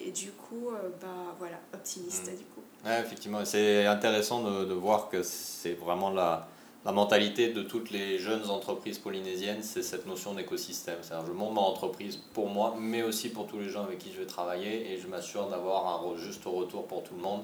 et, 0.05 0.11
du 0.11 0.31
coup, 0.31 0.69
euh, 0.69 0.89
bah, 1.01 1.35
voilà, 1.39 1.57
optimiste 1.73 2.31
mm. 2.31 2.35
du 2.37 2.43
coup. 2.45 2.61
Ouais, 2.85 2.99
effectivement, 3.01 3.43
c'est 3.45 3.85
intéressant 3.85 4.43
de, 4.43 4.65
de, 4.65 4.73
voir 4.73 5.09
que 5.09 5.23
c'est 5.23 5.73
vraiment 5.73 6.09
la, 6.09 6.47
la 6.87 6.93
mentalité 6.93 7.49
de 7.49 7.63
toutes 7.63 7.91
les 7.91 8.17
jeunes 8.17 8.49
entreprises 8.49 8.97
polynésiennes, 8.97 9.61
c'est 9.61 9.83
cette 9.83 10.07
notion 10.07 10.33
d'écosystème. 10.33 10.95
C'est-à-dire, 11.01 11.27
je 11.27 11.33
monte 11.33 11.53
ma 11.53 11.59
entreprise 11.59 12.17
pour 12.31 12.47
moi, 12.47 12.77
mais 12.79 13.03
aussi 13.03 13.27
pour 13.27 13.45
tous 13.45 13.59
les 13.59 13.67
gens 13.67 13.83
avec 13.83 13.99
qui 13.99 14.13
je 14.13 14.19
vais 14.19 14.25
travailler 14.25 14.93
et 14.93 14.97
je 14.97 15.05
m'assure 15.07 15.49
d'avoir 15.49 16.01
un 16.01 16.17
juste 16.17 16.45
retour 16.45 16.87
pour 16.87 17.03
tout 17.03 17.13
le 17.13 17.21
monde 17.21 17.41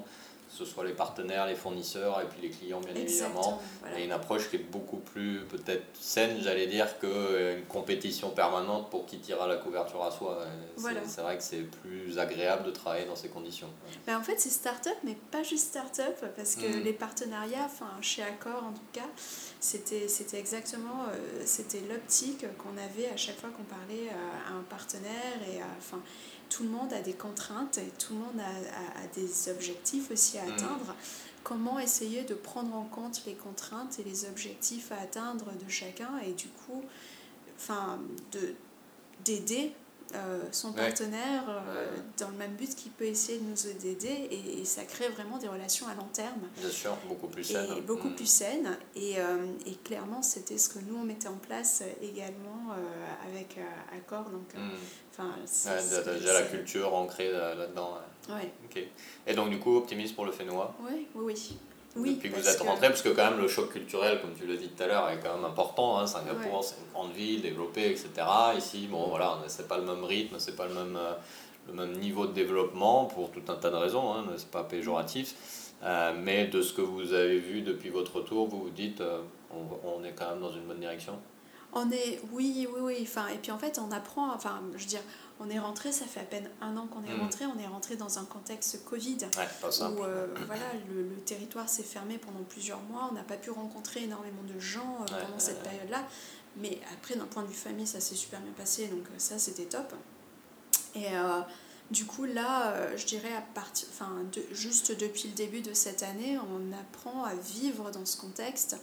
ce 0.54 0.64
soit 0.64 0.84
les 0.84 0.92
partenaires, 0.92 1.46
les 1.46 1.56
fournisseurs 1.56 2.20
et 2.20 2.26
puis 2.26 2.40
les 2.42 2.50
clients 2.50 2.80
bien 2.80 2.94
évidemment. 2.94 3.60
Et 3.96 4.04
une 4.04 4.12
approche 4.12 4.48
qui 4.50 4.56
est 4.56 4.70
beaucoup 4.70 4.98
plus 4.98 5.40
peut-être 5.46 5.84
saine, 5.94 6.38
j'allais 6.42 6.68
dire, 6.68 6.98
qu'une 6.98 7.10
euh, 7.10 7.60
compétition 7.68 8.30
permanente 8.30 8.88
pour 8.88 9.04
qui 9.04 9.18
tire 9.18 9.42
à 9.42 9.48
la 9.48 9.56
couverture 9.56 10.04
à 10.04 10.12
soi. 10.12 10.38
C'est 11.06 11.22
vrai 11.22 11.36
que 11.36 11.42
c'est 11.42 11.62
plus 11.82 12.18
agréable 12.18 12.66
de 12.66 12.70
travailler 12.70 13.06
dans 13.06 13.16
ces 13.16 13.28
conditions. 13.28 13.68
Ben 14.06 14.16
en 14.16 14.22
fait, 14.22 14.38
c'est 14.38 14.50
start-up, 14.50 14.96
mais 15.02 15.16
pas 15.32 15.42
juste 15.42 15.68
start-up, 15.68 16.24
parce 16.36 16.54
que 16.54 16.66
mm. 16.66 16.84
les 16.84 16.92
partenariats, 16.92 17.64
enfin, 17.64 17.90
chez 18.00 18.22
Accor 18.22 18.62
en 18.64 18.72
tout 18.72 18.88
cas, 18.92 19.08
c'était 19.58 20.06
exactement 20.38 21.06
euh, 21.12 21.42
c'était 21.44 21.80
l'optique 21.90 22.44
qu'on 22.58 22.76
avait 22.76 23.08
à 23.12 23.16
chaque 23.16 23.38
fois 23.38 23.50
qu'on 23.50 23.64
parlait 23.64 24.08
à 24.10 24.54
un 24.54 24.62
partenaire 24.62 25.38
et 25.48 25.60
enfin 25.78 26.00
tout 26.54 26.62
le 26.62 26.68
monde 26.68 26.92
a 26.92 27.00
des 27.00 27.14
contraintes 27.14 27.78
et 27.78 27.90
tout 27.98 28.12
le 28.12 28.20
monde 28.20 28.38
a, 28.38 29.02
a, 29.02 29.06
des 29.14 29.50
objectifs 29.50 30.10
aussi 30.12 30.38
à 30.38 30.44
mm. 30.44 30.52
atteindre. 30.52 30.94
Comment 31.42 31.80
essayer 31.80 32.22
de 32.22 32.34
prendre 32.34 32.74
en 32.74 32.84
compte 32.84 33.22
les 33.26 33.34
contraintes 33.34 33.98
et 33.98 34.04
les 34.04 34.24
objectifs 34.26 34.92
à 34.92 35.00
atteindre 35.00 35.46
de 35.52 35.68
chacun 35.68 36.10
et 36.26 36.32
du 36.32 36.46
coup, 36.48 36.82
enfin, 37.56 37.98
d'aider 39.24 39.72
euh, 40.14 40.40
son 40.52 40.72
partenaire 40.72 41.42
euh, 41.48 41.86
dans 42.18 42.28
le 42.28 42.36
même 42.36 42.52
but 42.52 42.74
qui 42.74 42.88
peut 42.88 43.04
essayer 43.04 43.38
de 43.38 43.44
nous 43.44 43.66
aider 43.86 44.28
et, 44.30 44.64
ça 44.64 44.82
crée 44.84 45.08
vraiment 45.08 45.38
des 45.38 45.48
relations 45.48 45.86
à 45.88 45.94
long 45.94 46.08
terme. 46.12 46.40
Bien 46.56 46.70
sûr, 46.70 46.96
beaucoup 47.06 47.28
plus 47.28 47.44
saines. 47.44 47.68
Et 47.76 47.80
beaucoup 47.80 48.08
mm. 48.08 48.14
plus 48.14 48.26
saines. 48.26 48.78
Et, 48.96 49.18
euh, 49.18 49.46
et 49.66 49.74
clairement, 49.74 50.22
c'était 50.22 50.58
ce 50.58 50.68
que 50.68 50.78
nous, 50.78 50.96
on 50.96 51.04
mettait 51.04 51.28
en 51.28 51.36
place 51.36 51.82
également 52.02 52.74
avec 53.26 53.58
Accor. 53.92 54.30
Donc, 54.30 54.54
mm. 54.54 54.70
enfin 55.12 55.34
déjà 56.14 56.32
la 56.32 56.42
culture 56.42 56.94
ancrée 56.94 57.30
là-dedans. 57.30 57.98
Ouais. 58.28 58.52
Ok. 58.64 58.82
Et 59.26 59.34
donc, 59.34 59.50
du 59.50 59.58
coup, 59.58 59.76
optimiste 59.76 60.14
pour 60.14 60.24
le 60.24 60.32
Fénois 60.32 60.74
Oui, 60.80 61.06
oui, 61.14 61.24
oui. 61.24 61.58
Oui, 61.96 62.14
depuis 62.14 62.30
que 62.30 62.36
vous 62.36 62.48
êtes 62.48 62.60
rentré, 62.60 62.88
parce 62.88 63.02
que 63.02 63.10
quand 63.10 63.30
même 63.30 63.40
le 63.40 63.46
choc 63.46 63.70
culturel, 63.70 64.20
comme 64.20 64.34
tu 64.34 64.46
l'as 64.46 64.56
dit 64.56 64.68
tout 64.68 64.82
à 64.82 64.86
l'heure, 64.86 65.08
est 65.10 65.20
quand 65.20 65.34
même 65.34 65.44
important. 65.44 65.98
Hein. 65.98 66.06
Singapour, 66.06 66.64
c'est 66.64 66.76
une 66.76 66.92
grande 66.92 67.12
ville, 67.12 67.40
développée, 67.40 67.90
etc. 67.90 68.08
Ici, 68.56 68.88
bon, 68.90 69.08
voilà, 69.08 69.38
c'est 69.46 69.68
pas 69.68 69.78
le 69.78 69.84
même 69.84 70.02
rythme, 70.02 70.36
c'est 70.38 70.56
pas 70.56 70.66
le 70.66 70.74
même, 70.74 70.96
euh, 70.96 71.12
le 71.68 71.74
même 71.74 71.92
niveau 71.92 72.26
de 72.26 72.32
développement 72.32 73.04
pour 73.04 73.30
tout 73.30 73.42
un 73.48 73.54
tas 73.54 73.70
de 73.70 73.76
raisons, 73.76 74.12
hein, 74.12 74.24
c'est 74.36 74.50
pas 74.50 74.64
péjoratif. 74.64 75.34
Euh, 75.84 76.12
mais 76.20 76.46
de 76.46 76.62
ce 76.62 76.72
que 76.72 76.80
vous 76.80 77.12
avez 77.12 77.38
vu 77.38 77.62
depuis 77.62 77.90
votre 77.90 78.16
retour, 78.16 78.48
vous 78.48 78.62
vous 78.62 78.70
dites, 78.70 79.00
euh, 79.00 79.20
on, 79.52 79.88
on, 79.88 80.04
est 80.04 80.12
quand 80.12 80.30
même 80.30 80.40
dans 80.40 80.52
une 80.52 80.64
bonne 80.64 80.80
direction? 80.80 81.18
On 81.72 81.90
est, 81.90 82.20
oui, 82.32 82.66
oui, 82.72 82.80
oui. 82.80 82.98
Enfin, 83.02 83.26
et 83.28 83.36
puis 83.36 83.52
en 83.52 83.58
fait, 83.58 83.78
on 83.78 83.92
apprend, 83.92 84.32
enfin, 84.32 84.62
je 84.74 84.82
veux 84.82 84.88
dire, 84.88 85.02
on 85.40 85.50
est 85.50 85.58
rentré, 85.58 85.90
ça 85.90 86.04
fait 86.06 86.20
à 86.20 86.24
peine 86.24 86.48
un 86.60 86.76
an 86.76 86.86
qu'on 86.86 87.02
est 87.04 87.14
hmm. 87.14 87.20
rentré, 87.20 87.44
on 87.46 87.58
est 87.58 87.66
rentré 87.66 87.96
dans 87.96 88.18
un 88.18 88.24
contexte 88.24 88.84
Covid 88.84 89.18
où 89.18 90.04
euh, 90.04 90.26
voilà, 90.46 90.66
le, 90.88 91.08
territoire 91.24 91.68
s'est 91.68 91.82
fermé 91.82 92.18
pendant 92.18 92.42
plusieurs 92.44 92.80
mois, 92.82 93.08
on 93.10 93.14
n'a 93.14 93.24
pas 93.24 93.36
pu 93.36 93.50
rencontrer 93.50 94.04
énormément 94.04 94.42
de 94.42 94.58
gens 94.60 94.98
euh, 95.00 95.24
pendant 95.24 95.38
cette 95.38 95.62
période-là. 95.62 96.04
Mais 96.56 96.78
après, 96.92 97.16
d'un 97.16 97.24
point 97.24 97.42
de 97.42 97.48
vue 97.48 97.54
famille, 97.54 97.86
ça 97.86 98.00
s'est 98.00 98.14
super 98.14 98.40
bien 98.40 98.52
passé, 98.52 98.86
donc 98.86 99.04
euh, 99.06 99.18
ça 99.18 99.38
c'était 99.38 99.64
top. 99.64 99.92
Et 100.94 101.08
du 101.90 102.06
coup, 102.06 102.24
là, 102.24 102.96
je 102.96 103.04
dirais 103.04 103.34
à 103.34 103.40
partir, 103.40 103.88
enfin, 103.90 104.22
juste 104.52 104.96
depuis 104.96 105.26
le 105.26 105.34
début 105.34 105.60
de 105.60 105.74
cette 105.74 106.04
année, 106.04 106.38
on 106.38 106.72
apprend 106.72 107.24
à 107.24 107.34
vivre 107.34 107.90
dans 107.90 108.06
ce 108.06 108.16
contexte 108.16 108.76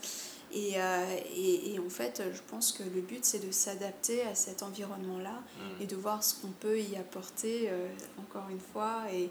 et, 0.52 0.74
euh, 0.76 1.16
et, 1.34 1.74
et, 1.74 1.78
en 1.78 1.88
fait, 1.88 2.22
je 2.32 2.40
pense 2.50 2.72
que 2.72 2.82
le 2.82 3.00
but, 3.00 3.24
c'est 3.24 3.44
de 3.44 3.50
s'adapter 3.50 4.22
à 4.22 4.34
cet 4.34 4.62
environnement-là 4.62 5.32
mm. 5.32 5.82
et 5.82 5.86
de 5.86 5.96
voir 5.96 6.22
ce 6.22 6.34
qu'on 6.34 6.50
peut 6.60 6.78
y 6.78 6.96
apporter, 6.96 7.70
euh, 7.70 7.88
encore 8.20 8.48
une 8.50 8.60
fois, 8.60 9.04
et, 9.10 9.30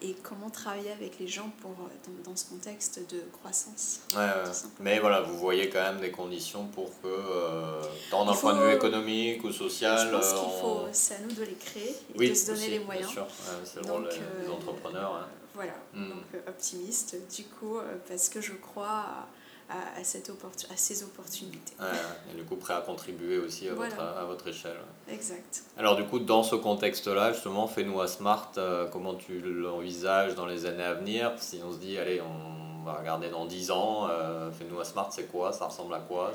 et 0.00 0.14
comment 0.22 0.48
travailler 0.48 0.92
avec 0.92 1.18
les 1.18 1.26
gens 1.26 1.50
pour, 1.60 1.72
euh, 1.72 2.22
dans, 2.24 2.30
dans 2.30 2.36
ce 2.36 2.44
contexte 2.46 3.00
de 3.12 3.20
croissance. 3.40 4.00
Ouais, 4.14 4.28
Mais 4.78 5.00
voilà, 5.00 5.22
vous 5.22 5.36
voyez 5.36 5.68
quand 5.70 5.82
même 5.82 6.00
des 6.00 6.12
conditions 6.12 6.66
pour 6.68 6.88
que, 7.02 7.08
euh, 7.08 7.82
tant 8.12 8.24
d'un 8.24 8.34
point 8.34 8.54
de 8.54 8.66
vue 8.66 8.74
économique 8.74 9.42
ou 9.42 9.50
social... 9.50 10.06
Je 10.06 10.16
pense 10.16 10.32
qu'il 10.32 10.60
faut, 10.60 10.86
c'est 10.92 11.14
à 11.14 11.18
nous 11.18 11.34
de 11.34 11.42
les 11.42 11.54
créer 11.54 11.96
et 12.14 12.28
de 12.28 12.34
se 12.34 12.46
donner 12.52 12.68
les 12.68 12.78
moyens. 12.78 13.12
Bien 13.12 13.24
sûr, 13.24 13.26
c'est 13.64 13.84
le 13.84 13.90
rôle 13.90 14.08
des, 14.08 14.48
entrepreneurs. 14.48 15.16
Hein. 15.16 15.28
Voilà, 15.52 15.74
mm. 15.94 16.10
donc 16.10 16.42
optimiste 16.46 17.16
du 17.34 17.42
coup, 17.42 17.78
parce 18.08 18.28
que 18.28 18.40
je 18.40 18.52
crois... 18.52 18.86
À, 18.86 19.26
à, 19.70 20.04
cette 20.04 20.30
à 20.30 20.76
ces 20.76 21.02
opportunités. 21.02 21.74
et 22.30 22.36
du 22.36 22.44
coup, 22.44 22.56
prêt 22.56 22.74
à 22.74 22.80
contribuer 22.80 23.38
aussi 23.38 23.68
à, 23.68 23.74
votre, 23.74 24.00
à 24.00 24.24
votre 24.24 24.48
échelle. 24.48 24.76
Exact. 25.08 25.62
Alors 25.76 25.96
du 25.96 26.04
coup, 26.04 26.18
dans 26.18 26.42
ce 26.42 26.56
contexte-là, 26.56 27.32
justement, 27.32 27.66
fais-nous 27.66 28.00
à 28.00 28.08
Smart, 28.08 28.50
euh, 28.58 28.86
comment 28.86 29.14
tu 29.14 29.40
l'envisages 29.40 30.34
dans 30.34 30.46
les 30.46 30.66
années 30.66 30.82
à 30.82 30.94
venir 30.94 31.32
Si 31.38 31.60
on 31.64 31.72
se 31.72 31.78
dit, 31.78 31.98
allez, 31.98 32.20
on 32.20 32.84
va 32.84 32.94
regarder 32.94 33.30
dans 33.30 33.46
10 33.46 33.70
ans, 33.70 34.08
euh, 34.08 34.50
fais-nous 34.50 34.80
à 34.80 34.84
Smart, 34.84 35.08
c'est 35.10 35.30
quoi? 35.30 35.52
Ça 35.52 35.66
ressemble 35.66 35.94
à 35.94 36.00
quoi? 36.00 36.32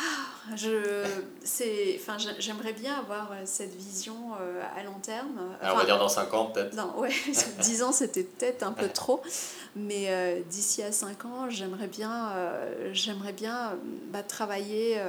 Ah, 0.00 0.54
je, 0.54 1.04
c'est, 1.42 1.98
enfin, 2.00 2.16
j'aimerais 2.38 2.72
bien 2.72 2.94
avoir 2.94 3.32
euh, 3.32 3.42
cette 3.44 3.74
vision 3.74 4.14
euh, 4.40 4.62
à 4.76 4.84
long 4.84 4.98
terme. 5.02 5.40
on 5.60 5.74
va 5.74 5.84
dire 5.84 5.98
dans 5.98 6.08
5 6.08 6.32
ans 6.34 6.46
peut-être 6.46 6.74
Non, 6.74 6.96
ouais, 6.98 7.10
10 7.60 7.82
ans 7.82 7.90
c'était 7.90 8.22
peut-être 8.22 8.62
un 8.62 8.70
peu 8.70 8.88
trop, 8.88 9.20
mais 9.74 10.06
euh, 10.08 10.40
d'ici 10.48 10.84
à 10.84 10.92
5 10.92 11.24
ans, 11.24 11.50
j'aimerais 11.50 11.88
bien, 11.88 12.32
j'aimerais 12.92 13.32
bien 13.32 13.76
bah, 14.12 14.22
travailler 14.22 15.00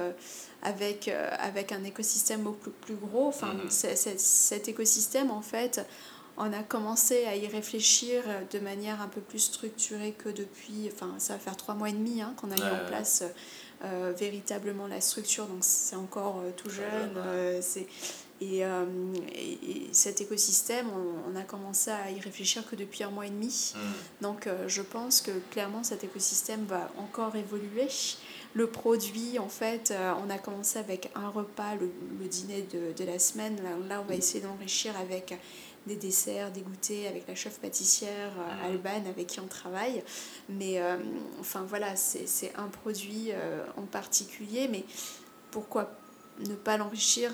avec, 0.62 1.08
avec 1.38 1.70
un 1.70 1.84
écosystème 1.84 2.42
beaucoup 2.42 2.70
plus 2.70 2.96
gros. 2.96 3.28
Enfin, 3.28 3.54
mhm. 3.54 3.70
cet 3.70 4.68
écosystème, 4.68 5.30
en 5.30 5.42
fait, 5.42 5.86
on 6.36 6.52
a 6.52 6.62
commencé 6.64 7.26
à 7.26 7.36
y 7.36 7.46
réfléchir 7.46 8.24
de 8.52 8.58
manière 8.58 9.00
un 9.00 9.08
peu 9.08 9.20
plus 9.20 9.38
structurée 9.38 10.12
que 10.12 10.30
depuis, 10.30 10.90
enfin, 10.92 11.14
ça 11.18 11.34
va 11.34 11.38
faire 11.38 11.56
3 11.56 11.74
mois 11.74 11.90
et 11.90 11.92
demi 11.92 12.22
hein, 12.22 12.34
qu'on 12.36 12.50
a 12.50 12.56
mis 12.56 12.62
en 12.62 12.86
place 12.88 13.22
euh, 13.82 14.12
véritablement 14.14 14.86
la 14.86 15.00
structure, 15.00 15.46
donc 15.46 15.58
c'est 15.62 15.96
encore 15.96 16.40
euh, 16.40 16.50
tout 16.54 16.68
jeune. 16.68 17.14
Euh, 17.16 17.60
c'est, 17.62 17.86
et, 18.42 18.60
et, 18.60 19.88
cet 19.92 20.20
écosystème, 20.20 20.86
on, 20.88 21.32
on, 21.32 21.36
a 21.36 21.42
commencé 21.42 21.90
à 21.90 22.10
y 22.10 22.20
réfléchir 22.20 22.68
que 22.68 22.76
depuis 22.76 23.04
un 23.04 23.10
mois 23.10 23.26
et 23.26 23.30
demi. 23.30 23.74
Mm. 23.74 23.78
Donc 24.22 24.48
je 24.66 24.80
pense 24.80 25.20
que 25.20 25.30
clairement 25.50 25.82
cet 25.82 26.04
écosystème 26.04 26.64
va 26.64 26.90
encore 26.96 27.36
évoluer. 27.36 27.88
Le 28.54 28.66
produit, 28.66 29.38
en 29.38 29.50
fait, 29.50 29.94
on 30.24 30.30
a 30.30 30.38
commencé 30.38 30.78
avec 30.78 31.10
un 31.14 31.28
repas, 31.28 31.74
le, 31.74 31.90
le 32.18 32.26
dîner 32.26 32.62
de, 32.62 32.94
de, 32.96 33.04
la 33.04 33.18
semaine. 33.18 33.56
Là, 33.62 33.70
là 33.88 34.00
on 34.02 34.08
va 34.08 34.14
essayer 34.14 34.42
d'enrichir 34.42 34.94
avec 34.98 35.38
des 35.86 35.96
desserts, 35.96 36.50
des 36.52 36.60
goûters 36.60 37.08
avec 37.08 37.26
la 37.26 37.34
chef 37.34 37.58
pâtissière 37.58 38.32
euh, 38.38 38.68
mm. 38.68 38.72
Alban 38.72 39.08
avec 39.08 39.26
qui 39.26 39.40
on 39.40 39.46
travaille. 39.46 40.02
Mais 40.48 40.80
euh, 40.80 40.96
enfin 41.40 41.64
voilà, 41.66 41.96
c'est 41.96 42.52
un 42.56 42.68
produit 42.68 43.28
euh, 43.30 43.64
en 43.76 43.82
particulier, 43.82 44.68
mais 44.68 44.84
pourquoi 45.50 45.90
ne 46.40 46.54
pas 46.54 46.76
l'enrichir 46.76 47.32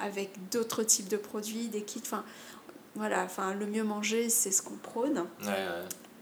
avec 0.00 0.30
d'autres 0.50 0.82
types 0.82 1.08
de 1.08 1.16
produits, 1.16 1.68
des 1.68 1.82
kits? 1.82 2.02
Enfin, 2.02 2.24
voilà, 2.94 3.22
enfin, 3.22 3.54
le 3.54 3.66
mieux 3.66 3.84
manger, 3.84 4.28
c'est 4.28 4.50
ce 4.50 4.62
qu'on 4.62 4.76
prône. 4.76 5.24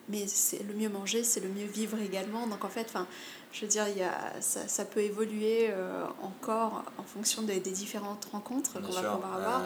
Mais 0.09 0.27
c'est 0.27 0.65
le 0.65 0.75
mieux 0.75 0.89
manger, 0.89 1.23
c'est 1.23 1.39
le 1.39 1.49
mieux 1.49 1.67
vivre 1.67 1.97
également. 2.01 2.49
Donc 2.49 2.65
en 2.65 2.69
fait, 2.69 2.87
enfin, 2.89 3.07
je 3.53 3.61
veux 3.61 3.69
dire, 3.69 3.87
il 3.87 3.99
y 3.99 4.03
a, 4.03 4.13
ça, 4.41 4.67
ça 4.67 4.85
peut 4.85 5.01
évoluer 5.01 5.73
encore 6.21 6.83
en 6.99 7.05
fonction 7.05 7.43
des, 7.43 7.61
des 7.61 7.71
différentes 7.71 8.25
rencontres 8.25 8.73
qu'on 8.73 8.91
va 8.91 9.15
pouvoir 9.15 9.35
avoir. 9.37 9.63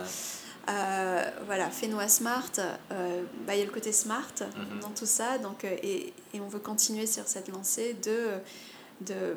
Euh, 0.68 1.22
voilà, 1.46 1.68
Fenois 1.70 2.08
Smart, 2.08 2.50
euh, 2.58 3.22
bah, 3.46 3.54
il 3.54 3.58
y 3.58 3.62
a 3.62 3.66
le 3.66 3.70
côté 3.70 3.92
smart 3.92 4.32
mhm. 4.40 4.80
dans 4.80 4.88
tout 4.90 5.06
ça, 5.06 5.36
donc, 5.38 5.64
euh, 5.64 5.76
et, 5.82 6.12
et, 6.32 6.40
on 6.40 6.48
veut 6.48 6.58
continuer 6.58 7.06
sur 7.06 7.24
cette 7.26 7.48
lancée 7.48 7.94
de, 8.02 8.28
de, 9.02 9.36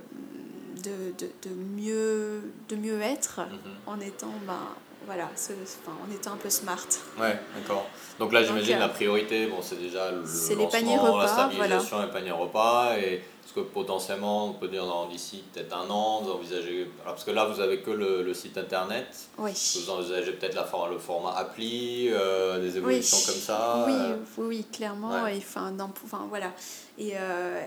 de, 0.84 1.12
de, 1.18 1.50
de 1.50 1.54
mieux, 1.54 2.42
de 2.70 2.76
mieux 2.78 3.02
être 3.02 3.42
mhm. 3.42 3.58
en 3.88 4.00
étant 4.00 4.34
ben, 4.46 4.70
voilà, 5.06 5.30
enfin, 5.34 5.98
en 6.06 6.14
étant 6.14 6.34
un 6.34 6.38
peu 6.38 6.50
smart. 6.50 6.88
Ouais, 7.18 7.40
d'accord. 7.56 7.88
Donc 8.20 8.32
là, 8.34 8.44
j'imagine 8.44 8.80
la 8.80 8.90
priorité, 8.90 9.48
bon, 9.48 9.62
c'est 9.62 9.80
déjà 9.80 10.12
le, 10.12 10.70
paniers 10.70 10.98
repas, 10.98 11.24
la 11.24 11.28
stabilisation 11.28 11.98
voilà. 11.98 12.10
et 12.10 12.14
paniers 12.14 12.32
repas, 12.32 12.98
et 12.98 13.24
que 13.52 13.60
potentiellement, 13.60 14.48
on 14.48 14.54
peut 14.54 14.68
dire 14.68 14.86
d'ici 15.10 15.44
peut-être 15.54 15.76
un 15.76 15.90
an, 15.90 16.22
vous 16.22 16.32
envisagez. 16.32 16.90
parce 17.04 17.24
que 17.24 17.32
là, 17.32 17.46
vous 17.46 17.60
avez 17.60 17.82
que 17.82 17.92
le, 17.92 18.24
le 18.24 18.34
site 18.34 18.58
internet. 18.58 19.08
Oui. 19.38 19.52
Vous 19.76 19.90
envisagez 19.90 20.34
peut-être 20.34 20.56
la, 20.56 20.68
le 20.90 20.98
format 20.98 21.36
appli, 21.36 22.10
euh, 22.12 22.60
des 22.60 22.78
évolutions 22.78 23.18
comme 23.26 23.42
ça 23.42 23.86
Oui, 23.88 23.94
euh. 23.96 24.16
oui, 24.38 24.46
oui, 24.48 24.66
clairement. 24.72 25.28
Et, 25.28 25.38
enfin, 25.38 25.76
enfin, 25.80 26.26
voilà. 26.30 26.52
Et, 26.98 27.12
euh, 27.16 27.62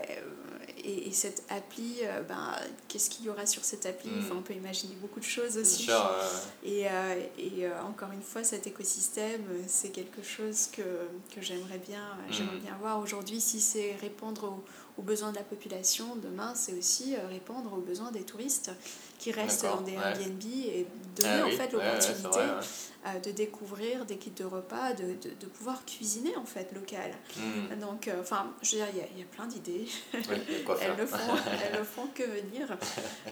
et, 0.83 1.07
et, 1.07 1.11
cette 1.11 1.43
appli, 1.49 1.97
ben, 2.27 2.55
qu'est-ce 2.87 3.09
qu'il 3.09 3.25
y 3.25 3.29
aura 3.29 3.45
sur 3.45 3.63
cette 3.63 3.85
appli? 3.85 4.09
Enfin, 4.19 4.35
On 4.37 4.41
peut 4.41 4.53
imaginer 4.53 4.95
beaucoup 4.95 5.19
de 5.19 5.25
choses 5.25 5.57
aussi. 5.57 5.83
Sûr, 5.83 6.11
et, 6.63 6.85
et 7.37 7.67
encore 7.85 8.11
une 8.11 8.21
fois, 8.21 8.43
cet 8.43 8.67
écosystème, 8.67 9.43
c'est 9.67 9.89
quelque 9.89 10.23
chose 10.23 10.67
que, 10.71 10.81
que 11.33 11.41
j'aimerais 11.41 11.79
bien, 11.79 12.17
j'aimerais 12.29 12.57
hmm. 12.57 12.61
bien 12.61 12.77
voir 12.79 12.99
aujourd'hui. 12.99 13.41
Si 13.41 13.59
c'est 13.61 13.95
répondre 14.01 14.45
aux 14.45 14.63
aux 14.97 15.01
besoins 15.01 15.31
de 15.31 15.37
la 15.37 15.43
population. 15.43 16.15
Demain, 16.15 16.53
c'est 16.55 16.73
aussi 16.73 17.15
répondre 17.29 17.73
aux 17.73 17.81
besoins 17.81 18.11
des 18.11 18.23
touristes 18.23 18.71
qui 19.21 19.31
restent 19.31 19.63
dans 19.63 19.81
des 19.81 19.93
Airbnb 19.93 20.43
et 20.43 20.87
donner 21.15 21.41
ah 21.41 21.45
en 21.45 21.51
fait 21.51 21.71
l'opportunité 21.71 22.39
de 23.23 23.31
découvrir 23.31 24.05
des 24.05 24.17
kits 24.17 24.31
de 24.31 24.45
repas, 24.45 24.93
de, 24.93 25.03
de, 25.03 25.35
de 25.39 25.45
pouvoir 25.47 25.85
cuisiner 25.85 26.35
en 26.37 26.45
fait 26.45 26.71
local. 26.73 27.11
Hmm. 27.35 27.79
Donc, 27.79 28.07
euh, 28.07 28.21
enfin, 28.21 28.51
je 28.61 28.71
veux 28.71 28.77
dire, 28.77 28.87
il 28.93 29.17
y, 29.17 29.21
y, 29.21 29.23
a 29.23 29.25
plein 29.25 29.47
d'idées. 29.47 29.87
elles, 30.13 30.95
le 30.97 31.05
font, 31.05 31.17
elles 31.65 31.79
le 31.79 31.83
font 31.83 32.07
que 32.13 32.23
venir. 32.23 32.67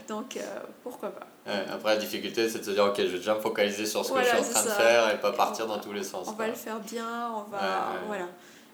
Donc, 0.08 0.38
euh, 0.38 0.42
pourquoi 0.84 1.12
pas. 1.12 1.28
après, 1.46 1.96
la 1.96 1.98
difficulté, 1.98 2.50
c'est 2.50 2.60
de 2.60 2.64
se 2.64 2.72
dire, 2.72 2.86
ok, 2.86 2.98
je 2.98 3.04
vais 3.04 3.18
déjà 3.18 3.36
me 3.36 3.42
focaliser 3.42 3.86
sur 3.86 4.04
ce 4.04 4.12
que 4.12 4.20
je 4.20 4.26
suis 4.26 4.38
en 4.38 4.44
train 4.44 4.64
de 4.64 4.70
faire 4.70 5.14
et 5.14 5.20
pas 5.20 5.32
partir 5.32 5.68
dans 5.68 5.80
tous 5.80 5.94
les 5.94 6.04
sens. 6.04 6.28
On 6.30 6.34
va 6.34 6.48
le 6.48 6.56
faire 6.56 6.80
bien, 6.80 7.32
on 7.36 7.50
va. 7.50 7.94
Voilà. 8.08 8.28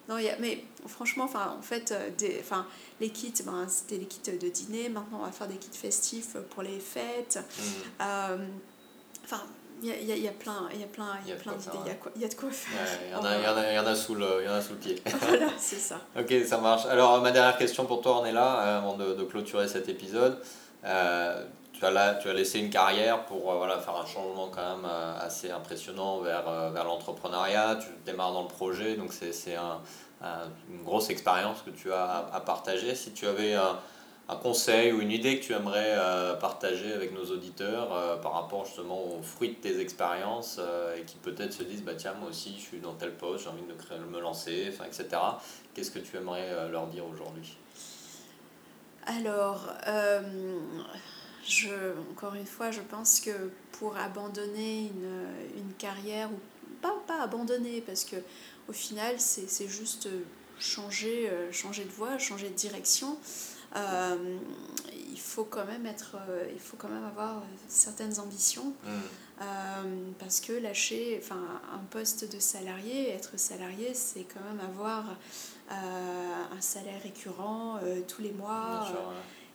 Non, 0.08 0.18
y 0.18 0.30
a, 0.30 0.36
mais 0.40 0.64
franchement, 0.88 1.24
enfin, 1.24 1.56
en 1.58 1.62
fait, 1.62 1.92
euh, 1.92 2.10
des, 2.18 2.38
enfin, 2.40 2.68
les 3.02 3.10
kits, 3.10 3.34
ben, 3.44 3.66
c'était 3.68 3.98
les 3.98 4.06
kits 4.06 4.32
de 4.32 4.50
dîner. 4.50 4.90
Maintenant, 4.90 5.20
on 5.22 5.26
va 5.26 5.32
faire 5.32 5.48
des 5.48 5.58
kits 5.58 5.78
festifs 5.78 6.38
pour 6.52 6.64
les 6.64 6.80
fêtes. 6.80 7.40
Mm. 7.40 7.62
Euh, 8.02 8.38
enfin, 9.24 9.42
il 9.82 9.90
y 9.90 9.92
a, 9.92 9.98
y, 9.98 10.12
a, 10.12 10.16
y 10.16 10.28
a 10.28 10.32
plein, 10.32 10.70
il 10.74 10.80
y 10.80 10.84
a 10.84 10.88
plein, 10.88 11.18
il 11.26 11.30
y 11.30 11.34
a 11.34 11.36
plein 11.36 11.54
d'idées. 11.54 11.98
Il 12.16 12.22
y, 12.22 12.26
a 12.26 12.28
de 12.28 12.34
quoi 12.36 12.50
faire. 12.52 12.88
Il 13.06 13.12
y, 13.12 13.16
en 13.16 13.26
a, 13.26 13.38
y, 13.38 13.48
en 13.48 13.58
a, 13.58 13.74
y 13.74 13.80
en 13.80 13.86
a 13.86 13.96
sous 13.96 14.16
le, 14.16 14.44
y 14.44 14.48
en 14.48 14.54
a 14.54 14.62
sous 14.62 14.74
le 14.74 14.80
pied. 14.80 15.02
voilà, 15.22 15.48
c'est 15.58 15.80
ça. 15.80 16.00
ok, 16.18 16.34
ça 16.46 16.60
marche. 16.60 16.86
Alors, 16.86 17.22
ma 17.22 17.32
dernière 17.32 17.58
question 17.58 17.86
pour 17.86 18.02
toi, 18.02 18.22
on 18.22 18.26
est 18.26 18.32
là, 18.32 18.60
euh, 18.60 18.78
avant 18.78 18.96
de, 18.96 19.16
de 19.16 19.24
clôturer 19.24 19.68
cet 19.68 19.90
épisode. 19.90 20.40
Euh, 20.86 21.44
tu 21.78 21.86
as, 21.86 21.92
là, 21.92 22.16
tu 22.16 22.30
as 22.30 22.34
laissé 22.34 22.60
une 22.60 22.70
carrière 22.70 23.26
pour 23.26 23.54
voilà, 23.54 23.80
faire 23.80 23.96
un 23.96 24.06
changement 24.06 24.50
quand 24.50 24.78
même 24.78 24.90
assez 25.20 25.52
impressionnant 25.52 26.20
vers, 26.20 26.72
vers 26.72 26.86
l'entrepreneuriat. 26.86 27.78
Tu 27.82 27.88
démarres 28.06 28.34
dans 28.34 28.44
le 28.44 28.48
projet, 28.48 28.96
donc 28.96 29.12
c'est 29.14 29.56
un, 29.56 29.82
une 30.70 30.84
grosse 30.84 31.10
expérience 31.10 31.62
que 31.62 31.70
tu 31.70 31.92
as 31.92 32.30
à, 32.32 32.40
partager. 32.42 32.96
Si 32.96 33.12
tu 33.12 33.28
avais 33.28 33.54
un, 33.54 33.80
un, 34.30 34.36
conseil 34.36 34.92
ou 34.92 35.02
une 35.02 35.12
idée 35.12 35.40
que 35.40 35.46
tu 35.46 35.54
aimerais 35.54 35.96
euh, 35.98 36.36
partager 36.36 36.94
avec 36.94 37.14
nos 37.14 37.26
auditeurs 37.26 37.94
euh, 37.94 38.18
par 38.18 38.34
rapport 38.34 38.66
justement 38.66 39.04
aux 39.04 39.22
fruits 39.22 39.50
de 39.50 39.56
tes 39.56 39.80
expériences 39.80 40.58
euh, 40.60 40.96
et 40.98 41.04
qui 41.04 41.18
peut-être 41.18 41.54
se 41.54 41.64
disent 41.64 41.84
bah 41.84 41.96
tiens 41.96 42.14
moi 42.20 42.30
aussi 42.30 42.56
je 42.58 42.64
suis 42.64 42.80
dans 42.80 42.94
tel 42.94 43.14
poste 43.14 43.44
j'ai 43.44 43.50
envie 43.50 43.62
de 43.62 44.06
me 44.12 44.20
lancer 44.20 44.74
etc 44.88 45.22
qu'est-ce 45.74 45.92
que 45.92 46.00
tu 46.00 46.18
aimerais 46.18 46.70
leur 46.72 46.88
dire 46.88 47.06
aujourd'hui? 47.06 47.58
Alors 49.06 49.68
je, 51.48 51.70
encore 52.12 52.36
une 52.36 52.46
fois 52.46 52.72
je 52.72 52.82
pense 52.82 53.20
que 53.20 53.52
pour 53.74 53.98
abandonner 53.98 54.88
une, 54.88 55.60
une 55.60 55.74
carrière 55.74 56.32
ou 56.32 56.40
pas, 56.82 56.96
pas 57.08 57.22
abandonner 57.22 57.82
parce 57.82 58.04
que 58.04 58.18
au 58.68 58.74
final, 58.74 59.16
c'est 59.20 59.68
juste 59.68 60.08
euh, 60.08 60.24
changer, 60.60 61.30
euh, 61.30 61.52
changer 61.52 61.84
de 61.84 61.92
voie, 61.92 62.18
changer 62.18 62.50
de 62.50 62.56
direction. 62.56 63.18
Euh, 63.76 64.38
il 65.12 65.20
faut 65.20 65.44
quand 65.44 65.66
même 65.66 65.86
être 65.86 66.16
il 66.54 66.60
faut 66.60 66.78
quand 66.78 66.88
même 66.88 67.04
avoir 67.04 67.42
certaines 67.68 68.20
ambitions 68.20 68.74
mm. 68.86 70.14
parce 70.18 70.40
que 70.40 70.54
lâcher 70.54 71.20
enfin 71.22 71.42
un 71.74 71.84
poste 71.90 72.32
de 72.32 72.40
salarié 72.40 73.10
être 73.10 73.38
salarié 73.38 73.94
c'est 73.94 74.24
quand 74.24 74.40
même 74.42 74.62
avoir 74.62 75.18
un 75.72 76.62
salaire 76.62 77.02
récurrent 77.04 77.80
tous 78.08 78.22
les 78.22 78.32
mois 78.32 78.88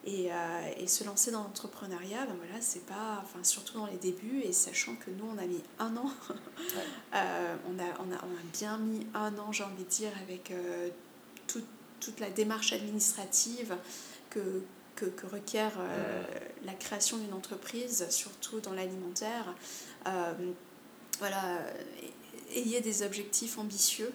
et, 0.05 0.33
euh, 0.33 0.73
et, 0.79 0.87
se 0.87 1.05
lancer 1.05 1.31
dans 1.31 1.43
l'entrepreneuriat, 1.43 2.25
ben 2.25 2.35
voilà, 2.39 2.61
c'est 2.61 2.87
pas, 2.87 3.23
enfin, 3.23 3.45
surtout 3.45 3.79
dans 3.79 3.87
les 3.87 3.99
débuts, 3.99 4.41
et 4.43 4.53
sachant 4.53 4.97
que 4.97 5.11
nous, 5.11 5.27
on 5.27 5.37
a 5.37 5.45
mis 5.45 5.61
un 5.79 5.95
an, 5.97 6.11
euh, 7.15 7.57
on, 7.69 7.79
a, 7.79 7.85
on, 7.99 8.13
a, 8.13 8.17
on, 8.17 8.35
a, 8.35 8.43
bien 8.53 8.79
mis 8.79 9.07
un 9.13 9.37
an, 9.39 9.53
j'ai 9.53 9.65
envie 9.65 9.85
de 9.85 9.89
dire, 9.89 10.13
avec 10.23 10.51
euh, 10.53 10.89
tout, 11.47 11.63
toute 12.01 12.19
la 12.19 12.31
démarche 12.31 12.73
administrative 12.73 13.77
que, 14.31 14.63
que, 14.97 15.05
que 15.05 15.27
requiert 15.27 15.73
la 16.65 16.73
création 16.73 17.19
d'une 17.19 17.35
entreprise, 17.35 18.07
surtout 18.11 18.61
dans 18.61 18.73
l'alimentaire. 18.73 19.55
voilà, 21.19 21.59
ayez 22.55 22.81
des 22.81 23.03
objectifs 23.03 23.59
ambitieux 23.59 24.13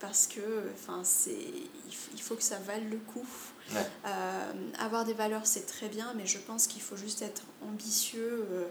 parce 0.00 0.26
que 0.26 0.70
enfin, 0.74 1.02
il 1.26 2.20
faut 2.20 2.34
que 2.34 2.42
ça 2.42 2.58
vale 2.58 2.88
le 2.90 2.98
coup. 2.98 3.26
Euh, 3.74 4.52
avoir 4.78 5.04
des 5.04 5.14
valeurs, 5.14 5.46
c'est 5.46 5.66
très 5.66 5.88
bien, 5.88 6.12
mais 6.16 6.26
je 6.26 6.38
pense 6.38 6.66
qu'il 6.66 6.82
faut 6.82 6.96
juste 6.96 7.22
être 7.22 7.42
ambitieux 7.62 8.46
euh, 8.50 8.66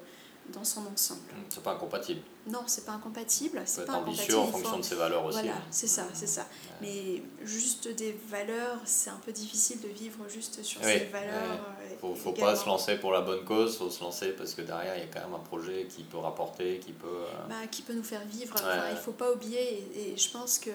dans 0.51 0.63
son 0.63 0.81
ensemble. 0.85 1.21
Mmh, 1.21 1.45
c'est 1.49 1.63
pas 1.63 1.73
incompatible. 1.73 2.21
Non, 2.45 2.63
c'est 2.67 2.85
pas 2.85 2.91
incompatible. 2.91 3.61
C'est 3.65 3.85
pas 3.85 3.93
ambitieux 3.93 4.37
en 4.37 4.47
fonction 4.47 4.77
de 4.77 4.81
ses 4.81 4.95
valeurs 4.95 5.23
aussi. 5.25 5.39
Voilà, 5.39 5.55
c'est 5.71 5.87
ça, 5.87 6.05
c'est 6.13 6.27
ça. 6.27 6.45
Mais 6.81 7.23
juste 7.43 7.87
des 7.87 8.19
valeurs, 8.27 8.79
c'est 8.83 9.09
un 9.09 9.19
peu 9.25 9.31
difficile 9.31 9.79
de 9.79 9.87
vivre 9.87 10.19
juste 10.27 10.61
sur 10.63 10.83
ces 10.83 11.05
valeurs. 11.05 11.65
Il 11.89 11.97
faut, 11.97 12.15
faut 12.15 12.33
pas 12.33 12.55
se 12.55 12.65
lancer 12.65 12.97
pour 12.97 13.11
la 13.11 13.21
bonne 13.21 13.45
cause, 13.45 13.77
faut 13.77 13.89
se 13.89 14.03
lancer 14.03 14.31
parce 14.31 14.53
que 14.53 14.61
derrière, 14.61 14.97
il 14.97 15.01
y 15.01 15.03
a 15.03 15.07
quand 15.07 15.21
même 15.21 15.35
un 15.35 15.43
projet 15.43 15.87
qui 15.87 16.03
peut 16.03 16.17
rapporter, 16.17 16.79
qui 16.79 16.91
peut... 16.91 17.07
Euh, 17.07 17.47
bah, 17.47 17.67
qui 17.71 17.81
peut 17.81 17.93
nous 17.93 18.03
faire 18.03 18.25
vivre. 18.25 18.53
Enfin, 18.55 18.89
il 18.91 18.97
faut 18.97 19.13
pas 19.13 19.31
oublier, 19.31 19.87
et, 19.95 20.17
je 20.17 20.29
pense 20.29 20.59
que 20.59 20.71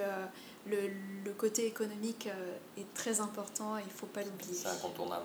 le, 0.71 0.91
le, 1.25 1.33
côté 1.33 1.67
économique 1.67 2.29
euh, 2.29 2.81
est 2.81 2.95
très 2.95 3.21
important 3.21 3.77
et 3.79 3.83
il 3.83 3.87
ne 3.87 3.91
faut 3.91 4.07
pas 4.07 4.23
l'oublier. 4.23 4.55
C'est 4.55 4.69
incontournable, 4.69 5.25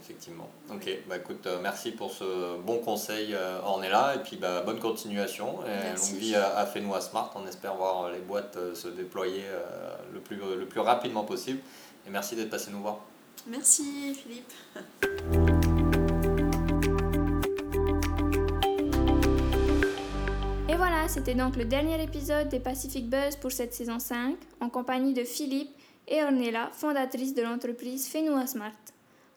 effectivement. 0.00 0.48
Ok, 0.70 0.88
bah 1.08 1.16
écoute, 1.16 1.46
euh, 1.46 1.58
merci 1.62 1.92
pour 1.92 2.10
ce 2.12 2.58
bon 2.58 2.78
conseil. 2.78 3.34
Euh, 3.34 3.60
on 3.64 3.82
est 3.82 3.88
là 3.90 4.14
et 4.16 4.18
puis 4.18 4.36
bah, 4.36 4.62
bonne 4.62 4.80
continuation. 4.80 5.60
Et 5.66 5.96
longue 5.96 6.18
vie 6.18 6.34
à, 6.34 6.58
à 6.58 6.66
Fenois 6.66 7.00
Smart. 7.00 7.32
On 7.34 7.46
espère 7.46 7.74
voir 7.74 8.10
les 8.10 8.20
boîtes 8.20 8.58
se 8.74 8.88
déployer 8.88 9.44
le, 10.12 10.20
plus, 10.20 10.36
le 10.36 10.66
plus 10.66 10.80
rapidement 10.80 11.24
possible. 11.24 11.60
Et 12.06 12.10
merci 12.10 12.36
d'être 12.36 12.50
passé 12.50 12.70
nous 12.70 12.82
voir. 12.82 13.00
Merci 13.46 14.14
Philippe. 14.14 14.52
c'était 21.08 21.34
donc 21.34 21.56
le 21.56 21.64
dernier 21.64 22.02
épisode 22.02 22.48
des 22.48 22.60
Pacific 22.60 23.08
Buzz 23.08 23.36
pour 23.36 23.52
cette 23.52 23.74
saison 23.74 23.98
5, 23.98 24.36
en 24.60 24.70
compagnie 24.70 25.12
de 25.12 25.24
Philippe 25.24 25.70
et 26.08 26.22
Ornella, 26.22 26.70
fondatrice 26.72 27.34
de 27.34 27.42
l'entreprise 27.42 28.08
Fenua 28.08 28.46
Smart. 28.46 28.72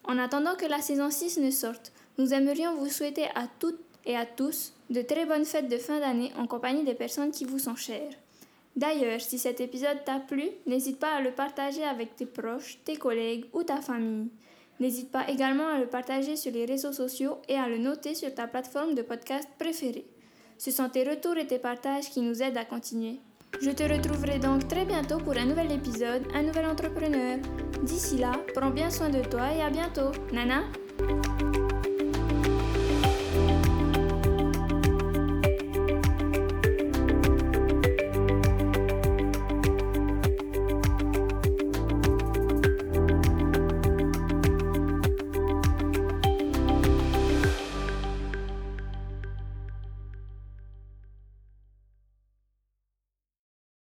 En 0.06 0.18
attendant 0.18 0.56
que 0.56 0.66
la 0.66 0.82
saison 0.82 1.10
6 1.12 1.40
ne 1.40 1.52
sorte, 1.52 1.92
nous 2.18 2.34
aimerions 2.34 2.76
vous 2.76 2.90
souhaiter 2.90 3.26
à 3.36 3.48
toutes 3.60 3.82
et 4.06 4.16
à 4.16 4.26
tous 4.26 4.74
de 4.90 5.02
très 5.02 5.26
bonnes 5.26 5.46
fêtes 5.46 5.68
de 5.68 5.78
fin 5.78 6.00
d'année 6.00 6.32
en 6.38 6.48
compagnie 6.48 6.86
des 6.86 6.94
personnes 6.94 7.32
qui 7.32 7.44
vous 7.44 7.60
sont 7.60 7.76
chères. 7.76 8.14
D'ailleurs, 8.78 9.20
si 9.20 9.38
cet 9.38 9.60
épisode 9.60 10.04
t'a 10.06 10.20
plu, 10.20 10.50
n'hésite 10.68 11.00
pas 11.00 11.16
à 11.16 11.22
le 11.22 11.32
partager 11.32 11.84
avec 11.84 12.16
tes 12.16 12.26
proches, 12.26 12.80
tes 12.86 12.96
collègues 12.96 13.46
ou 13.54 13.64
ta 13.64 13.82
famille. 13.82 14.30
N'hésite 14.80 15.12
pas 15.12 15.28
également 15.30 15.68
à 15.68 15.80
le 15.80 15.88
partager 15.88 16.38
sur 16.38 16.54
les 16.54 16.66
réseaux 16.66 16.94
sociaux 16.94 17.40
et 17.50 17.56
à 17.56 17.68
le 17.68 17.78
noter 17.78 18.16
sur 18.16 18.34
ta 18.34 18.48
plateforme 18.48 18.96
de 18.96 19.02
podcast 19.02 19.50
préférée. 19.60 20.06
Ce 20.58 20.72
sont 20.72 20.90
tes 20.90 21.04
retours 21.04 21.38
et 21.38 21.48
tes 21.48 21.60
partages 21.60 22.10
qui 22.10 22.22
nous 22.22 22.42
aident 22.42 22.58
à 22.58 22.66
continuer. 22.66 23.20
Je 23.62 23.72
te 23.72 23.84
retrouverai 23.84 24.40
donc 24.40 24.68
très 24.68 24.86
bientôt 24.86 25.18
pour 25.18 25.38
un 25.38 25.46
nouvel 25.46 25.72
épisode, 25.72 26.24
un 26.34 26.44
nouvel 26.44 26.66
entrepreneur. 26.66 27.38
D'ici 27.84 28.18
là, 28.18 28.34
prends 28.54 28.72
bien 28.72 28.90
soin 28.90 29.10
de 29.10 29.22
toi 29.22 29.54
et 29.56 29.62
à 29.62 29.70
bientôt. 29.70 30.12
Nana? 30.34 30.64